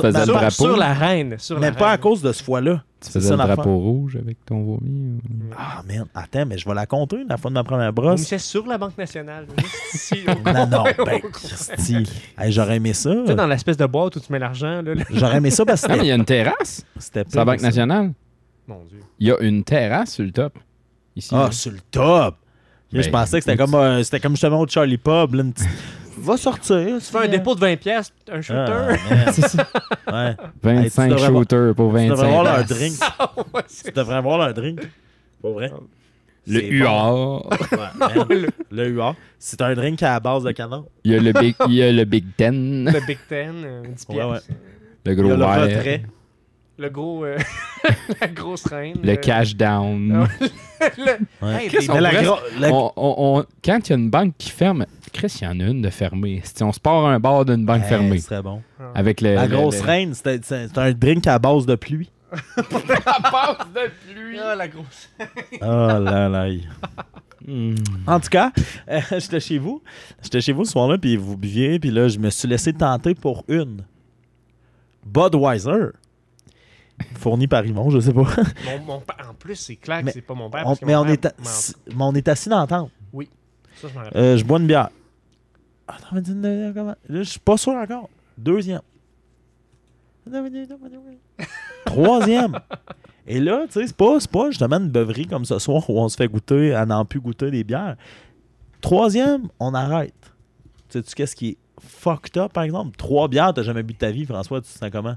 [0.54, 1.36] sur, la reine.
[1.38, 2.82] Sur mais la pas à cause de ce fois-là.
[3.04, 5.18] Tu C'est faisais ça le drapeau rouge avec ton vomi?
[5.18, 5.20] ou-
[5.58, 6.08] Ah, merde.
[6.14, 8.22] Attends, mais je vais la compter la fois de ma première On brosse.
[8.22, 9.46] c'est sur la Banque nationale.
[9.58, 10.24] Juste ici.
[10.46, 11.96] Non, non, ben, Christy.
[12.38, 13.14] Hey, j'aurais aimé ça.
[13.14, 14.80] Tu sais, dans l'espèce de boîte où tu mets l'argent.
[14.82, 15.04] Là, là.
[15.10, 16.84] J'aurais aimé ça parce que Ah, mais il y a une terrasse.
[16.98, 17.66] c'était C'est la Banque ça.
[17.66, 18.12] nationale.
[18.66, 19.00] Mon Dieu.
[19.18, 20.58] Il y a une terrasse sur le top.
[21.14, 21.30] Ici.
[21.32, 22.36] Ah, sur le top.
[22.92, 25.34] Ben, je pensais que c'était comme, euh, c'était comme justement au Charlie Pub.
[25.34, 25.68] Là, une petite-
[26.24, 26.86] Va sortir.
[26.98, 28.96] Tu fais un dépôt de 20$, piastres, un shooter.
[29.10, 29.66] Ah, C'est ça.
[30.10, 30.36] man.
[30.62, 30.72] ouais.
[30.82, 32.94] 25 Hey, tu devrais shooters pour Tu 25 devrais avoir leur drink.
[33.52, 34.80] Ouais, Tu devrais avoir leur drink.
[35.42, 35.72] Pas vrai?
[36.46, 36.88] Le C'est UR.
[36.90, 37.42] bon.
[37.50, 37.78] Ouais,
[38.28, 38.46] man.
[38.70, 39.16] le UA.
[39.38, 40.86] C'est un drink à la base de canon.
[41.04, 42.84] Il y a le Big, il y a le Big Ten.
[42.92, 44.08] le Big Ten, euh, 10$.
[44.08, 44.30] Ouais, ouais.
[44.32, 44.50] piastres.
[45.06, 45.76] Le Il gros y a le wire.
[45.78, 46.02] retrait.
[46.78, 47.24] Le gros.
[47.24, 47.38] euh,
[48.20, 48.98] la grosse reine.
[49.02, 50.26] Le euh, cash down.
[50.98, 51.54] le- Ouais.
[51.64, 53.92] Hey, Chris, des- on Mais la pourrait- gro- la- On- on- on- quand il y
[53.92, 56.42] a une banque qui ferme, Chris, il y en a une de fermée.
[56.44, 58.18] Si on se part un bar d'une banque Hey, fermée.
[58.18, 58.60] Ce serait bon.
[58.94, 61.76] Avec le, La le- grosse le- reine, c'était c'est c'est un drink à base de
[61.76, 62.10] pluie.
[64.46, 65.10] Ah, la grosse.
[65.60, 66.46] Oh là là.
[67.46, 67.74] Hmm.
[68.06, 68.50] En tout cas,
[68.88, 69.82] euh, j'étais chez vous.
[70.22, 73.14] J'étais chez vous ce soir-là, puis vous buviez, puis là, je me suis laissé tenter
[73.14, 73.84] pour une.
[75.06, 75.90] Budweiser.
[77.16, 78.22] Fournie par Yvon, je sais pas.
[78.66, 80.62] Mon, mon pa- en plus, c'est clair que c'est pas mon père.
[80.64, 81.34] On- parce que mais mon on père est,
[81.88, 82.90] mais on est assis la tente.
[83.80, 84.16] Ça, je rappelle.
[84.16, 84.90] Euh, je bois une bière.
[85.88, 86.22] Attends, mais
[86.72, 86.94] comment?
[87.08, 88.08] Là, je suis pas sûr encore.
[88.38, 88.80] Deuxième.
[91.84, 92.58] Troisième.
[93.26, 96.08] Et là, tu sais, c'est pas, pas justement une beuverie comme ce soir où on
[96.08, 97.96] se fait goûter à n'en plus goûter des bières.
[98.80, 100.14] Troisième, on arrête.
[100.88, 102.96] Tu sais-tu qu'est-ce qui est fucked up, par exemple?
[102.96, 105.16] Trois bières, t'as jamais bu de ta vie, François, tu te sens comment?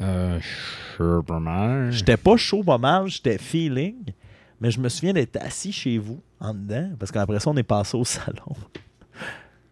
[0.00, 0.38] Euh,
[0.96, 1.90] sure, pas mal.
[1.92, 3.96] J'étais pas chaud pas mal, j'étais feeling,
[4.60, 7.62] mais je me souviens d'être assis chez vous, en dedans, parce qu'après ça, on est
[7.62, 8.54] passé au salon.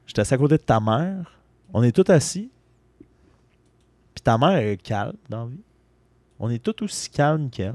[0.07, 1.39] J'étais assis à côté de ta mère,
[1.73, 2.51] on est tous assis,
[4.15, 5.61] puis ta mère est calme dans la vie.
[6.39, 7.75] On est tous aussi calmes qu'elle,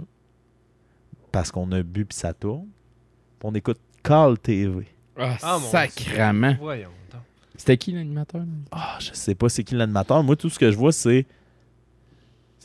[1.32, 2.68] parce qu'on a bu puis ça tourne,
[3.40, 4.88] puis on écoute Call TV.
[5.18, 6.56] Ah, Ah, sacrament.
[6.60, 6.90] Voyons.
[7.56, 8.42] C'était qui l'animateur?
[8.72, 10.24] Ah, je sais pas c'est qui l'animateur.
[10.24, 11.28] Moi, tout ce que je vois, c'est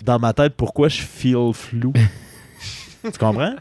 [0.04, 1.92] dans ma tête pourquoi je feel flou.
[3.02, 3.54] tu comprends?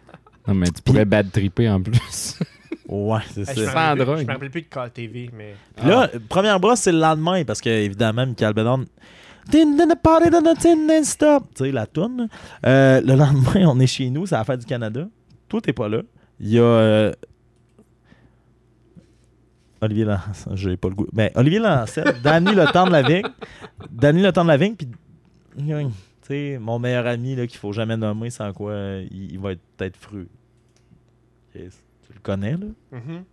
[0.48, 2.40] Non, mais tu pourrais bad tripper en plus.
[2.88, 3.54] Ouais, c'est Hey, ça.
[3.56, 4.20] je me Sans rappelle plus- drogue.
[4.20, 5.56] Je me rappelle plus de KTV, mais.
[5.76, 8.54] Puis là, première brosse, c'est le lendemain, parce que, évidemment, Michael
[9.50, 11.46] din, Stop!
[11.56, 12.18] Tu sais, la toune.
[12.18, 12.70] là.
[12.70, 15.08] Euh, le lendemain, on est chez nous, c'est la fête du Canada.
[15.50, 16.02] Toi, t'es pas là.
[16.40, 16.64] Il y a.
[16.64, 17.12] euh,
[19.82, 21.08] Olivier Lancette, j'ai pas le goût.
[21.14, 23.22] Mais Olivier Lancette, Danny Le Temps de la Vigne.
[23.92, 24.88] Danny Le Temps de la Vigne, puis.
[26.28, 29.52] Sais, mon meilleur ami, là, qu'il faut jamais nommer sans quoi euh, il, il va
[29.52, 30.28] être peut-être fru.
[31.54, 31.84] Yes.
[32.08, 32.66] Tu le connais, là?
[32.92, 33.24] Mhm.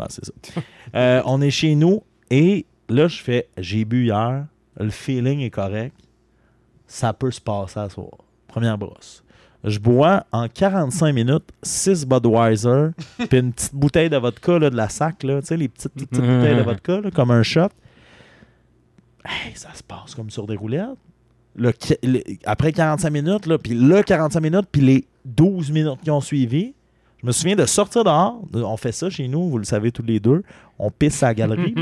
[0.00, 0.32] Ouais, c'est ça.
[0.94, 4.46] Euh, on est chez nous et là, je fais j'ai bu hier,
[4.78, 5.94] le feeling est correct,
[6.86, 8.12] ça peut se passer à soir.
[8.46, 9.22] Première brosse.
[9.64, 12.88] Je bois en 45 minutes 6 Budweiser,
[13.28, 16.56] puis une petite bouteille de vodka là, de la sac, là, les petites, petites bouteilles
[16.56, 17.68] de vodka, là, comme un shot.
[19.24, 20.98] Hey, ça se passe comme sur des roulettes.
[21.54, 26.00] Le qui- le- après 45 minutes, là, puis le 45 minutes, puis les 12 minutes
[26.02, 26.72] qui ont suivi,
[27.20, 28.40] je me souviens de sortir dehors.
[28.54, 30.42] On fait ça chez nous, vous le savez tous les deux.
[30.78, 31.74] On pisse à la galerie.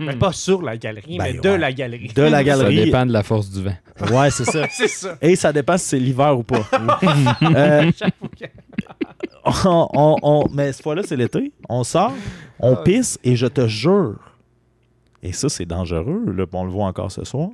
[0.00, 2.08] Mais pas sur la galerie, Ben, mais de la galerie.
[2.14, 2.84] De la Ça galerie.
[2.86, 3.76] dépend de la force du vent.
[4.10, 4.66] Ouais, c'est ça.
[4.88, 5.16] ça.
[5.20, 6.66] Et ça dépend si c'est l'hiver ou pas.
[7.42, 7.90] Euh,
[9.64, 11.52] on- on- on- mais cette fois-là, c'est l'été.
[11.68, 12.12] On sort,
[12.58, 12.82] on Ah.
[12.82, 14.16] pisse et je te jure.
[15.22, 16.24] Et ça, c'est dangereux.
[16.36, 17.50] Là, on le voit encore ce soir.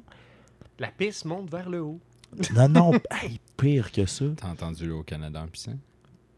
[0.83, 2.01] La piste monte vers le haut.
[2.57, 4.25] Non, non, hey, pire que ça.
[4.37, 5.79] T'as entendu le au Canada en pissant?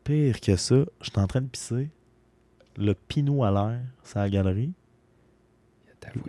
[0.02, 0.84] Pire que ça.
[1.00, 1.88] Je suis en train de pisser.
[2.76, 4.74] le pinou à l'air, c'est la galerie.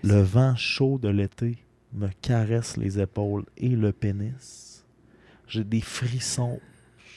[0.01, 1.57] Le vent chaud de l'été
[1.91, 4.85] me caresse les épaules et le pénis.
[5.49, 6.61] J'ai des frissons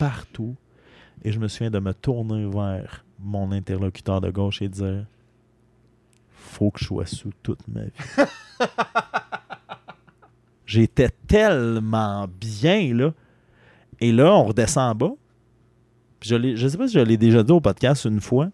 [0.00, 0.56] partout.
[1.22, 5.06] Et je me souviens de me tourner vers mon interlocuteur de gauche et dire
[6.32, 7.92] Faut que je sois sous toute ma vie.
[10.69, 13.15] J'étais tellement bien, là.
[14.01, 15.15] Et là, on redescend en bas.
[16.20, 18.51] Je, je sais pas si je l'ai déjà dit au podcast une fois.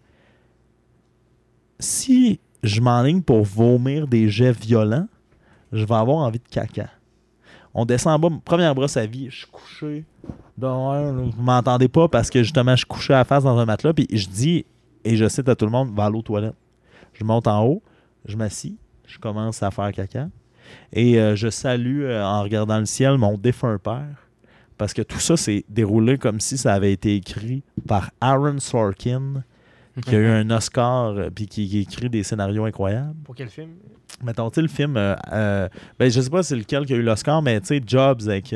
[1.77, 5.09] Si je m'enligne pour vomir des jets violents,
[5.73, 6.89] je vais avoir envie de caca.
[7.73, 10.05] On descend en bas, première brosse à vie, je suis couché.
[10.57, 11.11] là.
[11.11, 13.91] Vous m'entendez pas parce que justement, je suis couché à la face dans un matelas,
[13.91, 14.65] puis je dis,
[15.03, 16.55] et je cite à tout le monde, va aller aux toilettes.
[17.11, 17.83] Je monte en haut,
[18.23, 20.29] je m'assis, je commence à faire caca.
[20.93, 24.27] Et euh, je salue, euh, en regardant le ciel, mon défunt père.
[24.77, 29.43] Parce que tout ça s'est déroulé comme si ça avait été écrit par Aaron Sorkin,
[30.05, 33.15] qui a eu un Oscar, euh, puis qui, qui écrit des scénarios incroyables.
[33.23, 33.69] Pour quel film?
[34.23, 37.41] Mettons, tu le film, euh, ben, je sais pas c'est lequel qui a eu l'Oscar,
[37.41, 38.53] mais tu sais, Jobs avec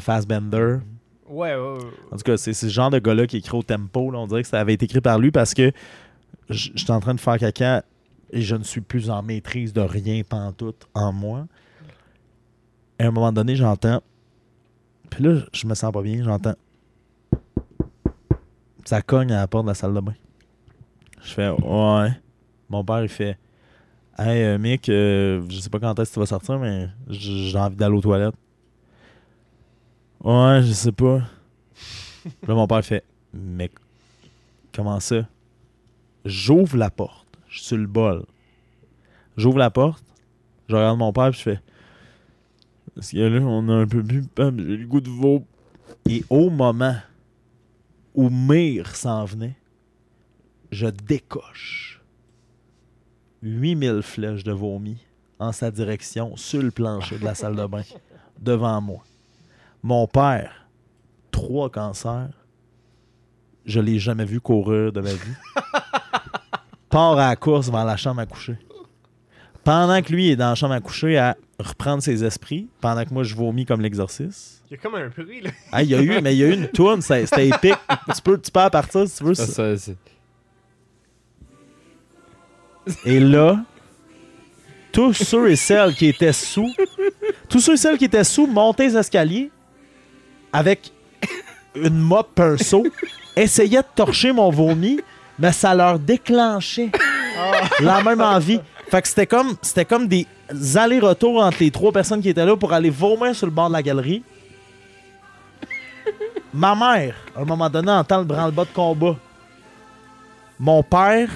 [0.00, 0.78] Fassbender.
[1.28, 1.78] Ouais, ouais, ouais.
[2.10, 4.10] En tout cas, c'est ce genre de gars-là qui écrit au tempo.
[4.10, 4.18] là.
[4.18, 5.70] On dirait que ça avait été écrit par lui parce que
[6.48, 7.84] j'étais en train de faire caca
[8.32, 11.46] et je ne suis plus en maîtrise de rien pantoute en moi.
[12.98, 14.02] Et à un moment donné, j'entends.
[15.10, 16.54] Puis là, je me sens pas bien, j'entends.
[18.84, 20.14] Ça cogne à la porte de la salle de bain.
[21.22, 22.10] Je fais Ouais.
[22.68, 23.38] Mon père, il fait
[24.18, 27.58] Hey, euh, Mick, euh, je sais pas quand est-ce que tu vas sortir, mais j'ai
[27.58, 28.34] envie d'aller aux toilettes.
[30.22, 31.22] Ouais, je sais pas.
[32.46, 33.02] Là, mon père fait
[33.32, 33.70] Mais
[34.74, 35.26] comment ça?
[36.24, 37.29] J'ouvre la porte.
[37.50, 38.24] Je suis sur le bol.
[39.36, 40.04] J'ouvre la porte.
[40.68, 41.60] Je regarde mon père, puis je fais
[42.94, 45.44] Parce que là, on a un peu bu, j'ai le goût de veau.
[46.08, 46.96] Et au moment
[48.14, 49.56] où Mire s'en venait,
[50.70, 52.00] je décoche
[53.42, 54.98] 8000 flèches de vomi
[55.40, 57.82] en sa direction sur le plancher de la salle de bain
[58.40, 59.02] devant moi.
[59.82, 60.68] Mon père,
[61.30, 62.30] trois cancers,
[63.64, 65.34] je l'ai jamais vu courir de ma vie.
[66.90, 68.58] Part à la course vers la chambre à coucher.
[69.64, 73.14] Pendant que lui est dans la chambre à coucher à reprendre ses esprits, pendant que
[73.14, 74.62] moi je vomis comme l'exorciste.
[74.70, 75.50] Il y a comme un bruit, là.
[75.72, 77.74] Ah, il y a eu, mais il y a eu une tourne, c'était épique.
[78.14, 79.34] Tu peux, tu peux à partir si tu veux.
[79.34, 79.92] Ça, ça,
[83.04, 83.62] Et là,
[84.92, 86.72] tous ceux et celles qui étaient sous,
[87.48, 89.50] tous ceux et celles qui étaient sous montaient les escaliers
[90.52, 90.92] avec
[91.74, 92.84] une mop un seau,
[93.36, 95.00] essayaient de torcher mon vomi,
[95.40, 96.90] mais ça leur déclenchait
[97.80, 98.60] la même envie.
[98.90, 100.26] Fait que c'était comme, c'était comme des
[100.76, 103.72] allers-retours entre les trois personnes qui étaient là pour aller vomir sur le bord de
[103.72, 104.22] la galerie.
[106.52, 109.16] Ma mère, à un moment donné, entend le branle-bas de combat.
[110.58, 111.30] Mon père,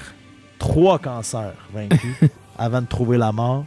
[0.59, 2.17] trois cancers vaincus
[2.59, 3.65] avant de trouver la mort,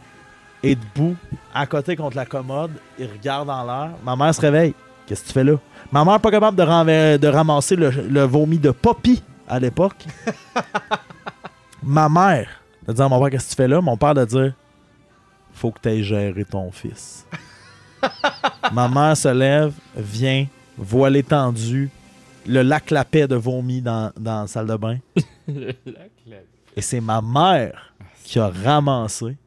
[0.61, 1.15] est debout,
[1.53, 3.89] à côté contre la commode, il regarde en l'air.
[4.03, 4.73] Ma mère se réveille.
[5.07, 5.55] Qu'est-ce que tu fais là?
[5.91, 10.05] Ma mère pas capable de, ramasser le, le vomi de Poppy à l'époque.
[11.83, 13.81] Ma mère de dire à mon père qu'est-ce que tu fais là?
[13.81, 14.53] Mon père de dire
[15.53, 17.25] faut que tu ailles gérer ton fils.
[18.73, 20.45] Ma mère se lève, vient,
[20.77, 21.89] voile étendue,
[22.47, 24.97] le lac la paix de vomi dans, dans la salle de bain.
[26.75, 27.93] Et c'est ma mère
[28.23, 29.37] qui a ramassé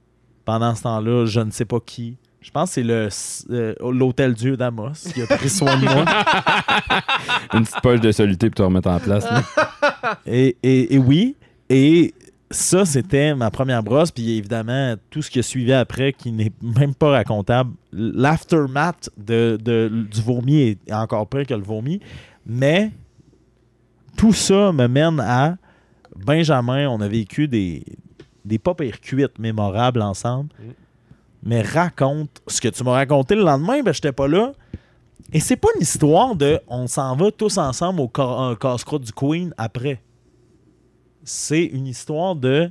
[0.44, 2.16] pendant ce temps-là, je ne sais pas qui.
[2.42, 3.08] Je pense que c'est le
[3.50, 6.04] euh, l'hôtel Dieu d'Amos qui a pris soin de moi.
[7.54, 9.24] Une petite poche de soluté pour te remettre en place.
[9.24, 9.42] là.
[10.26, 11.36] Et, et- et oui,
[11.70, 12.12] et
[12.50, 14.10] ça, c'était ma première brosse.
[14.10, 17.70] Puis évidemment, tout ce qui a suivi après, qui n'est même pas racontable.
[17.92, 22.00] L'aftermath de, de- du vomi est encore pire que le vomi.
[22.44, 22.90] Mais
[24.16, 25.56] tout ça me mène à
[26.16, 26.88] Benjamin.
[26.88, 27.84] On a vécu des,
[28.44, 30.50] des pas pires cuites mémorables ensemble.
[30.58, 30.70] Mm.
[31.42, 34.52] Mais raconte ce que tu m'as raconté le lendemain, ben j'étais pas là.
[35.32, 39.02] Et c'est pas une histoire de on s'en va tous ensemble au ca- un casse-croûte
[39.02, 40.00] du Queen après.
[41.24, 42.70] C'est une histoire de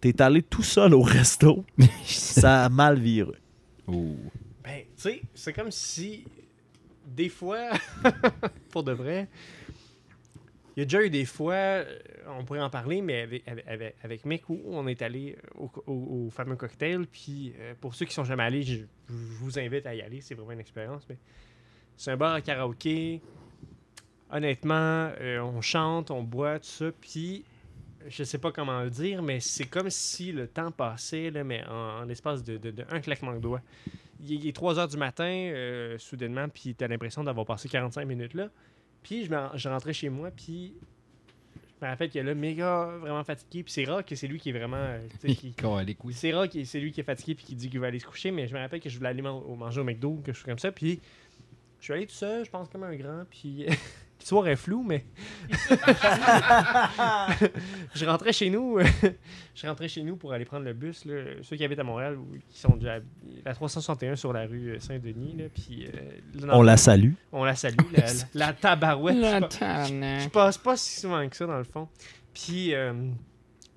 [0.00, 1.64] t'es allé tout seul au resto,
[2.04, 3.32] ça a mal viré.
[3.88, 6.24] Ben, tu sais, c'est comme si,
[7.06, 7.70] des fois,
[8.70, 9.28] pour de vrai,
[10.76, 11.98] il y a déjà eu des fois, euh,
[12.38, 17.06] on pourrait en parler, mais avec, avec, Mick, où on est allé au, fameux cocktail.
[17.06, 20.20] Puis, euh, pour ceux qui sont jamais allés, je, vous invite à y aller.
[20.20, 21.08] C'est vraiment une expérience.
[21.96, 23.22] C'est un bar à karaoké.
[24.30, 26.92] Honnêtement, euh, on chante, on boit, tout ça.
[27.00, 27.46] Puis,
[28.06, 31.64] je sais pas comment le dire, mais c'est comme si le temps passait, là, mais
[31.64, 32.58] en, l'espace de,
[33.00, 33.62] claquement de doigts.
[34.20, 37.66] Il est- il est 3 heures du matin, soudainement, puis tu as l'impression d'avoir passé
[37.66, 38.50] 45 minutes là.
[39.06, 40.74] Puis je, je rentrais chez moi, puis
[41.80, 43.62] me rappelle qu'il est là, méga, vraiment fatigué.
[43.62, 44.76] Puis c'est rare que c'est lui qui est vraiment.
[44.78, 45.54] euh, qui-.
[46.12, 48.06] C'est rare que c'est lui qui est fatigué puis qui dit qu'il va aller se
[48.06, 50.36] coucher, mais je me rappelle que je voulais aller man- manger au McDo, que je
[50.38, 51.00] suis comme ça, puis
[51.78, 53.66] je suis allé tout seul, je pense comme un grand, puis
[54.26, 55.04] l'histoire est floue, mais
[57.94, 58.78] je rentrais chez nous,
[59.54, 62.16] je rentrais chez nous pour aller prendre le bus, là, ceux qui habitent à Montréal
[62.18, 62.98] ou qui sont déjà
[63.44, 67.12] la 361 sur la rue Saint-Denis, là, puis euh, On la salue.
[67.30, 68.12] on la salue, la, la-
[68.46, 69.16] la tabarouette.
[69.60, 71.88] je je passe pas si souvent que ça, dans le fond.
[72.34, 72.92] Puis, euh,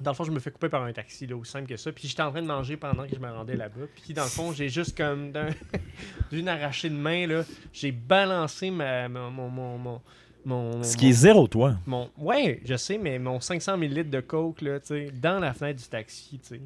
[0.02, 1.92] dans le fond, je me fais couper par un taxi, là, aussi simple que ça.
[1.92, 3.86] Puis, j'étais en train de manger pendant que je me rendais là-bas.
[4.04, 5.50] Puis, dans le fond, j'ai juste comme d'un-
[6.32, 10.02] d'une arrachée de main, là, j'ai balancé ma, mon, mon, mon,
[10.46, 11.76] mon, Ce qui est zéro, toi.
[11.86, 15.54] mon- Ouais, je sais, mais mon 500 ml de coke, là, tu sais, dans la
[15.54, 16.62] fenêtre du taxi, tu sais.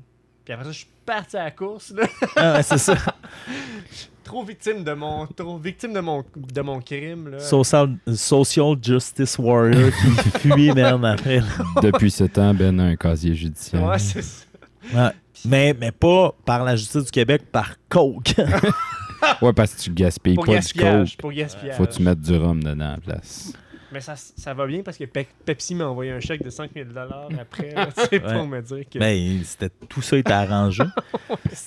[0.45, 2.04] Puis après ça, je suis parti à la course, là.
[2.36, 2.95] Ah, ouais, c'est ça.
[4.24, 7.40] trop victime de mon, trop victime de mon, de mon crime, là.
[7.40, 11.40] Social, social Justice Warrior qui fuit, man, après.
[11.40, 11.45] là.
[11.82, 13.84] Depuis ce temps, Ben a un casier judiciaire.
[13.84, 14.45] Ouais, c'est ça.
[14.94, 15.10] Ouais.
[15.45, 18.36] Mais, mais pas par la justice du Québec, par Coke.
[19.41, 21.16] Ouais, parce que tu gaspilles Pour pas du coke.
[21.18, 21.78] pour gaspillage.
[21.78, 23.54] Faut que tu mettes du rhum dedans à la place.
[23.94, 26.88] Mais ça, ça va bien parce que Pe- Pepsi m'a envoyé un chèque de 5000
[27.40, 28.48] après, là, tu sais, pour Ouais.
[28.48, 28.98] me dire que.
[28.99, 30.84] Ben, c'était tout ça était arrangé.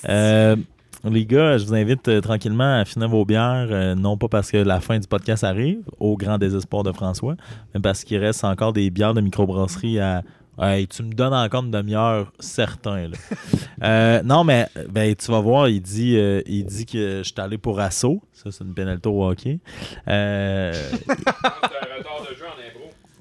[0.09, 0.55] Euh,
[1.03, 4.51] les gars, je vous invite euh, tranquillement à finir vos bières, euh, non pas parce
[4.51, 7.35] que la fin du podcast arrive, au grand désespoir de François,
[7.73, 10.23] mais parce qu'il reste encore des bières de microbrasserie à.
[10.59, 13.07] Hey, tu me donnes encore une demi-heure, certain.
[13.09, 13.17] là.
[13.83, 17.33] Euh, non, mais ben, tu vas voir, il dit, euh, il dit que je suis
[17.37, 18.23] allé pour assaut.
[18.33, 19.59] Ça, c'est une pénalité au hockey.
[20.07, 20.73] Euh,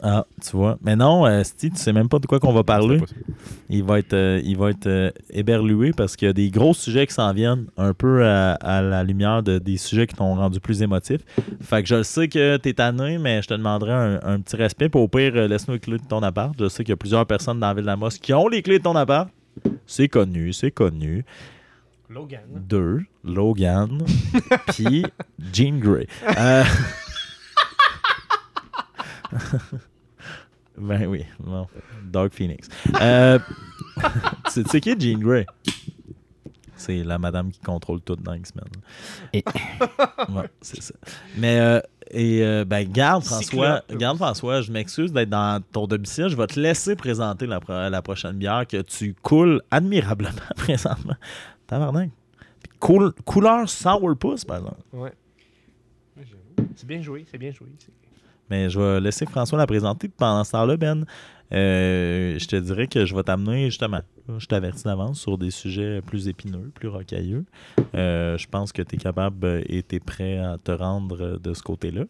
[0.03, 0.79] ah, tu vois.
[0.83, 3.01] Mais non, euh, Steve, tu sais même pas de quoi qu'on va parler.
[3.71, 6.75] Il va être, euh, il va être euh, éberlué parce qu'il y a des gros
[6.75, 10.35] sujets qui s'en viennent un peu à, à la lumière de, des sujets qui t'ont
[10.35, 11.23] rendu plus émotif.
[11.63, 14.89] Fait que je sais que t'es tanné, mais je te demanderai un, un petit respect.
[14.89, 16.55] Puis au pire, euh, laisse-nous les clés de ton appart.
[16.59, 18.79] Je sais qu'il y a plusieurs personnes dans la ville d'Amos qui ont les clés
[18.79, 19.31] de ton appart.
[19.87, 21.25] C'est connu, c'est connu.
[22.11, 22.41] Logan.
[22.55, 23.99] Deux, Logan,
[24.69, 25.05] puis
[25.53, 26.07] Jean Grey.
[29.37, 29.79] Euh,
[30.79, 31.67] ben oui, bon.
[32.05, 32.69] Dark Phoenix.
[33.01, 33.39] Euh,
[34.53, 35.47] tu tu sais qui est Jean Grey?
[36.79, 38.65] C'est la madame qui contrôle tout dans X-Men.
[39.33, 39.43] Et-
[40.29, 40.95] Ouais, c'est ça.
[41.39, 41.81] Mais, euh,
[42.11, 46.29] et, euh, ben, garde François, garde François, je m'excuse d'être dans ton domicile.
[46.29, 51.17] Je vais te laisser présenter la, pro- la prochaine bière que tu coules admirablement présentement.
[51.67, 52.11] Tabarnak.
[52.79, 54.81] Coul- couleur sourpuss, par exemple.
[54.93, 55.13] Ouais.
[56.77, 57.69] C'est bien joué, c'est bien joué.
[58.51, 60.09] Mais je vais laisser François la présenter.
[60.09, 61.05] Pendant ce temps-là, Ben,
[61.53, 64.01] euh, je te dirais que je vais t'amener justement.
[64.39, 67.45] Je t'avertis d'avance sur des sujets plus épineux, plus rocailleux.
[67.95, 71.55] Euh, je pense que tu es capable et tu es prêt à te rendre de
[71.55, 72.05] ce côté-là.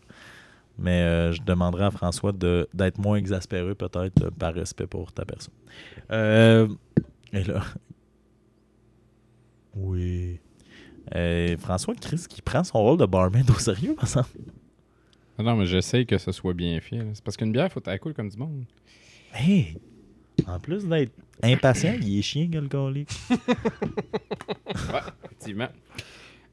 [0.79, 5.55] Mais euh, je demanderai à François d'être moins exaspéré, peut-être, par respect pour ta personne.
[7.33, 7.63] Et là.
[9.75, 10.41] Oui.
[11.59, 14.31] François Chris qui prend son rôle de barman au sérieux, par exemple.
[15.39, 16.97] Non, mais j'essaye que ce soit bien fait.
[16.97, 17.05] là.
[17.15, 18.65] C'est parce qu'une bière, faut qu'elle coule comme du monde.
[19.35, 19.77] Hey!
[20.47, 23.09] En plus d'être impatient, il est chien, que le colique.
[24.69, 25.69] Effectivement.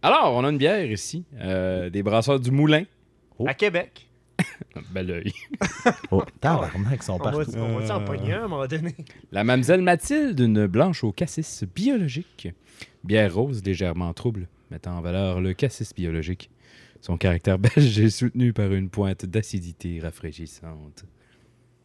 [0.01, 1.25] Alors, on a une bière ici.
[1.39, 2.83] euh, des brasseurs du Moulin.
[3.39, 3.45] Oh.
[3.47, 4.09] À Québec.
[4.93, 5.31] Bel oeil.
[6.11, 7.51] Oh, tabarnak, ils sont On va, partout.
[7.57, 8.05] on va s'en Euh.
[8.05, 8.95] pogner un à un moment donné?
[9.31, 12.49] La Mamselle Mathilde, une blanche au cassis biologique.
[13.03, 16.49] Bière rose légèrement trouble, mettant en valeur le cassis biologique.
[17.05, 21.03] Son caractère belge est soutenu par une pointe d'acidité rafraîchissante.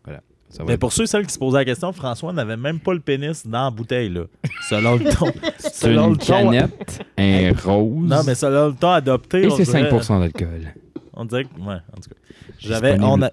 [0.04, 0.22] Voilà.
[0.48, 2.56] Ça va Mais être- pour ceux et celles qui se posaient la question, François n'avait
[2.56, 4.26] même pas le pénis dans la bouteille, là.
[4.68, 5.26] Selon le ton.
[5.58, 6.26] C'est selon une le ton.
[6.26, 8.08] canette, un rose.
[8.08, 10.72] Non, mais selon le ton adopté, Et on c'est dirait, 5% d'alcool.
[11.14, 11.60] on dirait que.
[11.60, 12.16] Ouais, en tout cas.
[12.60, 12.96] J'avais.
[13.00, 13.30] On a...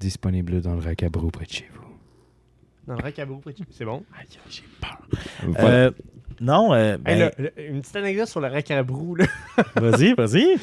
[0.00, 1.80] Disponible dans le rack à brou près de chez vous.
[2.86, 4.02] Dans le racabou, c'est bon?
[4.48, 4.98] J'ai peur.
[5.46, 5.68] Voilà.
[5.68, 5.90] Euh,
[6.40, 9.14] non, euh, ben, Hey, là, là, une petite anecdote sur le racabrou.
[9.16, 9.26] Là.
[9.76, 10.56] vas-y, vas-y.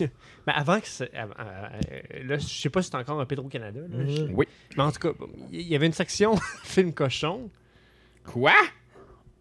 [0.46, 0.86] Mais avant que.
[1.16, 3.80] avant- euh, là, je sais pas si c'est encore un Petro-Canada.
[3.80, 3.96] là.
[3.98, 4.08] Mhm.
[4.10, 4.46] Je- Oui.
[4.76, 5.10] Mais en tout cas,
[5.52, 6.34] il y avait une section
[6.64, 7.50] film cochon.
[8.24, 8.52] Quoi?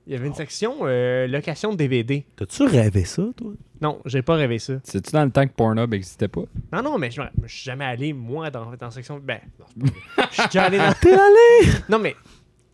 [0.06, 2.26] Il y avait une section euh, location de DVD.
[2.38, 3.52] T'as-tu rêvé ça, toi?
[3.82, 4.76] Non, j'ai pas rêvé ça.
[4.84, 6.44] C'est-tu dans le temps que Pornhub n'existait pas?
[6.72, 9.20] Non, non, mais je, suis jamais allé, moi, dans, dans la section.
[9.22, 10.28] Ben, non, c'est pas vrai.
[10.32, 10.94] Je suis déjà allé dans.
[10.94, 11.72] T'es allé?
[11.90, 12.16] Non, mais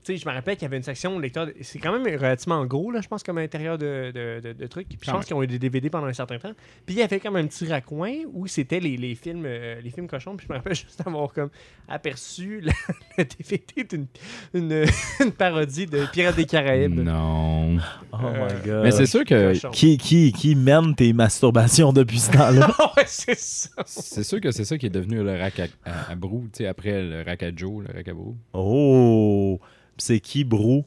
[0.06, 1.46] sais, je me rappelle qu'il y avait une section lecteur.
[1.48, 4.68] de- C'est quand même relativement gros, là, je pense, comme intérieur de, de, de- de
[4.68, 4.88] trucs.
[4.90, 6.54] Puis je pense qu'ils ont eu des DVD pendant un certain temps.
[6.86, 9.90] Puis il y avait comme un petit raccoin où c'était les, les films euh, les
[9.92, 10.36] films cochons.
[10.36, 11.50] Puis je me rappelle juste avoir comme
[11.88, 12.74] aperçu la,
[13.18, 14.08] le DVD d'une
[14.54, 14.86] une,
[15.24, 17.00] une parodie de Pirates des Caraïbes.
[17.00, 17.78] Non.
[18.12, 18.84] Oh Euh, my god.
[18.84, 19.54] Mais c'est sûr que.
[19.72, 22.68] Qui, qui, qui mène tes masturbations depuis ce temps-là?
[22.98, 23.70] ouais, c'est ça.
[23.86, 26.58] c'est sûr que c'est ça qui est devenu le rack à, à, à Brou, tu
[26.64, 28.38] sais, après le rack à Joe, le rack à Brou.
[28.54, 29.60] Oh!
[29.98, 30.86] C'est qui, Brou?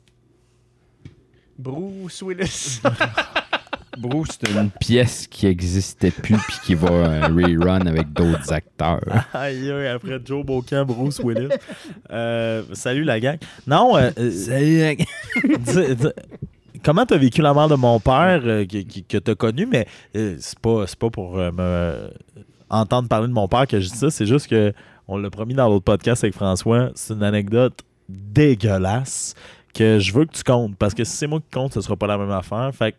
[1.59, 2.81] Bruce Willis.
[3.99, 9.01] Brou, c'est une pièce qui existait plus puis qui va euh, rerun avec d'autres acteurs.
[9.33, 11.49] Aïe, aïe, après Joe Bocan, Bruce Willis.
[12.11, 13.39] Euh, salut la gang.
[13.67, 15.07] Non, euh, Salut, la gang.
[15.61, 19.35] dis- dis- comment t'as vécu la mort de mon père euh, qui- qui- que t'as
[19.35, 22.11] connu, mais euh, c'est pas, c'est pas pour euh, me
[22.69, 24.75] entendre parler de mon père que je dis ça, c'est juste que
[25.09, 29.35] on l'a promis dans l'autre podcast avec François, c'est une anecdote dégueulasse
[29.75, 31.97] que je veux que tu comptes, parce que si c'est moi qui compte, ce sera
[31.97, 32.71] pas la même affaire.
[32.75, 32.97] Fait que,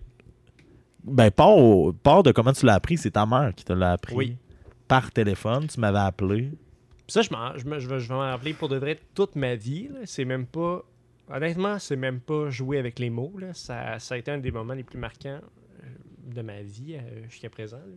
[1.04, 3.94] ben, part, au- part de comment tu l'as appris, c'est ta mère qui te l'a
[3.94, 4.16] appris.
[4.16, 4.38] Oui.
[4.88, 6.52] Par téléphone, tu m'avais appelé.
[7.08, 9.36] Ça, je, m'en- je, me- je vais, je vais m'en rappeler pour de vrai toute
[9.36, 9.88] ma vie.
[9.88, 10.00] là.
[10.06, 10.84] C'est même pas.
[11.30, 13.34] Honnêtement, c'est même pas jouer avec les mots.
[13.38, 13.54] là.
[13.54, 15.40] Ça, ça a été un des moments les plus marquants
[15.84, 15.88] euh,
[16.34, 17.78] de ma vie euh, jusqu'à présent.
[17.78, 17.96] là.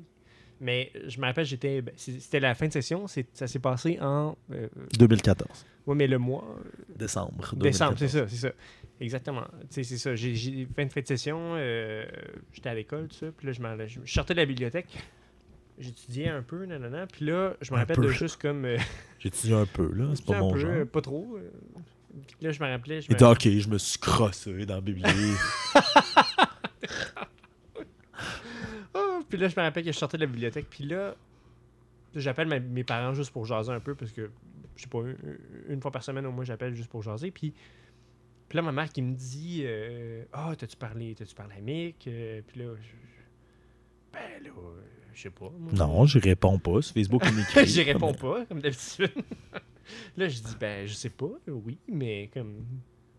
[0.60, 1.80] Mais je me rappelle, j'étais.
[1.80, 3.06] ben, C'était la fin de session.
[3.06, 4.36] c'est- Ça s'est passé en.
[4.52, 4.68] Euh,
[4.98, 5.64] 2014.
[5.86, 6.44] ouais, mais le mois.
[6.96, 7.54] Décembre.
[7.56, 7.98] Décembre, 2014.
[7.98, 8.52] c'est ça, c'est ça.
[9.00, 9.44] Exactement.
[9.70, 10.14] C'est ça.
[10.14, 12.04] J'ai, fin de fin de session, euh,
[12.52, 13.26] j'étais à l'école, tout ça.
[13.36, 14.88] Puis là, je, m'en allais- je sortais de la bibliothèque.
[15.78, 17.06] J'étudiais un peu, nanana.
[17.06, 18.02] Puis là, je me rappelle peu.
[18.04, 18.66] de juste comme.
[18.66, 18.76] euh,
[19.18, 20.10] J'étudie un peu, là.
[20.14, 20.70] C'est pas mon peu, genre.
[20.72, 21.38] euh, Pas trop.
[21.38, 21.50] euh.
[22.26, 23.00] Puis là, je me rappelais.
[23.00, 25.16] Je me OK, je me suis crossé dans la bibliothèque.
[29.30, 30.66] Puis là, je me rappelle que je sortais de la bibliothèque.
[30.68, 31.14] Puis là,
[32.14, 34.30] j'appelle mes parents juste pour jaser un peu parce que,
[34.76, 34.98] je sais pas,
[35.68, 37.30] une, fois par semaine au moins, j'appelle juste pour jaser.
[37.30, 37.54] Puis,
[38.48, 42.06] puis là, ma mère qui me dit euh, Ah, t'as-tu parlé, t'as-tu parlé à Mick
[42.08, 44.50] Euh, Puis là, je, je- ben là,
[45.14, 45.50] je sais pas.
[45.56, 45.72] moi.
[45.72, 46.82] non, j'y réponds pas.
[46.82, 47.66] Sur Facebook, il m'écrit.
[47.68, 49.10] J'y réponds pas, comme d'habitude.
[50.16, 52.64] là, je dis Ben, je sais pas, oui, mais comme.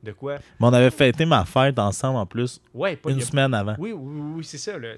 [0.03, 0.37] De quoi?
[0.59, 3.75] Mais on avait fêté ma fête ensemble en plus Ouais, pas une a- semaine avant.
[3.77, 4.95] Oui, oui, oui, c'est ça, là.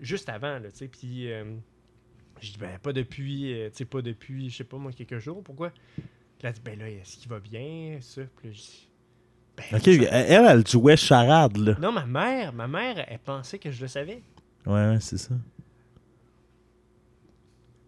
[0.00, 0.88] Juste avant, là, tu sais.
[0.88, 1.56] Puis, euh,
[2.40, 5.18] je dis, ben, pas depuis, euh, tu sais, pas depuis, je sais pas moi, quelques
[5.18, 5.42] jours.
[5.42, 5.70] Pourquoi?
[5.70, 8.22] Puis elle dit, ben là, est-ce qu'il va bien, ça?
[8.36, 8.88] Puis là, je dis,
[9.56, 11.76] ben, OK, elle, elle jouait charade, là.
[11.80, 14.22] Non, ma mère, ma mère, elle pensait que je le savais.
[14.66, 15.34] Ouais, ouais, c'est ça.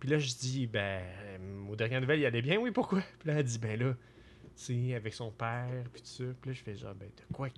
[0.01, 3.03] Puis là, je dis, ben, euh, aux dernières nouvelles, il allait bien, oui, pourquoi?
[3.19, 3.95] Puis là, elle dit, ben là,
[4.57, 6.25] tu sais, avec son père, puis tout ça.
[6.41, 7.49] Puis là, je fais genre, ben, de quoi,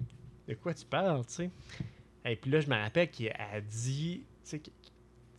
[0.49, 1.51] de quoi tu parles, tu sais?
[2.25, 4.25] Et puis là, je me rappelle qu'elle a dit,
[4.59, 4.71] tu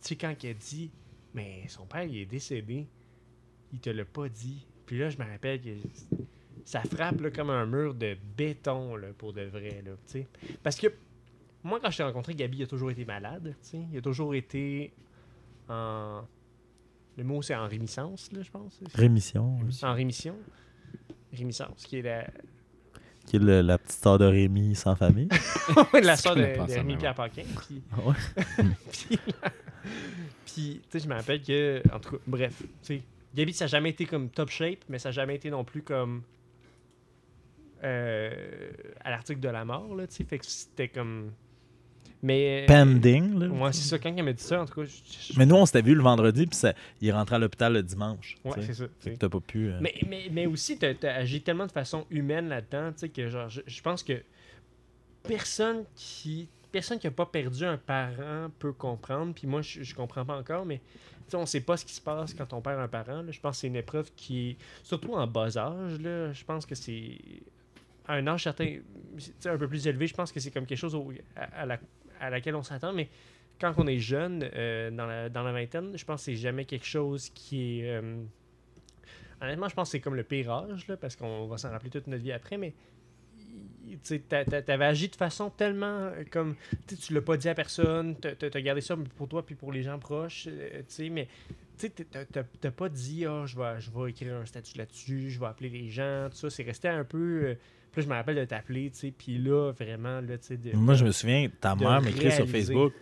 [0.00, 0.90] sais, quand elle a dit,
[1.34, 2.86] mais son père, il est décédé,
[3.72, 4.66] il te l'a pas dit.
[4.86, 5.70] Puis là, je me rappelle que
[6.64, 9.92] ça frappe là, comme un mur de béton, là, pour de vrai, là.
[10.62, 10.88] Parce que
[11.62, 13.54] moi, quand je t'ai rencontré, Gabi, il a toujours été malade.
[13.72, 14.92] Il a toujours été
[15.68, 16.22] en...
[17.16, 18.80] Le mot, c'est en rémissance, là, je pense.
[18.94, 19.58] Rémission.
[19.82, 20.36] En rémission.
[21.32, 22.26] Rémissance, qui est la,
[23.26, 25.28] qui est le- la petite sœur de Rémi sans famille.
[26.02, 27.44] la soeur de, de Rémi Pierre Paquin.
[27.66, 27.82] Puis,
[30.46, 33.02] puis, tu sais, je me rappelle que, en tout cas, bref, tu sais,
[33.34, 35.82] Gabi, ça n'a jamais été comme top shape, mais ça n'a jamais été non plus
[35.82, 36.22] comme
[37.84, 38.70] euh,
[39.00, 41.32] à l'article de la mort, là, tu sais, fait que c'était comme...
[42.22, 42.64] Mais...
[42.68, 43.48] Pending, là.
[43.48, 45.56] Ouais, c'est ça, quand elle m'a dit ça, en tout cas, je- je- Mais nous,
[45.56, 48.36] on s'était vu le vendredi, puis ça- il est rentré à l'hôpital le dimanche.
[48.44, 48.84] Ouais, c'est ça.
[48.84, 49.68] Fait c'est- que t'as pas pu.
[49.70, 53.08] euh, Mais, mais, mais aussi, tu as, agi tellement de façon humaine là-dedans, tu sais,
[53.08, 54.22] que genre, je, je pense que
[55.22, 59.34] personne qui personne qui a pas perdu un parent peut comprendre.
[59.34, 60.82] Puis moi, je, je comprends pas encore, mais tu
[61.32, 63.20] sais, on sait pas ce qui se passe quand on perd un parent.
[63.20, 63.30] là.
[63.30, 66.64] Je pense que c'est une épreuve qui est, surtout en bas âge, là, je pense
[66.64, 67.18] que c'est
[68.06, 68.82] à un âge certain, tu
[69.38, 71.66] sais, un peu plus élevé, je pense que c'est comme quelque chose au- à, à
[71.66, 71.78] la-
[72.22, 73.08] à laquelle on s'attend, mais
[73.60, 77.28] quand on est jeune, euh, dans, la, vingtaine, je pense que c'est jamais quelque chose
[77.30, 77.90] qui est...
[77.90, 78.22] euh,
[79.40, 81.90] Honnêtement, je pense que c'est comme le pire âge, là, parce qu'on va s'en rappeler
[81.90, 82.72] toute notre vie après, mais
[84.04, 86.54] tu t'avais agi de façon tellement euh, comme
[86.86, 89.72] tu tu l'as pas dit à personne, t'as- t'as gardé ça pour toi puis pour
[89.72, 90.48] les gens proches,
[90.88, 91.28] tu mais
[91.76, 95.88] tu t'as- pas dit ah je vais écrire un statut là-dessus, je vais appeler les
[95.88, 97.56] gens, tout ça, c'est resté un peu
[97.92, 100.56] puis là, je me rappelle de t'appeler, tu sais, puis là vraiment là tu sais
[100.56, 102.48] de- Moi, je me souviens, ta mère m'écrit sur.
[102.48, 102.92] Facebook.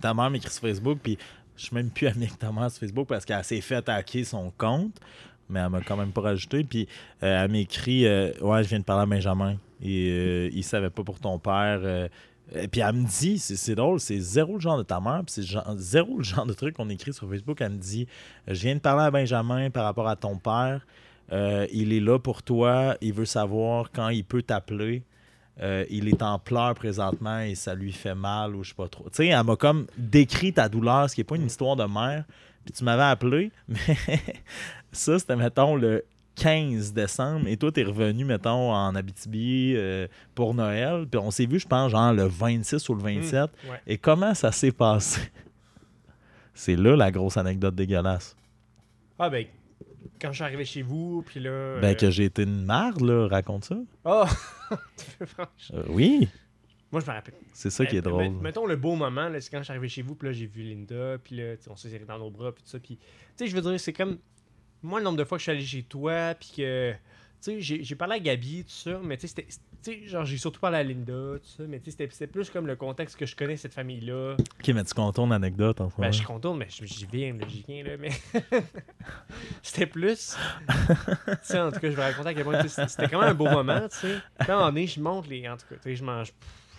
[0.00, 1.16] Ta mère m'écrit sur Facebook, puis
[1.56, 4.26] je suis même plus ami avec ta mère sur Facebook parce qu'elle s'est fait hacker
[4.26, 5.00] son compte,
[5.48, 6.64] mais elle m'a quand même pas rajouté.
[6.64, 6.86] Puis
[7.22, 9.56] euh, elle m'écrit euh, Ouais, je viens de parler à Benjamin.
[9.82, 11.80] Et euh, il savait pas pour ton père.
[11.82, 12.08] euh,
[12.54, 15.32] et puis elle me dit, c'est drôle, c'est zéro le genre de ta mère, puis
[15.42, 17.60] c'est zéro le genre de truc qu'on écrit sur Facebook.
[17.60, 18.06] Elle me dit
[18.46, 20.86] Je viens de parler à Benjamin par rapport à ton père.
[21.32, 22.96] Euh, il est là pour toi.
[23.00, 25.02] Il veut savoir quand il peut t'appeler.
[25.62, 28.88] Euh, il est en pleurs présentement et ça lui fait mal ou je sais pas
[28.88, 29.04] trop.
[29.04, 31.84] Tu sais, elle m'a comme décrit ta douleur, ce qui n'est pas une histoire de
[31.84, 32.24] mère.
[32.64, 33.96] Puis tu m'avais appelé, mais
[34.92, 36.04] ça, c'était, mettons, le
[36.34, 41.06] 15 décembre et toi, tu es revenu, mettons, en Abitibi euh, pour Noël.
[41.10, 43.42] Puis on s'est vu, je pense, genre le 26 ou le 27.
[43.42, 43.80] Ouais.
[43.86, 45.20] Et comment ça s'est passé?
[46.54, 48.36] C'est là la grosse anecdote dégueulasse.
[49.18, 49.46] Ah, ben,
[50.20, 51.80] quand je suis arrivé chez vous, puis là.
[51.80, 53.76] Ben, euh, que j'ai été une marde, là, raconte ça.
[55.26, 56.28] Franchement- Euh, oui,
[56.92, 57.34] Moi, je me rappelle.
[57.52, 58.22] c'est ça qui est Eh, drôle.
[58.24, 60.32] met- Mettons le beau moment, là, c'est quand je suis arrivé chez vous, puis là,
[60.32, 62.78] j'ai vu Linda, puis là, on s'est serré dans nos bras, puis tout ça.
[62.78, 63.04] Puis, tu
[63.36, 64.18] sais, je veux dire, c'est comme.
[64.82, 66.92] Moi, le nombre de fois que je suis allé chez toi, puis que.
[67.42, 69.46] Tu sais, j'ai parlé à Gabi, tout ça, mais tu sais, c'était.
[69.92, 72.66] Sais, genre, j'ai surtout parlé à Linda, tout ça, mais tu sais, c'était- plus comme
[72.66, 74.34] le contexte que je connais cette famille-là.
[74.38, 77.82] Ok, mais tu contournes l'anecdote en ce Ben, je contourne, mais j'y viens, j'y viens,
[77.84, 78.10] là, mais.
[79.62, 80.36] c'était plus.
[80.68, 80.94] tu
[81.42, 82.62] sais, en tout cas, je vais raconter à quel point.
[82.66, 84.18] C'était quand même un beau moment, tu sais.
[84.40, 85.48] Un moment donné, je monte les.
[85.48, 86.32] En tout cas, tu sais, je mange.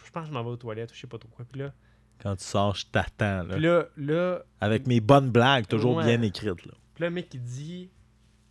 [0.05, 1.45] Je pense que je m'en vais aux toilettes, ou je sais pas trop quoi.
[1.51, 1.73] Puis là,
[2.21, 3.43] Quand tu sors, je t'attends.
[3.43, 3.53] là.
[3.55, 6.05] puis là, là, Avec mes bonnes blagues, toujours Ouais.
[6.05, 6.65] bien écrites.
[6.65, 6.73] Là.
[6.95, 7.89] Puis là, le mec, il dit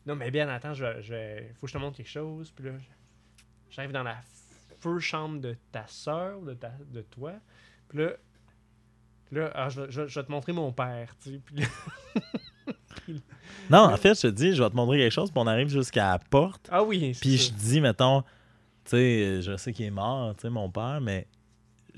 [0.06, 0.84] Non, mais bien, attends, je,
[1.54, 2.52] faut que je te montre quelque chose.
[2.54, 2.72] Puis là,
[3.70, 4.16] j'arrive dans la
[4.86, 7.32] feu chambre de ta soeur, de, ta, de toi.
[7.88, 8.10] Puis là,
[9.32, 11.14] là ah, je, vais- je vais- je vais te montrer mon père.
[11.22, 11.40] Tu sais.
[11.44, 11.66] Puis là,
[13.70, 15.68] Non, en fait, je te dis, je vais te montrer quelque chose, puis on arrive
[15.68, 16.68] jusqu'à la porte.
[16.70, 18.22] ah oui, Puis je dis, mettons,
[18.84, 21.26] tu sais, je sais qu'il est mort, tu sais, mon père, mais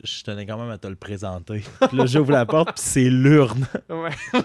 [0.03, 1.63] je tenais quand même à te le présenter.
[1.89, 3.67] Puis là, j'ouvre la porte, puis c'est l'urne.
[3.89, 4.11] Ouais.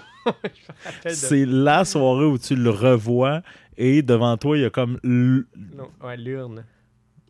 [1.06, 3.42] de- C'est la soirée où tu le revois,
[3.78, 5.00] et devant toi, il y a comme.
[6.02, 6.66] ouais, l'urne.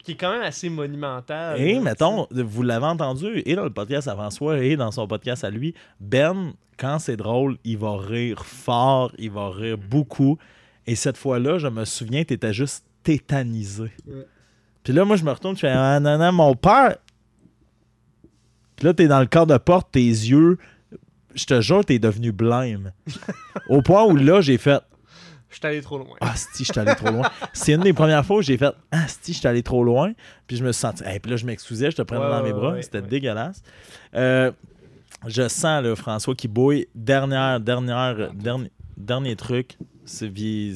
[0.03, 1.59] Qui est quand même assez monumentale.
[1.61, 5.07] Et là, mettons, vous l'avez entendu, et dans le podcast avant soi, et dans son
[5.07, 10.37] podcast à lui, Ben, quand c'est drôle, il va rire fort, il va rire beaucoup.
[10.85, 13.91] Et cette fois-là, je me souviens, tu étais juste tétanisé.
[14.05, 14.27] Ouais.
[14.83, 16.97] Puis là, moi, je me retourne, je fais Ah non, non, mon père.
[18.75, 20.57] Puis là, t'es dans le corps de porte, tes yeux,
[21.35, 22.91] je te jure, t'es devenu blême.
[23.69, 24.81] Au point où là, j'ai fait
[25.53, 26.17] Je suis allé trop loin.
[26.19, 27.29] ah, si, je suis allé trop loin.
[27.53, 30.11] C'est une des premières fois où j'ai fait Ah, si, je suis allé trop loin.
[30.47, 31.03] Puis je me suis senti.
[31.13, 32.71] Et puis là, je m'excusais, je te prenais Ouais, dans mes bras.
[32.73, 33.07] ouais, C'était ouais.
[33.07, 33.61] dégueulasse.
[34.15, 34.51] Euh,
[35.27, 36.87] je sens, là, François, qui bouille.
[36.95, 39.77] Dernière, dernière, dernier, dernier truc.
[40.21, 40.75] Vie-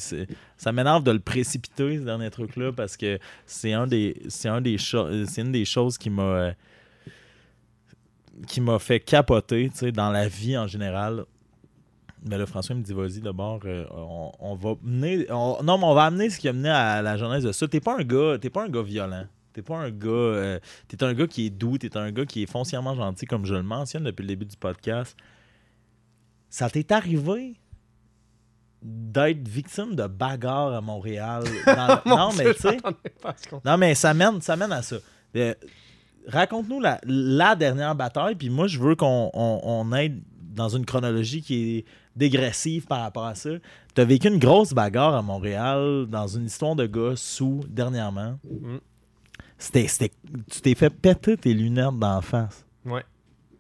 [0.55, 4.61] ça m'énerve de le précipiter, ce dernier truc-là, parce que c'est un des, c'est un
[4.61, 6.51] des c'est une des choses qui m'a.
[8.47, 11.25] qui m'a fait capoter, tu sais, dans la vie en général.
[12.25, 15.25] Mais là, François me dit, vas-y, d'abord, euh, on, on va mener.
[15.31, 17.67] on- non, mais on va amener ce qui a mené à la genèse de ça.
[17.67, 19.25] T'es pas un gars, t'es pas un gars violent.
[19.53, 20.07] T'es pas un gars.
[20.09, 23.45] euh, t'es un gars qui est doux, t'es un gars qui est foncièrement gentil, comme
[23.45, 25.15] je le mentionne depuis le début du podcast.
[26.49, 27.55] Ça t'est arrivé
[28.81, 31.43] d'être victime de bagarres à Montréal.
[31.65, 32.77] dans- non, mais tu sais.
[33.65, 34.97] Non, mais ça mène, ça mène à ça.
[35.35, 35.53] Euh,
[36.27, 40.85] Raconte-nous la, la dernière bataille, puis moi, je veux qu'on on, on aille dans une
[40.85, 41.85] chronologie qui est
[42.17, 43.49] dégressive par rapport à ça.
[43.95, 48.39] Tu as vécu une grosse bagarre à Montréal dans une histoire de gars sous dernièrement.
[48.43, 48.77] Mm.
[49.57, 50.13] C'était, c'était-
[50.51, 52.65] tu t'es fait péter tes lunettes d'en face.
[52.85, 53.03] Ouais.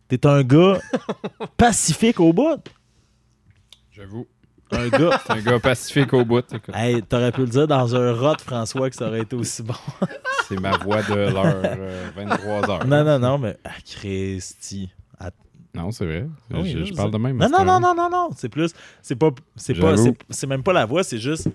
[0.07, 0.79] T'es un gars
[1.57, 2.61] pacifique au bout.
[3.91, 4.27] J'avoue.
[4.71, 5.21] Un gars.
[5.25, 6.43] C'est un gars pacifique au bout.
[6.73, 9.73] Hey, t'aurais pu le dire dans un rot, François, que ça aurait été aussi bon.
[10.47, 12.85] C'est ma voix de l'heure euh, 23h.
[12.85, 13.57] Non, non, non, mais.
[13.63, 14.89] Ah, Christy.
[15.77, 16.27] Non, c'est vrai.
[16.53, 17.37] Ah oui, je, parle de même.
[17.37, 18.29] Non, non, non, non, non, non.
[18.35, 18.73] C'est plus.
[19.01, 19.29] C'est pas.
[19.55, 19.95] C'est pas.
[20.29, 21.47] C'est- même pas la voix, c'est juste.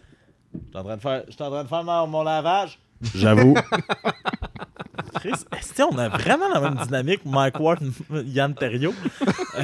[0.55, 1.24] Je suis en train de faire.
[1.28, 2.78] Je suis en train de faire mon, mon lavage.
[3.15, 3.55] J'avoue.
[5.16, 7.81] Chris, est-ce que on a vraiment la même dynamique, Mike Ward,
[8.27, 8.94] Yann Terriot.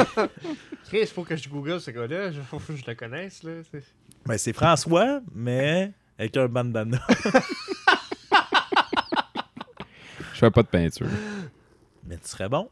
[0.88, 2.28] Chris, faut que je google ce gars-là.
[2.28, 3.42] Il faut que je le connaisse.
[3.42, 3.52] Là.
[3.70, 3.84] C'est-
[4.26, 6.98] Ben, c'est François, mais avec un bandana.
[10.34, 11.08] Je fais pas de peinture.
[12.06, 12.68] Mais tu serais bon.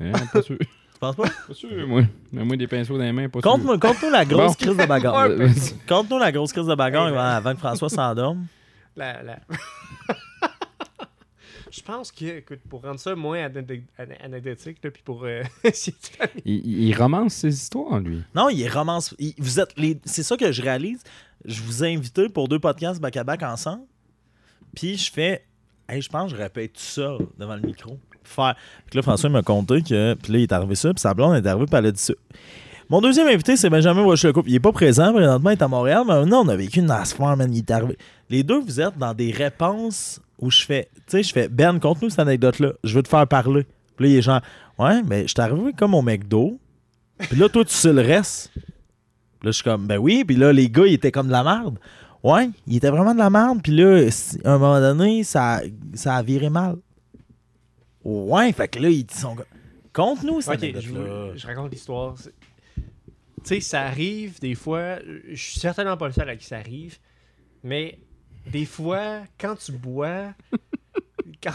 [0.00, 0.56] Hein, pas sûr.
[1.12, 1.28] Penses pas?
[1.48, 2.02] Pas sûr, moi.
[2.32, 3.40] Mets-moi des pinceaux dans les mains, pas.
[3.40, 4.66] Conte-nous conte-nous la grosse Bon.
[4.66, 5.28] crise de bagarre.
[5.28, 5.74] Vas-y.
[5.88, 7.20] Conte-nous la grosse crise de bagarre Hey, ben.
[7.20, 8.46] avant que François s'endorme.
[8.96, 9.38] La, la...
[11.70, 15.42] Je pense que, écoute, pour rendre ça moins anecdo- ane- anecdotique, là, puis pour euh,
[16.44, 18.22] il, il- romance ses histoires, lui.
[18.32, 19.12] Non, il romance.
[19.18, 19.98] il- vous êtes les.
[20.04, 21.02] C'est ça que je réalise.
[21.44, 23.82] Je vous ai invité pour deux podcasts back-à-back ensemble.
[24.76, 25.44] Puis je fais.
[25.88, 27.98] Hey, je pense que je répète tout ça devant le micro.
[28.24, 28.54] Faire.
[28.86, 30.14] Puis là, François m'a conté que.
[30.14, 30.92] Puis là, il est arrivé ça.
[30.92, 31.66] Puis sa blonde est arrivée.
[31.66, 32.14] Puis elle a dit ça.
[32.90, 34.50] Mon deuxième invité, c'est Benjamin Roche-le-Couple.
[34.50, 36.86] Il est pas présent présentement, il est à Montréal, mais maintenant, on a vécu une
[36.86, 37.52] NASFAR, man.
[37.52, 37.96] Il est arrivé.
[38.28, 40.90] Les deux, vous êtes dans des réponses où je fais.
[40.94, 42.72] Tu sais, je fais Ben, conte-nous cette anecdote-là.
[42.84, 43.66] Je veux te faire parler.
[43.96, 44.40] Puis là, il est genre
[44.78, 46.58] Ouais, mais je suis arrivé comme au McDo.
[47.18, 48.50] Puis là, toi, tu sais le reste.
[48.54, 48.62] Puis
[49.44, 50.24] là, je suis comme, ben oui.
[50.26, 51.78] Puis là, les gars, ils étaient comme de la merde.
[52.22, 53.60] Ouais, il était vraiment de la merde.
[53.62, 54.08] Puis là,
[54.44, 55.60] à un moment donné, ça,
[55.94, 56.76] ça a viré mal.
[58.04, 59.36] Ouais, fait que là, ils sont.
[59.92, 62.14] Conte-nous cette Ok, je, vous- je raconte l'histoire.
[62.16, 62.22] Tu
[63.44, 64.98] sais, ça arrive des fois.
[65.28, 66.98] Je suis certainement pas le seul à qui ça arrive.
[67.62, 67.98] Mais
[68.50, 70.34] des fois, quand tu bois.
[71.42, 71.52] quand-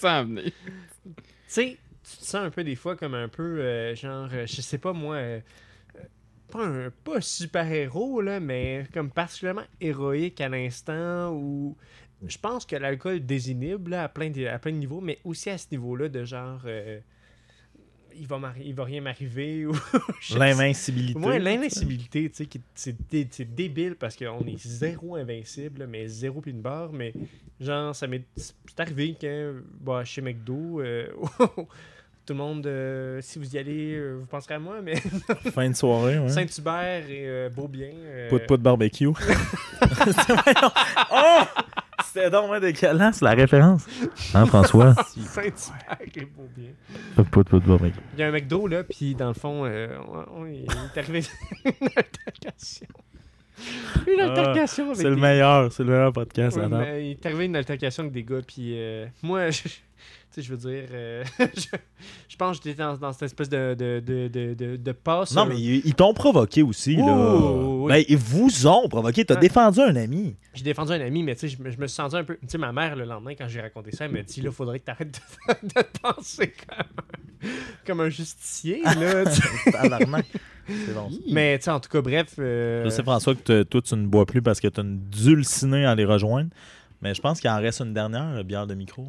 [0.00, 0.44] ça venir.
[0.44, 1.12] Tu
[1.46, 4.60] sais, tu te sens un peu des fois comme un peu, euh, genre, euh, je
[4.60, 5.40] sais pas moi, euh,
[6.50, 11.76] pas un pas super-héros, là, mais comme particulièrement héroïque à l'instant où
[12.26, 15.50] je pense que l'alcool désinhibe là, à, plein de, à plein de niveaux, mais aussi
[15.50, 16.98] à ce niveau-là de genre, euh,
[18.14, 19.72] il, va il va rien m'arriver ou.
[20.36, 21.18] L'invincibilité.
[21.18, 26.42] Ouais, l'invincibilité, tu sais, c'est dé- c'est débile parce qu'on est zéro invincible, mais zéro
[26.46, 27.12] une barre, mais
[27.60, 28.24] genre, ça m'est
[28.78, 29.16] arrivé
[29.80, 31.06] bah, chez McDo, euh,
[32.26, 34.96] tout le monde, euh, si vous y allez, euh, vous penserez à moi, mais
[35.52, 36.28] Fin de soirée, ouais.
[36.28, 37.90] Saint-Hubert et Beaubien.
[37.94, 39.06] euh, Pout pout barbecue.
[41.12, 41.42] oh!
[42.04, 43.86] C'était donc ouais, dégueulasse, la référence.
[44.34, 44.94] Hein, François?
[44.94, 46.70] Saint-Hubert et Beaubien.
[47.30, 47.98] pout pout barbecue.
[48.14, 50.68] Il y a un McDo, là, puis dans le fond, euh, on- on- il est
[50.98, 51.22] arrivé
[51.64, 52.86] une altercation.
[54.06, 56.58] Une Ah, altercation avec C'est le des- meilleur, c'est le meilleur podcast.
[56.70, 59.68] Mais il est arrivé une altercation avec des gars, puis euh, moi, je,
[60.36, 61.76] sais, je veux dire, euh, je,
[62.28, 65.34] je pense que j'étais dans, dans cette espèce de, de, de, de, de, de passe.
[65.34, 67.34] Non, mais ils, ils t'ont provoqué aussi, Oui, là.
[67.36, 67.88] oui.
[67.92, 69.24] Ben, ils vous ont provoqué.
[69.24, 69.40] T'as Ouais.
[69.40, 70.36] défendu un ami.
[70.54, 72.36] J'ai défendu un ami, mais tu sais, je, me- je me suis senti un peu.
[72.36, 74.78] Tu sais, ma mère, le lendemain, quand j'ai raconté ça, elle m'a dit, là, faudrait
[74.80, 77.48] que t'arrêtes de, de penser comme un,
[77.86, 79.24] comme un justicier, là.
[80.94, 81.08] bon.
[81.30, 82.34] mais tu sais, en tout cas, bref.
[82.38, 84.98] euh, Je sais, François, que toi, tu ne bois plus parce que tu as une
[85.08, 86.50] dulcinée à les rejoindre.
[87.02, 89.08] Mais je pense qu'il en reste une dernière, la bière de micro.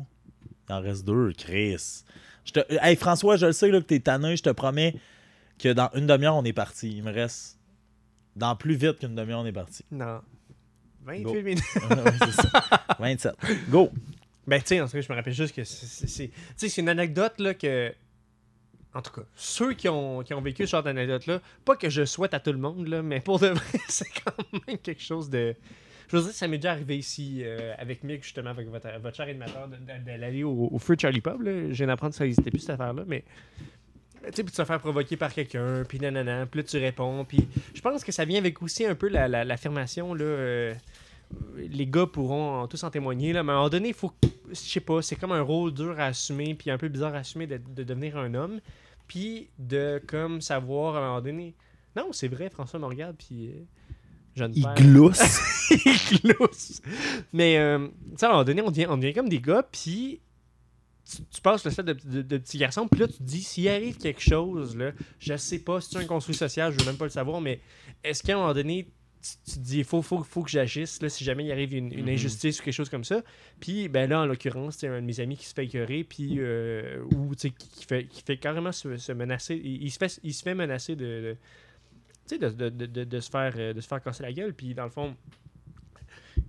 [0.70, 2.04] Il en reste deux, Chris.
[2.46, 2.60] Je te...
[2.82, 4.36] Hey, François, je le sais là, que t'es tanné.
[4.38, 4.96] Je te promets
[5.60, 6.92] que dans une demi-heure, on est parti.
[6.98, 7.58] Il me reste.
[8.36, 9.84] Dans plus vite qu'une demi-heure, on est parti.
[9.92, 10.22] Non.
[11.04, 11.34] 28 Go.
[11.42, 11.64] minutes.
[11.90, 12.86] Ouais, c'est ça.
[13.00, 13.36] 27.
[13.70, 13.92] Go.
[14.48, 17.34] Ben, tu sais, en tout cas, je me rappelle juste que c'est- c'est une anecdote
[17.40, 17.94] là, que.
[18.94, 22.04] En tout cas, ceux qui ont, qui ont vécu ce genre d'anecdote-là, pas que je
[22.06, 24.34] souhaite à tout le monde, là, mais pour de vrai, c'est quand
[24.68, 25.56] même quelque chose de.
[26.12, 29.16] Je veux dire, ça m'est déjà arrivé ici euh, avec Mick, justement, avec votre, votre
[29.16, 29.68] cher animateur,
[30.06, 31.42] d'aller au, au feu Charlie Pub.
[31.42, 31.70] Là.
[31.70, 33.24] Je viens d'apprendre que ça n'existait plus, cette affaire-là, mais.
[34.24, 37.26] Tu sais, puis de se faire provoquer par quelqu'un, puis nanana, puis là tu réponds,
[37.26, 40.24] puis je pense que ça vient avec aussi un peu la- la- l'affirmation, là.
[40.24, 40.74] euh,
[41.58, 44.12] les gars pourront tous en témoigner, là, mais à un moment donné, il faut
[44.50, 47.20] je sais pas, c'est comme un rôle dur à assumer, puis un peu bizarre à
[47.20, 48.60] assumer de, de devenir un homme,
[49.08, 51.56] puis de comme savoir à un moment donné.
[51.96, 53.64] Non, c'est vrai, François me regarde, puis euh,
[54.36, 54.74] jeune Il père.
[54.76, 55.40] glousse.
[55.72, 56.82] Il glousse.
[57.34, 59.64] Mais euh, tu sais, à un moment donné, on devient, on devient comme des gars,
[59.64, 60.22] puis
[61.10, 63.41] tu, tu passes le stade de, de, de petit garçon, puis là, tu te dis,
[63.41, 66.86] s'il arrive quelque chose, là, je sais pas si c'est un construit social, je veux
[66.86, 67.60] même pas le savoir, mais
[68.03, 68.88] est-ce qu'à un moment donné,
[69.22, 71.74] tu, tu te dis, il faut, faut, faut que j'agisse, là, si jamais il arrive
[71.76, 72.10] une, une Mhm.
[72.14, 73.22] injustice ou quelque chose comme ça?
[73.60, 76.36] Puis, ben là, en l'occurrence, c'est un de mes amis qui se fait écœurer, puis,
[76.40, 79.91] euh, ou, tu sais, qui, qui fait, qui fait carrément se, se menacer, il, il
[79.91, 81.03] se fait, il se fait menacer de...
[81.06, 81.38] de
[82.27, 84.53] tu sais, de, de, de, de- se faire, euh, de se faire casser la gueule,
[84.53, 85.15] puis dans le fond,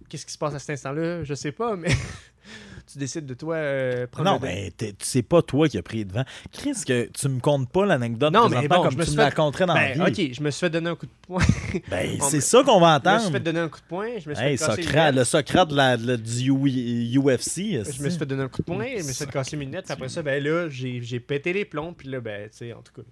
[0.09, 1.89] qu'est-ce qui se passe à cet instant-là, je sais pas, mais
[2.93, 6.05] tu décides de toi euh, prendre Non, le- mais c'est pas toi qui as pris
[6.05, 6.25] devant.
[6.53, 9.17] Chris, que tu me comptes pas l'anecdote Non, mais bon, comme je me tu suis
[9.19, 10.27] me la fait- conterais dans Ben, la vie.
[10.29, 11.43] ok, je me suis fait donner un coup de poing.
[11.89, 13.33] Ben, c'est ben, ça qu'on va Je me suis entendre.
[13.33, 14.09] fait donner un coup de poing.
[14.19, 17.57] Je me suis Hey, fait casser Socrate, le Socrate de la, la- du UFC.
[17.83, 19.65] Je me suis fait donner un coup de poing, je me suis fait casser mes
[19.65, 19.91] lunettes.
[19.91, 21.95] Après ça, ben là, j'ai j'ai pété les plombs.
[21.95, 23.03] Puis là, ben, tu sais, en tout cas.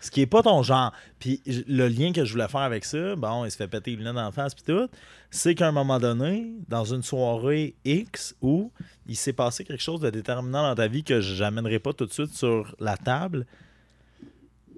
[0.00, 0.92] Ce qui est pas ton genre.
[1.18, 3.96] Puis le lien que je voulais faire avec ça, bon, il se fait péter les
[3.98, 4.88] lunettes en face puis tout,
[5.30, 8.70] c'est qu'à un moment donné, dans une soirée X où
[9.06, 12.12] il s'est passé quelque chose de déterminant dans ta vie que j'amènerai pas tout de
[12.12, 13.46] suite sur la table,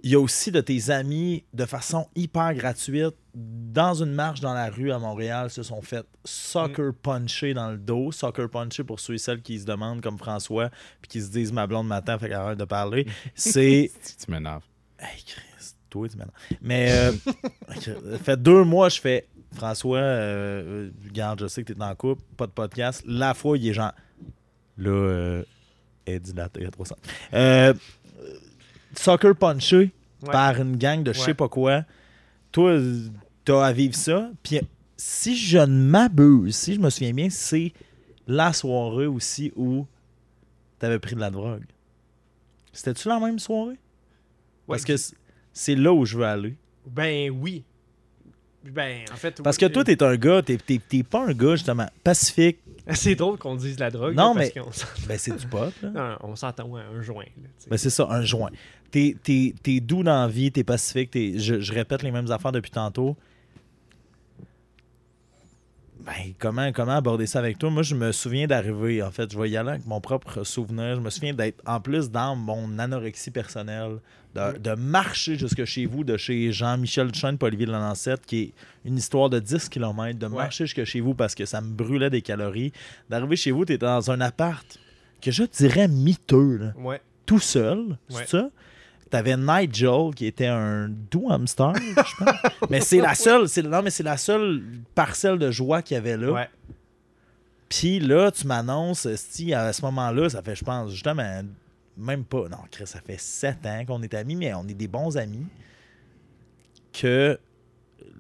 [0.03, 4.55] il y a aussi de tes amis, de façon hyper gratuite, dans une marche dans
[4.55, 8.13] la rue à Montréal, se sont fait soccer puncher dans le dos.
[8.13, 10.71] Soccer puncher pour ceux et celles qui se demandent, comme François,
[11.01, 13.07] puis qui se disent ma blonde m'attend, fait qu'elle arrête de parler.
[13.35, 13.91] C'est
[14.25, 14.68] Tu m'énerves.
[14.99, 16.33] Hey, Chris, toi, tu m'énerves.
[16.61, 17.13] Mais, euh,
[17.81, 21.83] ça fait deux mois, je fais François, euh, euh, regarde, je sais que tu es
[21.83, 23.03] en couple, pas de podcast.
[23.07, 23.93] La fois, il est genre,
[24.77, 25.43] là, euh,
[26.07, 26.97] est dilaté à 300.
[27.35, 27.75] Euh,
[28.95, 29.93] soccer punché
[30.23, 30.33] Ouais.
[30.33, 31.35] par une gang de je sais Ouais.
[31.35, 31.85] pas quoi.
[32.51, 32.81] Toi,
[33.45, 34.31] t'as à vivre ça.
[34.43, 34.61] Puis,
[34.97, 37.73] si je ne m'abuse, si je me souviens bien, c'est
[38.27, 39.87] la soirée aussi où
[40.81, 41.65] t'avais pris de la drogue.
[42.73, 43.77] C'était-tu la même soirée?
[44.69, 44.95] Parce que
[45.53, 46.57] c'est là où je veux aller.
[46.87, 47.65] Ben oui.
[48.65, 49.41] Ben, en fait.
[49.43, 52.59] Parce que toi, t'es un gars, t'es, t'es- t'es pas un gars, justement, pacifique.
[52.95, 54.15] C'est drôle qu'on dise la drogue.
[54.15, 55.91] Non, là, mais- Parce Ben, c'est du pot, là.
[55.91, 57.25] Non, on s'entend, ouais, un joint.
[57.43, 57.49] là.
[57.69, 58.51] Ben, c'est ça, un joint.
[58.91, 62.31] T'es, t'es- t'es doux dans la vie, t'es pacifique, t'es, je, je répète les mêmes
[62.31, 63.15] affaires depuis tantôt.
[66.05, 67.71] Ben, comment, comment aborder ça avec toi?
[67.71, 70.95] Moi, je me souviens d'arriver, en fait, je vais y aller avec mon propre souvenir.
[70.97, 73.99] Je me souviens d'être, en plus, dans mon anorexie personnelle,
[74.35, 78.53] de, de marcher jusque chez vous, de chez Jean-Michel Duchesne et Olivier Lalancette, qui est
[78.85, 80.33] une histoire de 10 km, de Ouais.
[80.37, 82.73] marcher jusque chez vous parce que ça me brûlait des calories.
[83.11, 84.79] D'arriver chez vous, tu étais dans un appart
[85.21, 87.01] que je dirais miteux, là Ouais.
[87.27, 87.97] tout seul, Ouais.
[88.11, 88.51] c'est ça?
[89.11, 92.35] T'avais Nigel qui était un doux hamster, je pense.
[92.71, 94.63] mais c'est la seule, c'est non mais c'est la seule
[94.95, 96.33] parcelle de joie qu'il y avait là.
[96.33, 96.49] Ouais.
[97.71, 101.43] Puis là, tu m'annonces, si à ce moment-là, ça fait, je pense, justement,
[101.97, 104.89] même pas, non, Chris, ça fait sept ans qu'on est amis, mais on est des
[104.89, 105.45] bons amis.
[106.93, 107.39] Que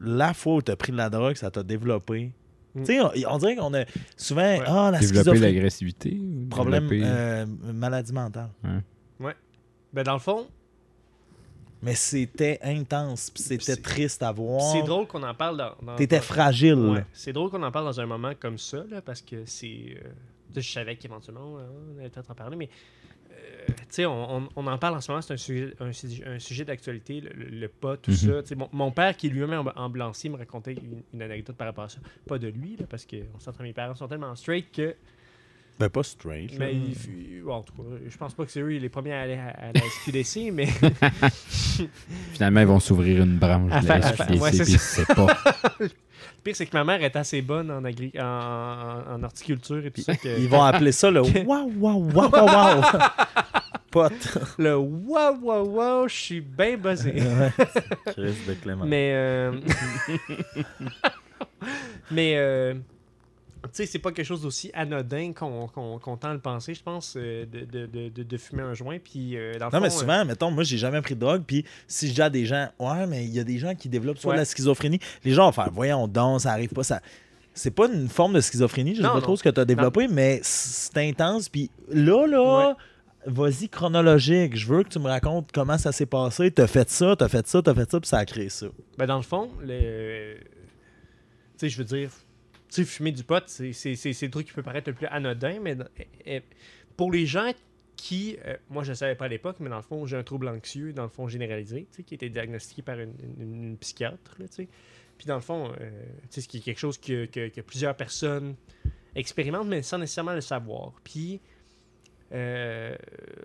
[0.00, 2.30] la fois où tu as pris de la drogue, ça t'a développé.
[2.74, 2.80] Mm.
[2.80, 3.84] Tu sais, on, on dirait qu'on a
[4.16, 4.62] souvent, Ouais.
[4.66, 6.18] ah, la Développer schizophrénie, l'agressivité.
[6.20, 8.50] ou problème, développer- euh, maladie mentale.
[9.90, 10.46] Ben, dans le fond,
[11.82, 14.60] Mais c'était intense, puis c'était triste à voir.
[14.72, 15.74] c'est drôle qu'on en parle dans.
[15.82, 16.74] dans- T'étais fragile.
[16.74, 19.96] Ouais, c'est drôle qu'on en parle dans un moment comme ça, là, parce que c'est.
[20.04, 20.08] euh,
[20.56, 22.68] je savais qu'éventuellement, euh, on allait peut-être en parler, mais.
[23.30, 25.92] euh, tu sais, on, on- on en parle en ce moment, c'est un sujet, un,
[25.92, 28.42] sujet- un sujet d'actualité, le, le- le pas, tout Mhm.
[28.44, 28.54] ça.
[28.56, 31.98] Mon, mon père, qui lui-même ambulancier, me racontait une, une anecdote par rapport à ça.
[32.26, 34.96] Pas de lui, là, parce que on s'entend, mes parents sont tellement straight que.
[35.78, 36.58] Ben, pas straight.
[36.58, 39.12] Mais il fut- bon, en tout cas, je pense pas que c'est eux les premiers
[39.12, 40.66] à aller à, à la SQDC, mais.
[42.32, 45.26] Finalement, ils vont s'ouvrir une branche À de la SQDC, ouais, c'est puis c'est pas.
[45.78, 45.88] Le
[46.42, 49.90] pire, c'est que ma mère est assez bonne en, agri- en, en- en horticulture et
[49.92, 50.16] tout ça.
[50.16, 50.38] Que...
[50.40, 52.82] Ils vont appeler ça le waouh, waouh, waouh, waouh, waouh.
[53.90, 54.38] Pote.
[54.58, 57.12] Le wow, wow, wow, je suis bien buzzé.
[58.06, 58.84] Chris de Clément.
[58.84, 59.12] Mais.
[59.14, 59.52] euh,
[62.10, 62.34] Mais.
[62.36, 62.74] euh,
[63.64, 66.74] Tu sais, c'est pas quelque chose d'aussi anodin qu'on qu'on- qu'on tend à le penser,
[66.74, 68.98] je pense, euh, de, de, de, de- de fumer un joint.
[69.02, 72.20] Puis, euh, dans Non, mais souvent, mettons, moi, j'ai jamais pris de drogue, puis si
[72.22, 74.36] à des gens, ouais, mais il y a des gens qui développent soit Ouais.
[74.38, 77.00] la schizophrénie, les gens vont faire, voyons donc, ça arrive pas, ça.
[77.52, 79.64] C'est pas une forme de schizophrénie, je sais Non, pas trop ce que tu as
[79.64, 82.76] développé, mais c'est intense, puis là, là.
[83.26, 84.56] Vas-y, chronologique.
[84.56, 86.50] Je veux que tu me racontes comment ça s'est passé.
[86.52, 88.68] T'as fait ça, t'as fait ça, t'as fait ça, puis ça a créé ça.
[88.96, 90.36] Ben, dans le fond, le...
[90.38, 90.46] tu
[91.58, 92.10] sais, je veux dire,
[92.68, 95.76] tu sais, fumer du pot, c'est le truc qui peut paraître le plus anodin, mais
[95.98, 96.42] eh, eh,
[96.96, 97.52] pour les gens
[97.96, 100.22] qui, euh, moi je ne savais pas à l'époque, mais dans le fond, j'ai un
[100.22, 104.46] trouble anxieux, dans le fond généralisé, tu sais, qui été diagnostiqué par une, psychiatre, là,
[104.48, 104.68] tu sais.
[105.16, 105.90] Puis dans le fond, euh,
[106.30, 108.54] tu sais, ce quelque chose que, que- que plusieurs personnes
[109.16, 110.92] expérimentent, mais sans nécessairement le savoir.
[111.02, 111.40] Puis,
[112.32, 112.94] euh,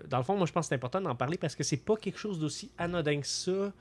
[0.08, 1.96] dans le fond, moi je pense que c'est important d'en parler parce que c'est pas
[1.96, 3.72] quelque chose d'aussi anodin que ça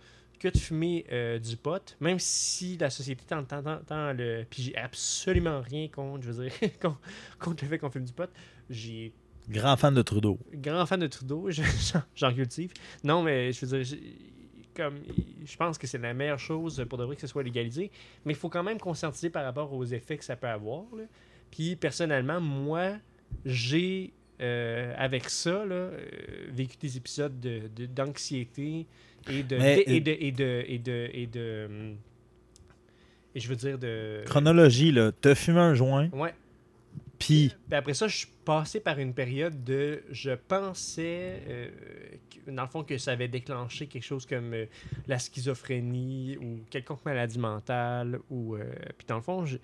[0.43, 4.45] que de fumer euh, du pot, même si la société tend, tend- tend- tend le.
[4.49, 6.53] Puis j'ai absolument rien contre, je veux dire,
[7.39, 8.29] contre, le fait qu'on fume du pot.
[8.69, 9.13] J'ai
[9.49, 10.39] Grand fan de Trudeau.
[10.53, 11.61] grand fan de Trudeau, je-
[12.15, 12.71] j'en- cultive.
[13.03, 13.97] Non, mais je veux dire,
[14.75, 14.99] comme
[15.45, 17.91] je pense que c'est la meilleure chose pour de vrai que ce soit légalisé,
[18.25, 20.83] mais il faut quand même conscientiser par rapport aux effets que ça peut avoir.
[20.95, 21.03] là.
[21.51, 22.93] Puis personnellement, moi,
[23.45, 25.99] j'ai euh, avec ça là, euh,
[26.49, 28.87] vécu des épisodes de- de- d'anxiété
[29.29, 31.95] et de, Mais, et de et de et de et de hum,
[33.35, 35.11] et je veux dire de Chronologie, là.
[35.19, 36.33] T'as fumé un joint, ouais
[37.19, 40.01] puis puis après ça, je suis passé par une période de.
[40.11, 41.69] Je pensais, euh,
[42.47, 44.65] dans le fond, que ça avait déclenché quelque chose comme euh,
[45.07, 48.19] la schizophrénie ou quelconque maladie mentale.
[48.29, 48.63] ou euh,
[48.97, 49.57] Puis dans le fond, je-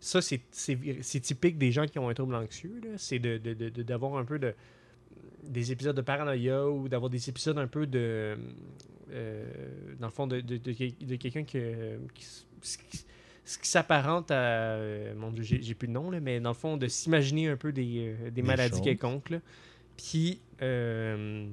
[0.00, 0.42] ça, c'est-
[1.22, 2.78] typique des gens qui ont un trouble anxieux.
[2.84, 2.90] là.
[2.98, 4.52] C'est de- de- de- de- d'avoir un peu de
[5.48, 8.36] des épisodes de paranoïa ou d'avoir des épisodes un peu de.
[9.10, 9.44] euh,
[9.98, 12.26] dans le fond, de, de, de, de quelqu'un que- qui,
[12.62, 13.04] qui-
[13.44, 14.34] ce qui s'apparente à.
[14.74, 17.56] euh, mon Dieu, j'ai plus de nom, là, mais dans le fond, de s'imaginer un
[17.56, 18.82] peu des, euh, des Des maladies choses.
[18.84, 19.30] quelconques.
[19.30, 19.40] là.
[19.96, 21.46] Puis, euh,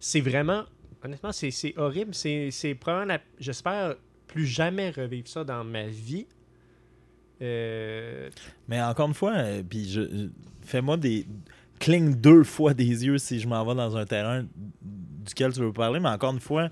[0.00, 0.64] c'est vraiment.
[1.04, 2.14] Honnêtement, c'est c'est horrible.
[2.14, 3.18] C'est c'est probablement.
[3.38, 3.94] J'espère
[4.26, 6.26] plus jamais revivre ça dans ma vie.
[7.42, 8.30] Euh,
[8.68, 10.28] Mais encore une fois, euh, puis je, je-
[10.62, 11.26] fais-moi des.
[11.78, 14.44] Cligne deux fois des yeux si je m'en vais dans un terrain
[14.82, 16.00] duquel tu veux parler.
[16.00, 16.68] Mais encore une fois,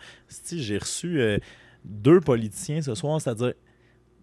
[0.52, 1.38] j'ai reçu euh,
[1.84, 3.52] deux politiciens ce soir, c'est-à-dire.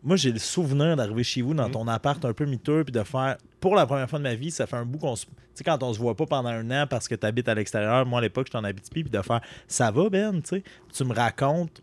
[0.02, 1.72] Moi, j'ai le souvenir d'arriver chez vous dans Mhm.
[1.74, 4.50] ton appart un peu miteux, puis de faire, pour la première fois de ma vie,
[4.50, 5.26] ça fait un bout qu'on se.
[5.26, 7.54] Tu sais, quand on se voit pas pendant un an parce que tu habites à
[7.56, 10.64] l'extérieur, moi à l'époque, j'étais en Abitibi, puis de faire Ça va, Ben, tu sais.
[10.94, 11.82] Tu me racontes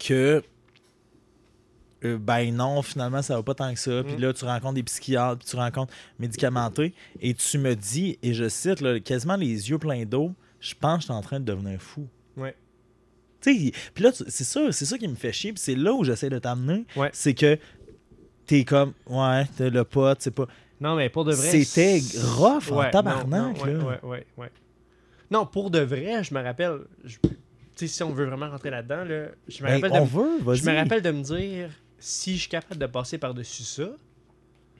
[0.00, 0.42] que
[2.04, 4.02] euh, ben non, finalement, ça va pas tant que ça.
[4.04, 4.20] Puis Mm.
[4.20, 6.94] là, tu rencontres des psychiatres, puis tu rencontres médicamentés.
[7.20, 10.96] Et tu me dis, et je cite, là, quasiment les yeux pleins d'eau, je pense
[10.96, 12.06] que je suis en train de devenir fou.
[12.36, 12.56] Ouais.
[13.40, 15.52] Tu sais, puis là, c'est ça, c'est ça qui me fait chier.
[15.52, 16.84] Puis c'est là où j'essaie de t'amener.
[16.96, 17.10] Ouais.
[17.12, 17.58] C'est que
[18.46, 20.46] t'es comme, ouais, t'es le pote, c'est pas.
[20.80, 21.62] non, mais pour de vrai.
[21.62, 22.00] C'était
[22.36, 23.84] rough en Ouais, tabarnak, non, non, ouais, là.
[23.84, 24.50] ouais, ouais, ouais.
[25.30, 26.80] Non, pour de vrai, je me rappelle.
[27.04, 27.16] je-
[27.74, 30.10] Tu sais, si on veut vraiment rentrer là-dedans, là, je me Ben, rappelle on de,
[30.10, 30.54] veut.
[30.54, 31.70] Je me rappelle de me dire,
[32.02, 33.88] si je suis capable de passer par-dessus ça,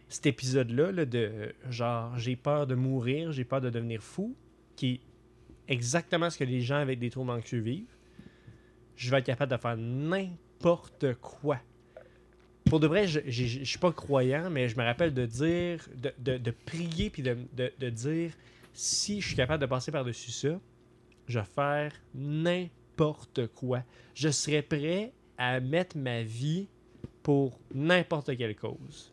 [0.09, 4.35] cet épisode-là, là, de genre, j'ai peur de mourir, j'ai peur de devenir fou,
[4.75, 5.01] qui est
[5.69, 7.97] exactement ce que les gens avec des troubles anxieux vivent,
[8.97, 11.61] je vais être capable de faire n'importe quoi.
[12.65, 16.13] Pour de vrai, je je suis pas croyant, mais je me rappelle de dire, de,
[16.19, 18.33] de- de prier, puis de, de- de dire,
[18.75, 20.61] si je suis capable de passer par-dessus ça,
[21.29, 23.85] je vais faire n'importe quoi.
[24.15, 26.67] Je serais prêt à mettre ma vie
[27.23, 29.13] pour n'importe quelle cause.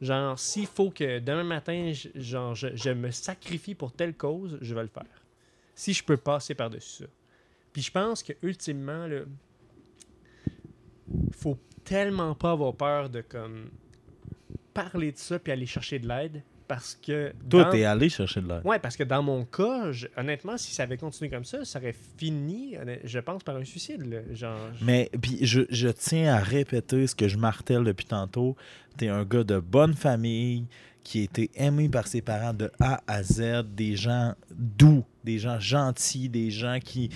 [0.00, 4.74] Genre, s'il faut que demain matin, je, genre, je, me sacrifie pour telle cause, je
[4.74, 5.24] vais le faire.
[5.74, 7.10] Si je peux passer par-dessus ça.
[7.72, 9.20] Puis je pense que ultimement, là,
[11.32, 13.70] faut tellement pas avoir peur de comme
[14.74, 18.40] parler de ça puis aller chercher de l'aide parce que Toi, dans- t'es allé chercher
[18.42, 18.60] de l'aide.
[18.64, 21.78] Ouais, parce que dans mon cas, je- honnêtement, si ça avait continué comme ça, ça
[21.78, 24.02] aurait fini, je pense, par un suicide.
[24.06, 24.18] là.
[24.34, 28.54] Genre, je- Mais puis je, je tiens à répéter ce que je martèle depuis tantôt.
[28.96, 30.66] T'es un gars de bonne famille
[31.02, 35.38] qui a été aimé par ses parents de A à Z, des gens doux, des
[35.38, 37.08] gens gentils, des gens qui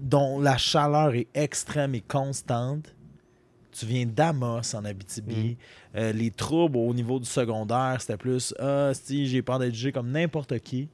[0.00, 2.94] dont la chaleur est extrême et constante.
[3.80, 5.56] Tu viens d'Amos en Abitibi.
[5.94, 9.90] Euh, les troubles au niveau du secondaire, c'était plus Ah, si j'ai peur d'être jugé
[9.90, 10.88] comme n'importe qui.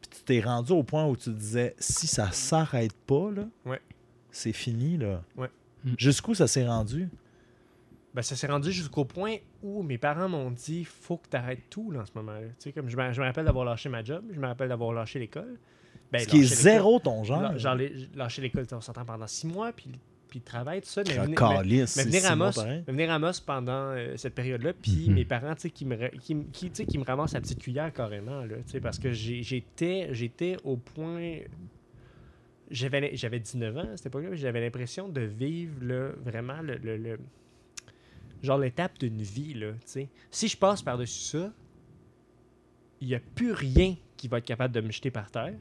[0.00, 3.80] Puis tu t'es rendu au point où tu disais si ça s'arrête pas, là, Ouais.
[4.32, 4.96] c'est fini.
[4.98, 5.22] là.
[5.36, 5.48] Ouais.
[5.84, 5.92] Mm.
[5.98, 7.08] Jusqu'où ça s'est rendu?
[8.14, 11.70] ben, ça s'est rendu jusqu'au point où mes parents m'ont dit faut que tu arrêtes
[11.70, 12.40] tout là, en ce moment-là.
[12.48, 14.68] Tu sais, comme je me, je me rappelle d'avoir lâché ma job, je me rappelle
[14.68, 15.58] d'avoir lâché l'école.
[16.10, 17.52] Ben, Ce qui est zéro ton genre.
[17.74, 19.92] les- lâché l'école, on s'entend pendant six mois, puis,
[20.32, 21.02] puis le travail, tout ça.
[21.06, 22.34] Mais, Calice, c'est venir à
[22.86, 25.14] mais venir à pendant euh, cette période-là, puis Mhm.
[25.14, 27.42] mes parents, tu sais, qui me, qui, me- qui, tu sais, qui me ramassent la
[27.42, 30.08] petite cuillère carrément, là, tu sais, parce que j'étais,
[30.64, 31.40] au point...
[32.70, 36.96] J'avais, j'avais 19 ans à cette époque-là, j'avais l'impression de vivre, là, vraiment, le, le-
[36.96, 37.18] le-
[38.42, 40.08] genre l'étape d'une vie, là, tu sais.
[40.30, 41.52] Si je passe par-dessus ça,
[43.02, 45.52] il n'y a plus rien qui va être capable de me jeter par terre.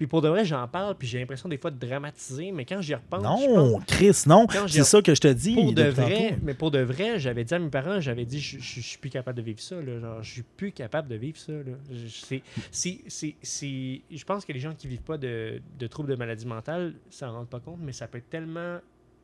[0.00, 2.80] Puis pour de vrai, j'en parle, puis j'ai l'impression des fois de dramatiser, mais quand
[2.80, 4.46] j'y repense, pense- Non, Chris, non.
[4.66, 5.52] C'est ça que je te dis.
[5.54, 6.40] pour de vrai, tantôt.
[6.42, 8.96] mais pour de vrai, j'avais dit à mes parents, j'avais dit, je, je, je suis
[8.96, 9.74] plus capable de vivre ça.
[9.74, 11.52] Là, genre, je suis plus capable de vivre ça.
[11.52, 11.72] Là.
[11.92, 15.86] Je, c'est, c'est, c'est, c'est- je pense que les gens qui vivent pas de, de
[15.86, 18.78] troubles de maladie mentale, ça s'en rendent pas compte, mais ça peut être tellement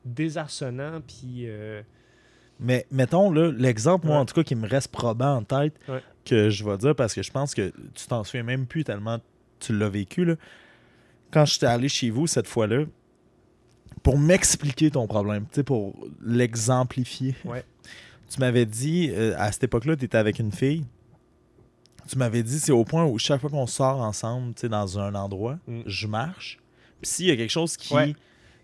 [0.05, 1.81] désarçonnant, puis euh,
[2.59, 6.01] Mais mettons, là, l'exemple, moi, en tout cas, qui me reste probant en tête, Ouais.
[6.25, 9.19] que je vais dire, parce que je pense que tu t'en souviens même plus tellement
[9.59, 10.35] tu l'as vécu, là.
[11.31, 12.85] Quand j'étais allé chez vous cette fois-là,
[14.03, 17.63] pour m'expliquer ton problème, tu sais, pour l'exemplifier, Ouais.
[18.29, 20.85] tu m'avais dit, euh, à cette époque-là, tu étais avec une fille,
[22.07, 24.97] tu m'avais dit, c'est au point où chaque fois qu'on sort ensemble, tu sais, dans
[24.99, 25.81] un endroit, Mm.
[25.85, 26.59] je marche,
[27.01, 27.93] puis s'il y a quelque chose qui...
[27.93, 28.15] Ouais.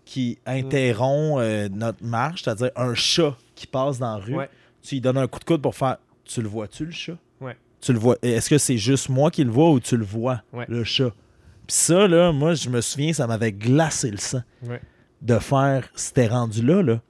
[0.06, 4.50] qui interrompt euh, notre marche, c'est-à-dire un chat qui passe dans la rue, Ouais.
[4.82, 5.96] tu lui donnes un coup de coude pour faire
[6.26, 7.16] Tu le vois-tu, le chat?
[7.80, 8.16] Tu le vois.
[8.22, 11.10] Est-ce que c'est juste moi qui le vois ou tu le vois, le chat
[11.66, 14.80] Puis ça, là, moi, je me souviens, ça m'avait glacé le sang Ouais.
[15.22, 17.00] de faire, c'était rendu là, là,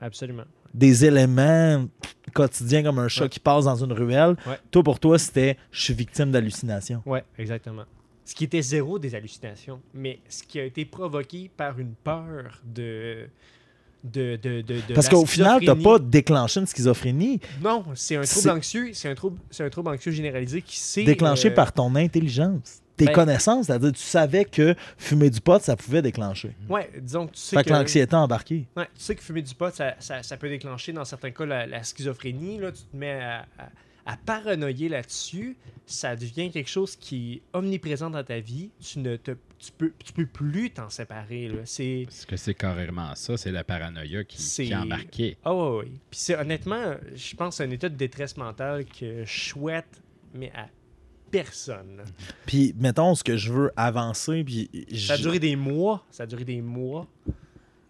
[0.00, 0.44] absolument.
[0.74, 1.86] des éléments
[2.32, 3.28] quotidiens comme un chat Ouais.
[3.28, 4.36] qui passe dans une ruelle.
[4.46, 4.58] Ouais.
[4.70, 7.02] Toi, pour toi, c'était je suis victime d'hallucination.
[7.06, 7.84] Ouais, exactement.
[8.24, 12.60] Ce qui était zéro des hallucinations, mais ce qui a été provoqué par une peur
[12.64, 13.26] de.
[14.04, 15.84] de, de, de, de Parce qu'au final, t'as schizophrénie.
[15.84, 19.88] pas déclenché une schizophrénie Non, c'est un trouble anxieux, c'est un trouble, c'est un trouble
[19.90, 22.82] anxieux généralisé qui s'est déclenché euh, par ton intelligence.
[23.00, 26.54] Tes ben- connaissances, c'est-à-dire tu savais que fumer du pot, ça pouvait déclencher.
[26.68, 28.66] Ouais, disons que tu sais Fait que, que l'anxiété a embarqué.
[28.76, 31.44] ouais, tu sais que fumer du pot, ça, ça, ça peut déclencher dans certains cas
[31.46, 32.58] la, la schizophrénie.
[32.58, 33.68] Là, tu te mets à, à-
[34.06, 35.56] à paranoïer là-dessus.
[35.86, 38.70] Ça devient quelque chose qui est omniprésent dans ta vie.
[38.80, 41.48] Tu ne te, tu peux, tu peux plus t'en séparer.
[41.48, 41.58] Là.
[41.64, 45.36] C'est Parce que c'est carrément ça, c'est la paranoïa qui, C'est- qui a embarqué.
[45.44, 45.84] Ah ouais, ouais.
[46.10, 50.00] Puis c'est honnêtement, je pense que c'est un état de détresse mentale que je souhaite,
[50.34, 50.66] mais à
[51.30, 52.02] personne.
[52.46, 56.04] Puis, mettons, ce que je veux avancer, puis Ça a duré des mois.
[56.10, 57.06] Ça a duré des mois.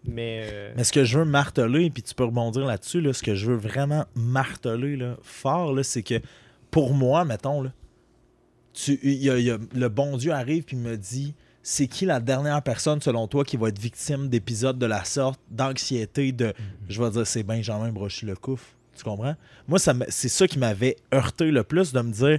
[0.05, 0.49] Mais.
[0.51, 3.35] euh, Mais ce que je veux marteler, puis tu peux rebondir là-dessus, là, ce que
[3.35, 6.21] je veux vraiment marteler là, fort, là, c'est que
[6.71, 7.73] pour moi, mettons, là,
[8.73, 12.07] tu, y a- il y a- le bon Dieu arrive puis me dit c'est qui
[12.07, 16.55] la dernière personne selon toi qui va être victime d'épisodes de la sorte, d'anxiété, de.
[16.89, 18.75] Je vais dire c'est Benjamin Brochy le couf.
[18.97, 19.35] Tu comprends?
[19.69, 22.39] Moi, c'est ça qui m'avait heurté le plus de me dire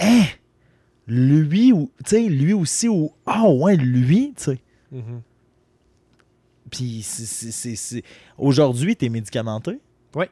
[0.00, 0.24] Hein?
[1.06, 4.60] Lui ou lui aussi ou Ah ouais, lui, tu sais.
[4.92, 5.22] mhm.
[6.70, 8.02] Puis c'est-
[8.36, 9.80] aujourd'hui, t'es médicamenté?
[10.14, 10.28] Ouais.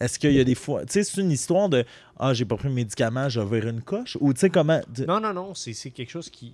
[0.00, 0.84] Est-ce qu'il y a des fois.
[0.86, 1.84] Tu sais, c'est une histoire de
[2.18, 4.16] Ah, j'ai pas pris le médicament, je vais une coche?
[4.20, 4.80] Ou tu sais, comment.
[5.06, 6.52] Non, non, non, c'est c'est quelque chose qui.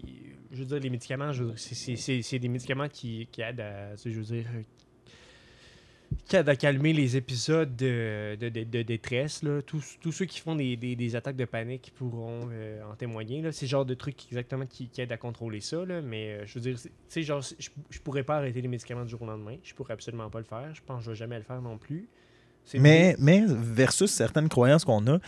[0.52, 3.26] Je veux dire, les médicaments, je veux dire, c'est- c'est- c'est c'est des médicaments qui,
[3.32, 3.97] qui aident à.
[3.97, 4.44] Je veux dire.
[6.28, 9.43] Qui à calmer les épisodes de, de, de- de détresse.
[9.43, 9.62] Là.
[9.62, 13.43] Tous, tous ceux qui font des, des- des attaques de panique pourront euh, en témoigner.
[13.53, 15.85] C'est le genre de trucs exactement qui, qui aident à contrôler ça.
[15.85, 16.03] Là.
[16.03, 16.77] Mais euh, je veux dire,
[17.09, 19.57] tu genre, je, je pourrais pas arrêter les médicaments du jour au lendemain.
[19.62, 20.74] Je pourrais absolument pas le faire.
[20.74, 22.09] Je pense que je vais jamais le faire non plus.
[22.74, 25.20] Mais, mais versus certaines croyances qu'on a,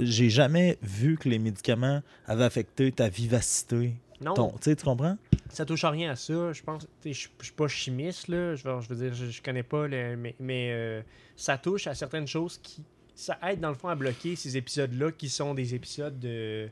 [0.00, 3.92] j'ai jamais vu que les médicament avaient affecté ta vivacité.
[4.20, 5.16] Non, Ton, tu comprends?
[5.48, 6.52] ça touche à rien à ça.
[6.52, 8.54] Je pense, je suis pas chimiste là.
[8.54, 11.02] Je veux, dire, je, connais pas le, mais, mais euh,
[11.36, 12.82] ça touche à certaines choses qui,
[13.14, 16.68] ça aide dans le fond à bloquer ces épisodes-là qui sont des épisodes de,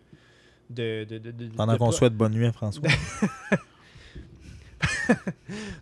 [0.71, 2.89] de, de, de, de- Pendant de qu'on souhaite bonne nuit à François.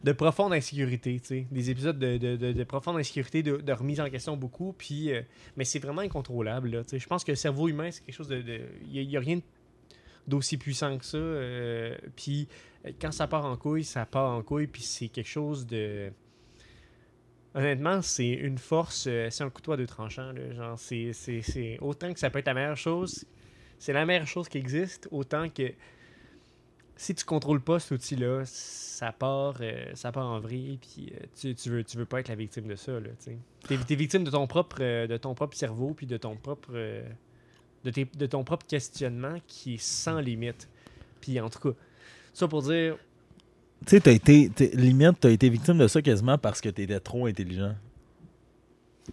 [0.04, 3.72] de profonde insécurité, tu sais, des épisodes de, de, de- de profonde insécurité, de, de
[3.72, 5.22] remise en question beaucoup, puis, euh,
[5.56, 6.98] mais c'est vraiment incontrôlable, là, tu sais.
[6.98, 8.42] Je pense que le cerveau humain, c'est quelque chose de...
[8.90, 9.40] Il n'y a, rien
[10.26, 12.48] d'aussi puissant que ça, euh, puis
[12.84, 16.10] euh, quand ça part en couille, ça part en couille, puis c'est quelque chose de...
[17.54, 21.78] Honnêtement, c'est une force, euh, c'est un couteau à deux tranchants, là, genre, c'est.
[21.80, 23.24] Autant que ça peut être la meilleure chose,
[23.78, 25.72] c'est la meilleure chose qui existe, autant que
[26.96, 29.60] si tu contrôles pas cet outil-là, ça part,
[29.94, 32.76] ça part en vrille, puis tu, tu veux, tu veux pas être la victime de
[32.76, 32.92] ça,
[33.22, 33.38] tu
[33.86, 36.72] t'es victime de ton propre, de ton propre cerveau, puis de ton propre,
[37.86, 40.68] de, tes- de ton propre questionnement qui est sans limite.
[41.20, 41.78] Puis en tout cas,
[42.34, 42.96] ça pour dire,
[43.86, 44.50] tu sais, t'as été.
[44.74, 47.74] limite, t'as été victime de ça quasiment parce que t'étais trop intelligent.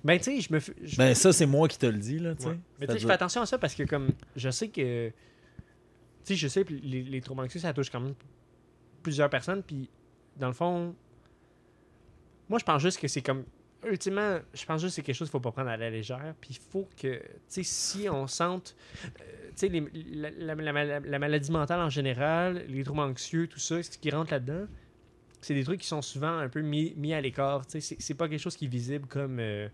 [0.04, 2.34] ben tu sais, je me, je, Ben, ça, c'est moi qui te le dis, là,
[2.36, 2.50] tu sais.
[2.50, 2.60] Ouais.
[2.80, 5.14] Mais tu sais, je fais attention à ça parce que comme je sais que tu
[6.24, 8.16] sais, je sais les, les troubles anxieux ça touche quand même
[9.04, 9.90] plusieurs personnes puis
[10.40, 10.96] dans le fond
[12.50, 13.44] moi je pense juste que c'est comme
[13.90, 16.34] ultimement je pense juste que c'est quelque chose qu'il faut pas prendre à la légère
[16.42, 19.84] puis il faut que tu sais si on sente euh, tu sais
[20.14, 23.98] la, la- la- la- la maladie mentale en général les troubles anxieux tout ça ce
[23.98, 24.66] qui rentre là-dedans
[25.42, 28.14] c'est des trucs qui sont souvent un peu mis, mis à l'écart tu sais c'est-
[28.14, 29.68] pas quelque chose qui est visible comme euh,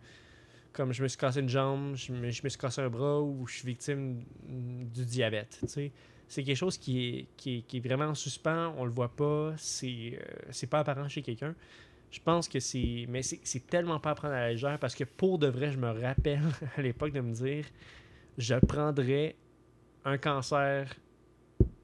[0.73, 3.19] comme je me suis cassé une jambe, je me, je me suis cassé un bras
[3.22, 5.60] ou je suis victime du diabète.
[6.27, 9.10] C'est quelque chose qui est, qui, est, qui est vraiment en suspens, on le voit
[9.10, 10.19] pas, c'est euh,
[10.52, 11.56] c'est pas apparent chez quelqu'un.
[12.11, 13.06] Je pense que c'est.
[13.07, 15.77] Mais c'est tellement pas à prendre à la légère parce que pour de vrai, je
[15.77, 16.41] me rappelle
[16.77, 17.65] à l'époque de me dire
[18.38, 19.36] je prendrais
[20.06, 20.95] un cancer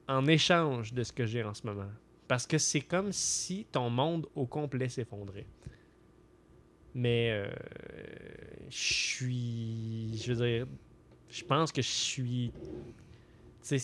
[0.07, 1.89] en échange de ce que j'ai en ce moment.
[2.27, 5.45] Parce que c'est comme si ton monde au complet s'effondrait.
[6.95, 7.49] Mais euh,
[8.69, 10.17] je suis.
[10.17, 10.67] Je veux dire,
[11.29, 12.51] je pense que je suis.
[13.67, 13.79] Tu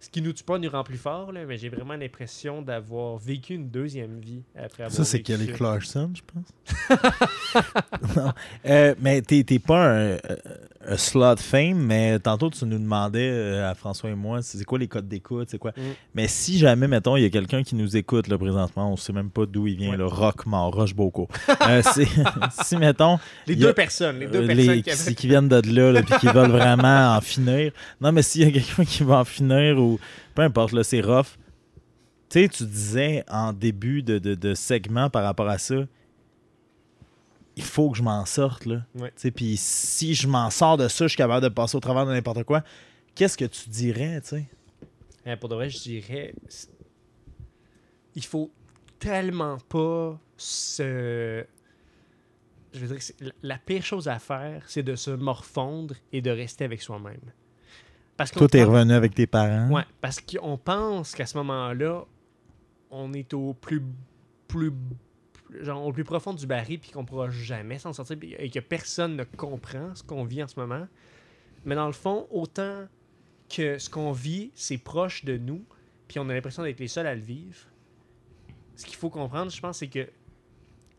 [0.00, 3.16] ce- qui nous tue pas nous rend plus fort, là, mais j'ai vraiment l'impression d'avoir
[3.18, 5.52] vécu une deuxième vie après avoir Ça, c'est Kelly.
[5.52, 6.98] Clarkson, je pense.
[8.16, 8.32] non.
[8.66, 10.16] Euh, mais t'es t'es pas un,
[10.86, 14.62] euh, un slot fame, mais tantôt, tu nous demandais euh, à François et moi, c'est
[14.64, 15.72] quoi les codes d'écoute, c'est quoi?
[15.76, 15.80] Mm.
[16.14, 19.12] Mais si jamais, mettons, il y a quelqu'un qui nous écoute là, présentement, on sait
[19.12, 19.96] même pas d'où il vient, Ouais.
[19.96, 21.28] le Rockmore, Rocheboco.
[21.68, 22.06] Euh, c'est-
[22.64, 25.14] si, mettons, Les a- deux personnes, les deux euh, personnes les- qui qui, avaient.
[25.14, 27.72] qui viennent de là, là, puis qui veulent vraiment en finir.
[28.00, 29.98] Non, mais s'il y a quelqu'un qui va en finir ou
[30.34, 31.36] peu importe, là, c'est rough.
[32.30, 35.76] Tu sais, tu disais en début de, de, de segment par rapport à ça,
[37.58, 38.82] il faut que je m'en sorte, là.
[39.34, 42.12] Puis si je m'en sors de ça, je suis capable de passer au travers de
[42.12, 42.62] n'importe quoi.
[43.14, 44.48] Qu'est-ce que tu dirais, tu sais?
[45.26, 46.34] Euh, pour de vrai, je dirais.
[48.14, 48.50] Il faut
[48.98, 51.44] tellement pas se.
[52.72, 56.30] Je veux dire, que la- pire chose à faire, c'est de se morfondre et de
[56.30, 57.20] rester avec soi-même.
[58.16, 59.68] Parce t'es pense- revenu avec tes parents.
[59.70, 62.04] Ouais, parce qu'on pense qu'à ce moment-là,
[62.90, 63.82] on est au plus,
[64.48, 64.72] plus,
[65.60, 69.16] genre, au plus profond du baril puis qu'on pourra jamais s'en sortir et que personne
[69.16, 70.86] ne comprend ce qu'on vit en ce moment.
[71.64, 72.86] Mais dans le fond, autant
[73.54, 75.64] que ce qu'on vit, c'est proche de nous,
[76.06, 77.58] puis on a l'impression d'être les seuls à le vivre.
[78.76, 80.08] Ce qu'il faut comprendre, je pense, c'est que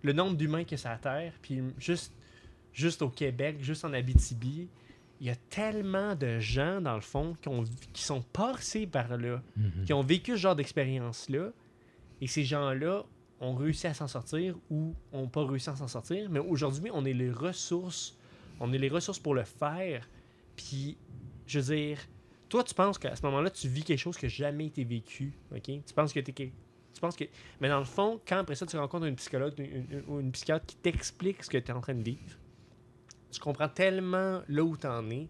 [0.02, 2.14] le nombre d'humains que ça Terre, puis juste,
[2.74, 4.68] juste au Québec, juste en Abitibi,
[5.22, 7.64] il y a tellement de gens, dans le fond, qui, ont,
[7.94, 9.84] qui sont passés par là, Mhm.
[9.86, 11.50] qui ont vécu ce genre d'expérience-là,
[12.22, 13.04] et ces gens-là
[13.40, 17.06] ont réussi à s'en sortir ou ont pas réussi à s'en sortir, mais aujourd'hui, on
[17.06, 18.18] est les ressources,
[18.60, 20.08] on est les ressources pour le faire,
[20.56, 20.98] puis,
[21.48, 22.00] je veux dire,
[22.50, 25.64] toi, tu penses qu'à ce moment-là, tu vis quelque chose n'a jamais été vécu, ok?
[25.64, 26.52] Tu penses que t'es quel-
[26.94, 27.24] Tu penses que...
[27.62, 29.54] Mais dans le fond, quand après ça, tu rencontres une psychologue
[30.08, 32.38] ou une psychiatre qui t'explique ce que tu es en train de vivre,
[33.32, 35.30] tu comprends tellement là où tu en es,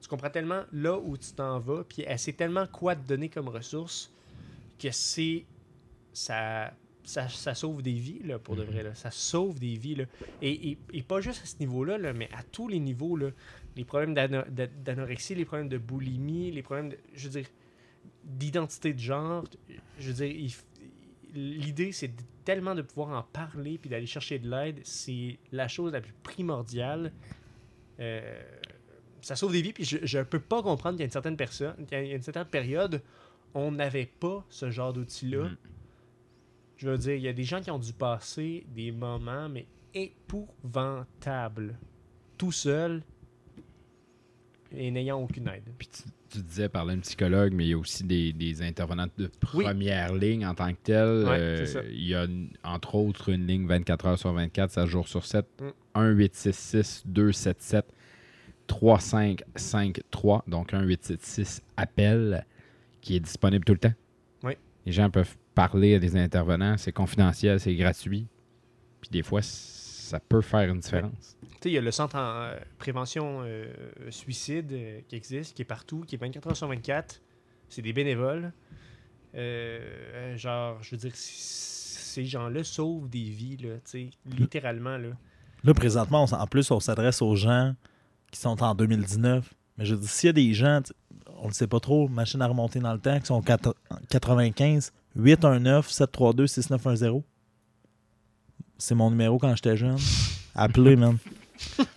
[0.00, 3.28] tu comprends tellement là où tu t'en vas, puis elle sait tellement quoi te donner
[3.28, 4.12] comme ressource
[4.78, 5.44] que c'est.
[6.12, 6.72] Ça,
[7.08, 8.82] ça, ça sauve des vies, là, pour de vrai.
[8.82, 8.94] Là.
[8.94, 9.94] Ça sauve des vies.
[9.94, 10.04] Là.
[10.42, 13.16] Et, et, et pas juste à ce niveau-là, là, mais à tous les niveaux.
[13.16, 13.30] Là.
[13.76, 17.48] Les problèmes d'ano- d'a- d'anorexie, les problèmes de boulimie, les problèmes, de, je veux dire,
[18.24, 19.44] d'identité de genre.
[19.98, 20.52] Je veux dire, il
[21.34, 22.10] l'idée, c'est
[22.44, 24.80] tellement de pouvoir en parler puis d'aller chercher de l'aide.
[24.84, 27.12] C'est la chose la plus primordiale.
[28.00, 28.42] Euh,
[29.22, 29.72] ça sauve des vies.
[29.72, 32.22] Puis je ne peux pas comprendre qu'il y a une certaine personne, y a une
[32.22, 33.02] certaine période,
[33.54, 35.44] on n'avait pas ce genre d'outil-là.
[35.44, 35.56] Mm.
[36.78, 39.66] Je veux dire, il y a des gens qui ont dû passer des moments, mais
[39.94, 41.76] épouvantables,
[42.36, 43.02] tout seul
[44.72, 45.64] et n'ayant aucune aide.
[45.78, 49.08] Puis tu, tu disais parler d'un psychologue, mais il y a aussi des, des intervenants
[49.16, 49.64] de Oui.
[49.64, 51.24] première ligne en tant que tel.
[51.24, 51.80] Ouais, Euh, ça.
[51.90, 52.26] il y a
[52.62, 55.70] entre autres une ligne 24 heures sur 24, 7 jours sur 7, Mm.
[56.00, 57.86] 1-866 277
[58.68, 62.44] 3553, donc 1-866 appel,
[63.00, 63.94] qui est disponible tout le temps.
[64.44, 64.52] Oui.
[64.86, 68.28] Les gens peuvent parler à des intervenants, c'est confidentiel, c'est gratuit.
[69.00, 71.36] Puis des fois, ça peut faire une différence.
[71.42, 73.66] Tu sais, il y a le centre en euh, prévention euh,
[74.10, 77.20] suicide euh, qui existe, qui est partout, qui est 24 heures sur 24.
[77.68, 78.52] C'est des bénévoles.
[79.34, 85.08] Genre, je veux dire, ces gens-là sauvent des vies, là, tu sais, littéralement, là.
[85.64, 87.74] Là, présentement, on en plus, on s'adresse aux gens
[88.30, 89.52] qui sont en 2019.
[89.76, 90.92] Mais je dis, s'il y a des gens, tu-
[91.38, 93.72] on ne le sait pas trop, machine à remonter dans le temps, qui sont 4-
[94.08, 97.22] 95 819 732 6910.
[98.78, 99.96] C'est mon numéro quand j'étais jeune.
[100.54, 101.18] Appelez, man.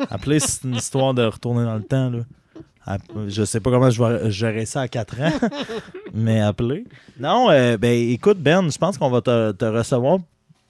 [0.10, 2.10] Appelez, c'est une histoire de retourner dans le temps.
[2.10, 2.98] Là.
[3.28, 5.48] Je sais pas comment je vais gérer ça à 4 ans,
[6.14, 6.86] mais appelez.
[7.20, 10.20] Non, euh, ben écoute, Ben, je pense qu'on va te recevoir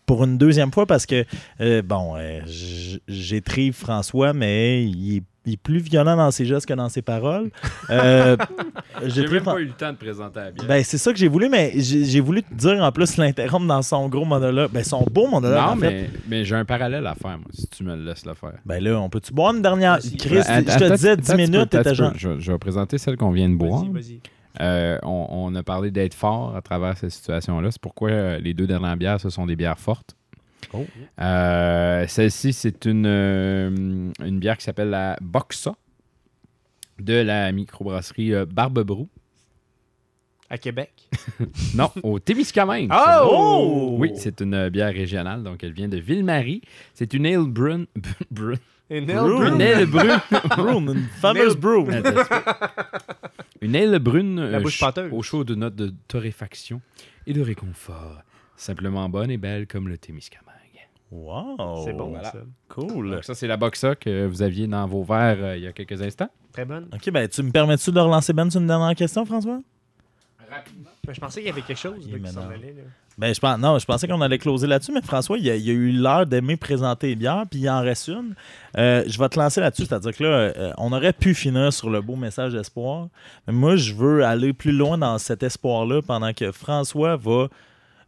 [0.05, 1.23] pour une deuxième fois parce que,
[1.61, 6.29] euh, bon, euh, j- j'ai trié François, mais il est, il est plus violent dans
[6.31, 7.49] ses gestes que dans ses paroles.
[7.89, 8.35] Euh,
[9.07, 10.67] j'ai trié Fran- eu le temps de présenter la bière.
[10.67, 13.81] ben, c'est ça que j'ai voulu, mais j'ai voulu te dire en plus l'interrompre dans
[13.81, 14.69] son gros monologue.
[14.71, 17.67] Ben, son beau monologue, non, en mais, mais j'ai un parallèle à faire, moi, si
[17.69, 18.53] tu me le laisses le faire.
[18.65, 19.99] Ben là, on peut-tu boire une dernière?
[20.19, 22.13] Chris, Ben, je te disais 10 attends un petit minutes, t'étais genre.
[22.17, 23.81] Je, je vais présenter celle qu'on vient de boire.
[23.85, 24.19] Vas-y, vas-y.
[24.59, 27.71] Euh, on, on a parlé d'être fort à travers cette situation-là.
[27.71, 30.15] C'est pourquoi euh, les deux dernières bières, ce sont des bières fortes.
[30.73, 30.85] Oh.
[31.19, 35.73] Euh, Celle-ci, c'est une, une bière qui s'appelle la Boxa
[36.99, 39.07] de la microbrasserie euh, Barbe-Brou.
[40.49, 41.09] À Québec?
[41.75, 42.91] Non, au Témiscamingue.
[43.23, 43.95] Oh!
[43.97, 46.61] Oui, c'est une bière régionale, donc elle vient de Ville-Marie.
[46.93, 47.85] C'est une ale brune.
[48.29, 48.57] brune.
[48.89, 49.47] Une Brew.
[49.47, 50.19] Une ale brune.
[50.57, 51.85] Une fameuse brew.
[53.61, 55.11] Une aile brune La euh, bouche ch- pâteuse.
[55.13, 56.81] au chaud de notes de torréfaction
[57.27, 58.21] et de réconfort.
[58.55, 60.47] Simplement bonne et belle comme le Témiscamingue.
[61.11, 61.83] Wow.
[61.85, 62.31] C'est bon, voilà.
[62.31, 62.39] ça.
[62.69, 63.11] Cool.
[63.11, 65.73] Donc ça, c'est la boxa que vous aviez dans vos verres euh, il y a
[65.73, 66.29] quelques instants.
[66.53, 66.87] Très bonne.
[66.93, 69.61] Ok, ben, tu me permets-tu de relancer Ben sur une dernière question, François?
[70.49, 72.55] Ben, je pensais qu'il y avait quelque chose Il est qui s'en maintenant.
[72.55, 72.73] allait.
[72.73, 72.81] Là.
[73.21, 75.91] Ben, je pense, non, je pensais qu'on allait closer là-dessus, mais François, il a, eu
[75.91, 78.33] l'heure d'aimer présenter les bières, puis il en reste une.
[78.79, 81.91] Euh, je vais te lancer là-dessus, c'est-à-dire que là, euh, on aurait pu finir sur
[81.91, 83.09] le beau message d'espoir,
[83.45, 87.47] mais moi, je veux aller plus loin dans cet espoir-là pendant que François va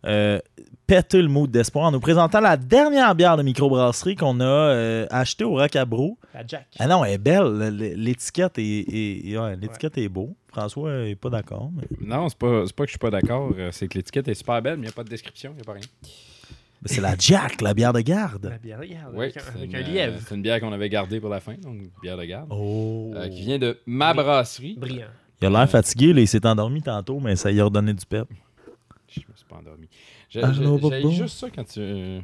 [0.08, 0.40] euh,
[0.88, 5.44] péter le mot d'espoir en nous présentant la dernière bière de microbrasserie qu'on a achetée
[5.44, 6.18] au Racabro.
[6.34, 6.66] La Jack.
[6.80, 10.36] Ah non, elle est belle, l'étiquette est, est- ouais, l'étiquette est beau.
[10.54, 13.52] François est pas d'accord, mais Non, c'est pas, c'est pas que je suis pas d'accord.
[13.58, 15.56] euh, C'est que l'étiquette est super belle, mais il n'y a pas de description, il
[15.56, 15.82] n'y a pas rien.
[16.82, 18.46] mais c'est la Jack, la bière de garde.
[18.46, 19.14] La bière, regarde.
[19.16, 20.20] Oui, avec un, c'est avec une, un euh, lièvre.
[20.28, 22.48] c'est une bière qu'on avait gardée pour la fin, donc une bière de garde.
[22.52, 23.12] Oh.
[23.16, 24.76] euh, qui vient de ma brasserie.
[24.78, 25.08] Brillant.
[25.42, 28.06] Il a l'air fatigué, là, il s'est endormi tantôt, mais ça y a redonné du
[28.06, 28.28] pep.
[29.10, 29.90] Je me suis pas endormi.
[30.30, 30.42] J'ai
[31.12, 31.80] juste ça quand tu.
[31.80, 32.20] euh,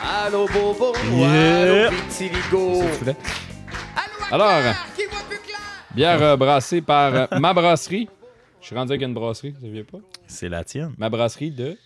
[0.00, 1.88] Allô Bobo, Yeah.
[1.88, 2.82] allô Vitiligo?
[4.30, 4.74] Alors,
[5.94, 8.08] Bière euh, brassée par euh, ma brasserie.
[8.60, 9.98] Je suis rendu avec une brasserie, vous saviez pas?
[10.26, 10.92] C'est la tienne.
[10.96, 11.76] Ma brasserie de.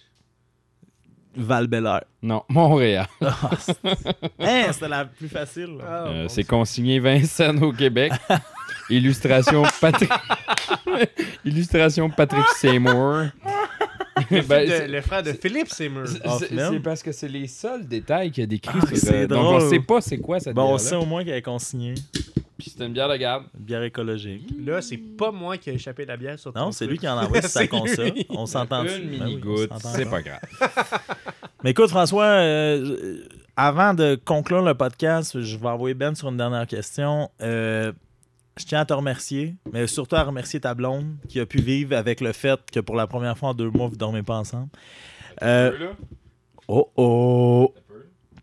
[1.35, 1.69] val
[2.23, 3.07] Non, Montréal.
[3.21, 5.79] hein, c'était la plus facile.
[5.83, 8.13] Ah, Euh, bon, c'est consigné Vincennes au Québec.
[8.91, 10.11] Illustration Patrick.
[11.45, 13.25] Illustration Patrick Seymour.
[14.31, 16.07] le, Ben, de- c'est- le frère de Philippe Seymour.
[16.07, 16.69] c'est- Hoffman.
[16.73, 19.63] c'est parce que c'est les seuls détails qu'il y a décrits Ah, c'est Donc drôle.
[19.63, 21.95] on sait pas c'est quoi cette Bon, on sait au moins qu'elle est consignée.
[22.59, 23.45] Puis c'est une bière de garde.
[23.59, 24.49] Une bière écologique.
[24.65, 27.19] Là, c'est pas moi qui ai échappé la bière sur Non, c'est lui qui en
[27.19, 28.13] a envoyé sur sa C'est console.
[28.31, 29.69] On s'entend Une dessus.
[29.69, 30.41] Ben c'est pas grave.
[31.65, 33.19] Mais écoute, François, euh,
[33.57, 37.31] avant de conclure le podcast, je vais envoyer Ben sur une dernière question.
[37.43, 37.93] Euh,
[38.59, 41.95] je tiens à te remercier, mais surtout à remercier ta blonde qui a pu vivre
[41.95, 44.37] avec le fait que pour la première fois en deux mois, vous ne dormez pas
[44.39, 44.69] ensemble.
[45.43, 45.93] Euh,
[46.67, 47.75] oh oh!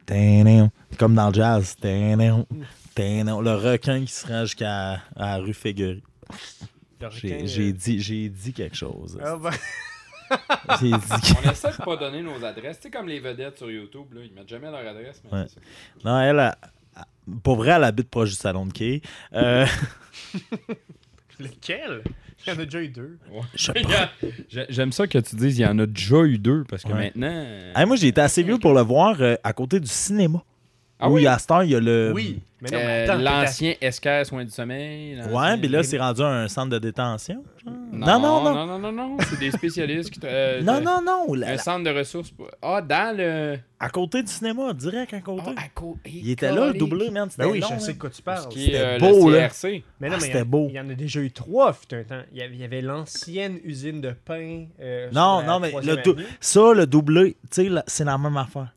[0.05, 0.69] Tadam.
[0.99, 1.75] Comme dans le jazz.
[2.95, 3.41] Tadam.
[3.41, 6.03] Le requin qui se rend jusqu'à à la rue Féguerie.
[7.11, 9.19] J'ai euh, dit, j'ai dit quelque chose.
[9.23, 9.51] ah, ben,
[10.79, 12.77] J'ai dit que- On essaie de pas donner nos adresses.
[12.79, 15.21] Tu sais, comme les vedettes sur YouTube, là, ils mettent jamais leur adresse.
[15.25, 15.45] Mais Ouais.
[16.05, 16.57] Non, elle, a-
[17.43, 19.01] pour vrai, elle habite proche du salon de quai.
[19.33, 19.65] Euh,
[21.39, 22.03] Lequel?
[22.45, 23.17] Il y en a déjà eu deux.
[24.69, 27.11] J'aime ça que tu dises il y en a déjà eu deux parce que Ouais.
[27.15, 27.45] maintenant.
[27.75, 30.43] Hey, moi, j'ai été assez vieux pour le voir euh, à côté du cinéma.
[30.99, 31.27] Ah où oui?
[31.27, 32.11] à cette heure, il y a le.
[32.13, 32.41] Oui, non,
[32.71, 35.19] euh, L'ancien SK soin du sommeil.
[35.31, 37.43] Ouais, puis là, c'est rendu un centre de détention.
[37.65, 37.73] genre.
[37.91, 38.53] Non, non, non.
[38.53, 40.19] non, non, non, non, C'est des spécialistes qui.
[40.19, 41.33] te- euh, Non, non, non.
[41.33, 42.31] la- Un la- centre de ressources.
[42.31, 43.57] pour- Ah, dans le.
[43.79, 45.51] à côté du cinéma, direct à côté.
[45.55, 45.99] Ah, à côté.
[46.11, 47.29] il était là, le doublé, man.
[47.29, 48.47] C'était Ben oui, long, je sais de quoi tu parles.
[48.49, 49.49] qui est C'était euh, beau, le là.
[49.49, 49.83] CRC.
[49.99, 50.65] Mais non, Ah, mais il y c'était en- beau.
[50.69, 52.21] Il y en a déjà eu trois, fut un temps.
[52.31, 54.65] Il y avait, il y avait l'ancienne usine de pain.
[54.81, 56.25] euh, Non, la non, mais Troisième le dou- Avenue.
[56.39, 58.73] ça, le doublé, tu sais, la- c'est la même affaire.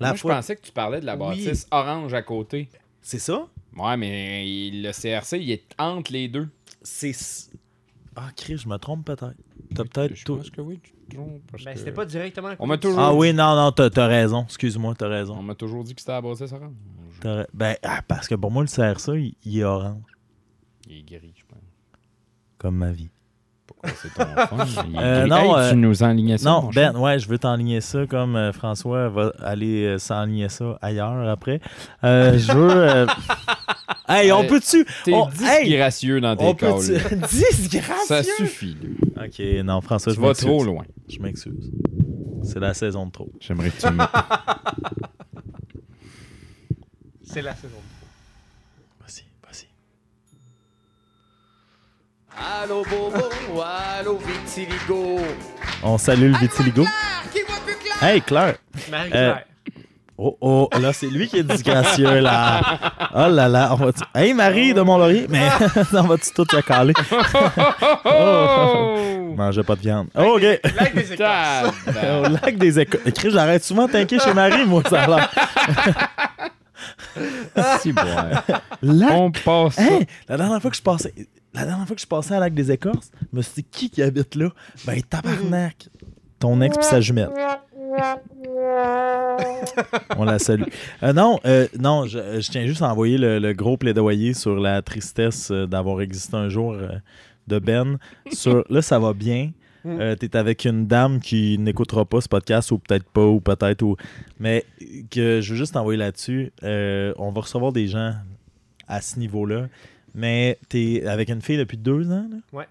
[0.00, 1.44] La Moi, je fois, pensais que tu parlais de la Oui.
[1.44, 2.68] bâtisse orange à côté.
[3.00, 3.46] C'est ça?
[3.76, 6.48] Ouais, mais il- le CRC, il est entre les deux.
[6.82, 7.12] C'est.
[8.16, 9.34] Ah, Chris, je me trompe peut-être.
[9.74, 10.36] T'as peut-être Je tout.
[10.36, 11.40] pense que oui, tu te trompes.
[11.50, 12.48] parce Ben, que- c'était pas directement.
[12.48, 14.44] à On m'a toujours- Ah oui, non, non, t'as t'as raison.
[14.44, 15.42] Excuse-moi, t'as On raison.
[15.42, 16.38] m'a toujours dit que c'était orange.
[17.20, 20.02] T'as ra- Ben, ah, parce que pour moi, le CRSA, il, il est orange,
[20.88, 21.58] Il est gris, je pense.
[22.58, 23.10] comme ma vie.
[23.68, 24.24] Pourquoi c'est ton
[24.56, 24.64] fun?
[24.88, 27.00] Il est Euh, non, Hey, euh, tu nous enlignais ça, Non, Ben, cher?
[27.00, 31.60] ouais, je veux t'enligner ça comme euh, François va aller euh, s'enligner ça ailleurs après.
[32.02, 32.70] Euh, je veux.
[32.88, 33.06] euh,
[34.08, 34.86] Hey, on peut-tu.
[35.04, 36.52] T'es on- hey, disgracieux dans tes là.
[37.30, 38.06] Disgracieux!
[38.06, 38.74] Ça suffit.
[39.14, 39.24] là.
[39.26, 40.48] Ok, non, François, Tu je vas m'excuse.
[40.48, 40.84] trop loin.
[41.10, 41.70] Je m'excuse.
[42.42, 43.28] C'est la saison de trop.
[43.40, 44.02] J'aimerais que tu me...
[47.22, 47.74] C'est la saison.
[47.76, 47.97] Vas-y,
[52.38, 55.18] Allô Bobo, allô Vitiligo.
[55.82, 56.82] On salue le vitiligo.
[56.82, 58.02] Claire, qui voit plus clair?
[58.02, 58.54] Hey, Claire!
[58.90, 59.44] Marie-Claire.
[60.16, 62.60] Oh, oh, là, c'est lui qui est disgracieux, là.
[63.14, 65.48] Oh là là, on va Hey, Marie de Mont-Laurier, mais
[65.92, 66.94] on va-tu tout se caler?
[68.04, 69.32] Oh!
[69.36, 70.08] Mangeait pas de viande.
[70.16, 70.42] Oh, OK.
[70.42, 71.74] Lac des écorces.
[71.86, 73.00] Au lac des écoles.
[73.06, 75.30] Écris, j'arrête souvent de t'inquiéter chez Marie, moi, ça l'air.
[77.80, 78.02] Si, bon.
[78.82, 79.10] Lac.
[79.12, 79.82] On passe ça.
[79.82, 81.12] Hey, la dernière fois que je passais.
[81.54, 83.90] La dernière fois que je passais à Lac des Écorces, je me suis dit, qui
[83.90, 84.50] qui habite là?
[84.86, 85.88] Ben, tabarnak.
[86.38, 87.30] Ton ex pis sa jumelle.
[90.16, 90.62] On la salue.
[91.02, 94.60] Euh, non, euh, non je, je tiens juste à envoyer le, le gros plaidoyer sur
[94.60, 96.90] la tristesse euh, d'avoir existé un jour euh,
[97.48, 97.98] de Ben.
[98.30, 99.50] Sur, là, ça va bien.
[99.86, 103.82] Euh, T'es avec une dame qui n'écoutera pas ce podcast, ou peut-être pas, ou peut-être.
[103.82, 103.96] Ou...
[104.38, 104.64] Mais
[105.10, 106.52] que je veux juste t'envoyer là-dessus.
[106.62, 108.12] Euh, on va recevoir des gens
[108.86, 109.66] à ce niveau-là.
[110.14, 112.36] Mais t'es avec une fille depuis deux ans, là?
[112.52, 112.66] Ouais.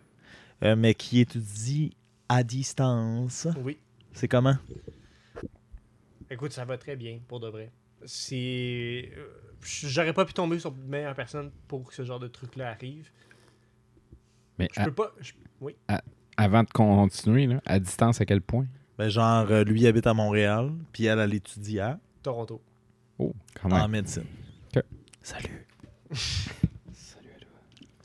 [0.63, 1.95] Euh, mais qui étudie
[2.29, 3.47] à distance.
[3.63, 3.77] Oui.
[4.13, 4.55] C'est comment?
[6.29, 7.71] Écoute, ça va très bien, pour de vrai.
[8.05, 9.11] C'est.
[9.17, 9.27] euh,
[9.61, 13.09] J'aurais pas pu tomber sur de meilleure personne pour que ce genre de truc-là arrive.
[14.59, 15.13] Mais Je à- peux pas.
[15.19, 15.75] je- Oui.
[16.37, 18.65] avant de continuer, là, à distance, à quel point?
[18.97, 22.61] Ben, genre, euh, lui il habite à Montréal, puis elle, elle étudie à, Toronto.
[23.19, 23.91] Oh, quand en même.
[23.91, 24.25] médecine.
[24.75, 24.83] Ok.
[25.21, 25.65] Salut.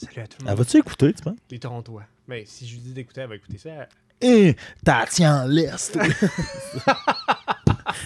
[0.05, 0.59] Salut à tout le Elle monde.
[0.59, 1.37] va-tu écouter, tu penses?
[1.51, 2.05] Les Torontois.
[2.29, 3.89] Mais si je lui dis d'écouter, elle va écouter ça.
[4.21, 5.99] Hé, t'as tiens en l'Est.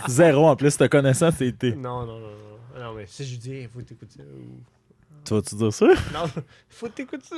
[0.09, 1.73] Zéro en plus, te connaissant, c'était.
[1.75, 2.81] Non, non, non, non.
[2.81, 4.23] Non, mais si je lui dis, il faut t'écouter ça.
[4.23, 4.61] Ou...
[5.25, 5.87] Tu vas-tu dire ça?
[6.13, 6.25] Non,
[6.69, 7.37] faut t'écouter ça.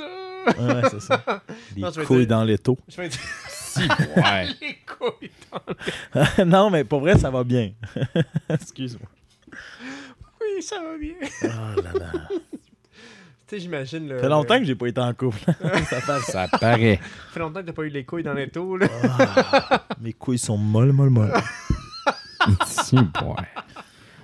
[0.57, 1.23] Ouais, c'est ça.
[1.75, 2.77] Les Non, couilles dire- dans l'étau.
[2.87, 3.19] Je vais dire
[3.49, 4.47] Si, ouais.
[4.61, 5.31] les couilles.
[5.51, 7.71] dans- non, mais pour vrai, ça va bien.
[8.49, 9.07] Excuse-moi.
[10.41, 11.15] Oui, ça va bien.
[11.43, 12.11] Oh là là.
[13.49, 14.09] Tu sais, j'imagine.
[14.09, 15.39] Ça fait longtemps que j'ai pas été en couple.
[15.89, 16.19] ça fait...
[16.31, 16.99] Ça paraît.
[17.01, 18.85] Ça fait longtemps que t'as pas eu les couilles dans les taux, là.
[19.19, 21.33] Ah, mes couilles sont molles, molles, molles.
[22.67, 23.03] si, ouais.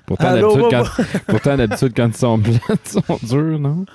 [0.06, 0.84] Pourtant, d'habitude, quand,
[1.28, 3.86] pourtant, d'habitude, quand ils sont pleines, ils sont durs, non?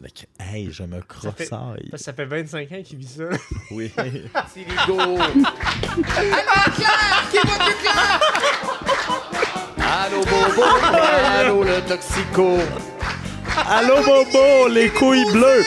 [0.00, 1.90] Mec, Hey, je me crossaille.
[1.90, 3.24] Que ça fait 25 ans qu'il vit ça.
[3.72, 3.90] Oui.
[3.96, 5.00] Vitiligo.
[5.00, 5.18] Allô
[6.76, 7.88] Claire, qui plus?
[9.84, 10.62] Allô Bobo,
[10.94, 12.58] allô le toxico.
[13.74, 15.64] Allô, Bobo, les couilles bleues.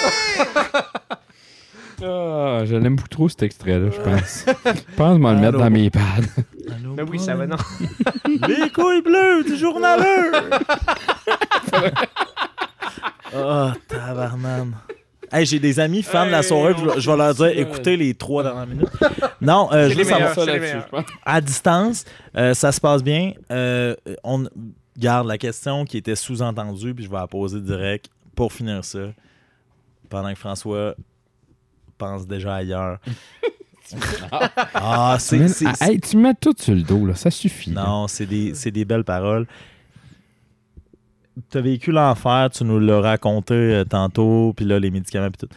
[2.03, 4.45] Ah, je l'aime beaucoup trop, cet extrait-là, je pense.
[4.65, 6.01] Je pense vais le mettre dans mes pads.
[6.75, 7.55] Allô, Mais oui, ça va, non.
[8.47, 10.31] Les couilles bleues du journaleux.
[13.35, 14.73] oh, tabarnane.
[15.31, 17.97] Hey, j'ai des amis fans de la soirée, je, vais- je vais leur dire écoutez
[17.97, 18.87] les trois dernières minutes.
[19.41, 20.35] Non, euh, je les veux savoir meilleurs.
[20.35, 21.05] ça c'est les là-dessus, meilleurs.
[21.25, 22.05] à distance,
[22.37, 23.31] euh, ça se passe bien.
[23.51, 24.45] Euh, on
[24.97, 28.99] garde la question qui était sous-entendue, puis je vais la poser direct pour finir ça.
[30.09, 30.95] Pendant que François
[31.97, 32.99] pense déjà ailleurs.
[34.73, 35.39] ah, c'est.
[35.81, 37.15] Hey, tu mets tout sur le dos, là.
[37.15, 37.71] Ça suffit.
[37.71, 39.47] Non, c'est des, c'est des belles paroles.
[41.49, 45.47] Tu as vécu l'enfer, tu nous l'as raconté euh, tantôt, puis là, les médicaments, puis
[45.47, 45.53] tout.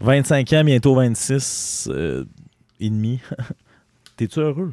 [0.00, 2.24] 25 ans, bientôt 26 euh,
[2.80, 3.20] et demi.
[4.16, 4.72] T'es-tu heureux?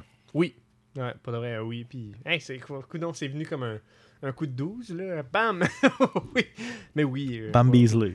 [0.96, 1.84] Ouais, pas de vrai, euh, oui.
[1.84, 2.82] Puis, hey, c'est quoi?
[2.90, 3.80] Coudon, c'est venu comme un,
[4.24, 5.24] un coup de 12, là.
[5.24, 5.64] Bam!
[6.36, 6.46] oui.
[6.96, 7.40] Mais oui.
[7.42, 7.72] euh, Pam ouais.
[7.80, 8.14] Beasley.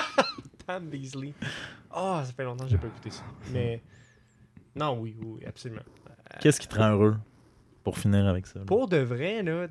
[0.66, 1.32] Pam Beasley.
[1.94, 3.22] Oh, ça fait longtemps que j'ai pas écouté ça.
[3.52, 3.82] Mais.
[4.76, 5.82] Non, oui, oui, absolument.
[6.40, 7.16] Qu'est-ce qui te rend heureux?
[7.82, 8.60] Pour finir avec ça.
[8.60, 8.64] là?
[8.64, 9.66] Pour de vrai, là,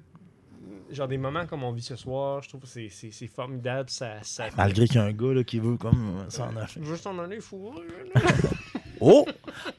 [0.91, 3.90] genre des moments comme on vit ce soir, je trouve que c'est- c'est c'est formidable.
[3.90, 4.45] Ça, ça...
[4.56, 6.84] Malgré qu'il y a un gars là, qui veut comme euh, s'en acheter.
[6.86, 7.74] Juste en aller fou.
[9.02, 9.26] Oh!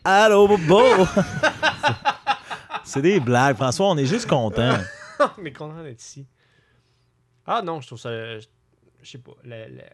[0.03, 0.81] Allô, Bobo!
[2.85, 3.57] C'est des blagues.
[3.57, 4.77] François, on est juste content.
[5.39, 6.27] Mais content d'être ici.
[7.47, 8.39] Ah non, je trouve ça.
[8.39, 8.47] Je
[9.03, 9.33] je sais pas.
[9.45, 9.85] la- la-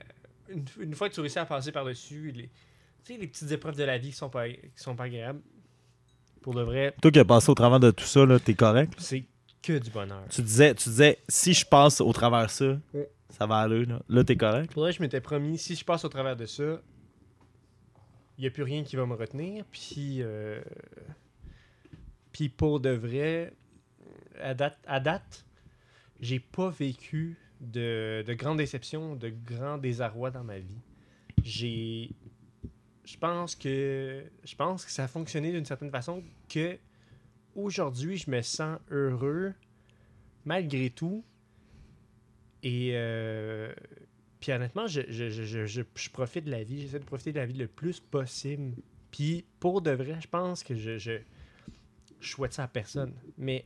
[0.49, 2.45] une, une fois que tu réussis à passer par-dessus, les,
[3.05, 5.41] tu sais, les petites épreuves de la vie qui sont pas, qui sont pas agréables,
[6.43, 8.93] pour de vrai, Toi qui as passé au travers de tout ça, là, t'es correct?
[8.99, 9.25] c'est
[9.62, 10.23] que du bonheur.
[10.31, 13.11] Tu disais, tu disais, si je passe au travers de ça, Ouais.
[13.31, 13.85] ça va aller.
[13.85, 14.73] Là, là t'es correct?
[14.73, 16.81] Pour vrai, je m'étais promis, si je passe au travers de ça,
[18.39, 19.65] il n'y a plus rien qui va me retenir.
[19.71, 20.61] Puis, euh,
[22.32, 23.52] puis pour de vrai,
[24.40, 25.44] à date,
[26.20, 30.81] j'ai pas vécu de, de grandes déceptions, de grands désarrois dans ma vie.
[31.43, 32.11] J'ai.
[33.05, 34.24] Je pense que.
[34.44, 36.78] Je pense que ça a fonctionné d'une certaine façon que
[37.55, 39.55] aujourd'hui, je me sens heureux
[40.44, 41.24] malgré tout.
[42.62, 42.90] Et.
[42.94, 43.73] euh,
[44.40, 46.81] puis honnêtement, je, je, je- je profite de la vie.
[46.82, 48.74] J'essaie de profiter de la vie le plus possible.
[49.11, 51.19] Puis pour de vrai, je pense que je,
[52.21, 53.13] je, souhaite ça à personne.
[53.39, 53.65] Mais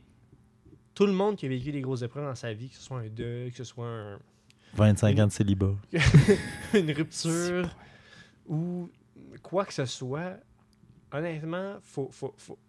[0.93, 2.99] tout le monde qui a vécu des grosses épreuves dans sa vie, que ce soit
[2.99, 4.19] un deuil, que ce soit un-
[4.73, 5.75] 25 ans de célibat.
[6.73, 7.69] une rupture
[8.47, 8.89] ou
[9.41, 10.37] quoi que ce soit,
[11.11, 12.59] honnêtement, faut, faut, faut-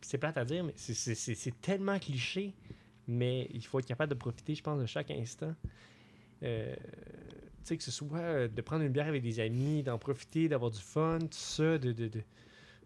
[0.00, 2.54] c'est plate à dire, mais c'est- c'est c'est- c'est tellement cliché,
[3.08, 5.54] mais il faut être capable de profiter, je pense, de chaque instant.
[6.42, 9.98] Euh, tu sais, que ce soit euh, de prendre une bière avec des amis, d'en
[9.98, 12.20] profiter, d'avoir du fun, tout ça, de, de, de,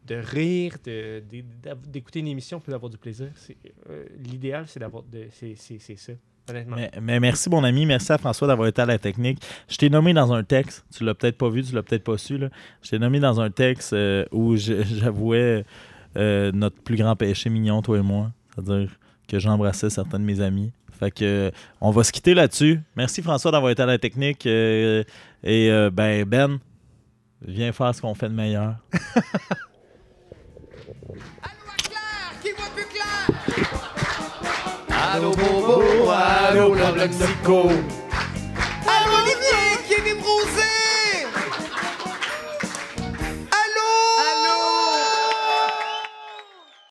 [0.06, 3.28] de rire, de- de- d'écouter une émission puis d'avoir du plaisir.
[3.34, 3.56] C'est,
[3.88, 6.12] euh, L'idéal, c'est d'avoir de, c'est, c'est, c'est ça,
[6.48, 6.76] honnêtement.
[6.76, 7.86] Mais, mais merci, mon ami.
[7.86, 9.38] Merci à François d'avoir été à la technique.
[9.68, 10.84] Je t'ai nommé dans un texte.
[10.96, 12.38] Tu l'as peut-être pas vu, tu l'as peut-être pas su.
[12.38, 12.48] Là.
[12.82, 15.64] Je t'ai nommé dans un texte euh, où je- j'avouais
[16.16, 18.32] euh, notre plus grand péché mignon, toi et moi.
[18.54, 18.90] C'est-à-dire
[19.28, 20.72] que j'embrassais certains de mes amis.
[20.98, 21.50] Fait que
[21.80, 22.80] on va se quitter là-dessus.
[22.96, 24.44] Merci François d'avoir été à la technique.
[24.46, 25.04] euh,
[25.44, 26.58] et euh, ben Ben,
[27.46, 28.74] viens faire ce qu'on fait de meilleur.
[35.12, 37.68] Allô Bobo, allô le Mexico.
[38.86, 40.79] Allô Olivier qui est névrosé.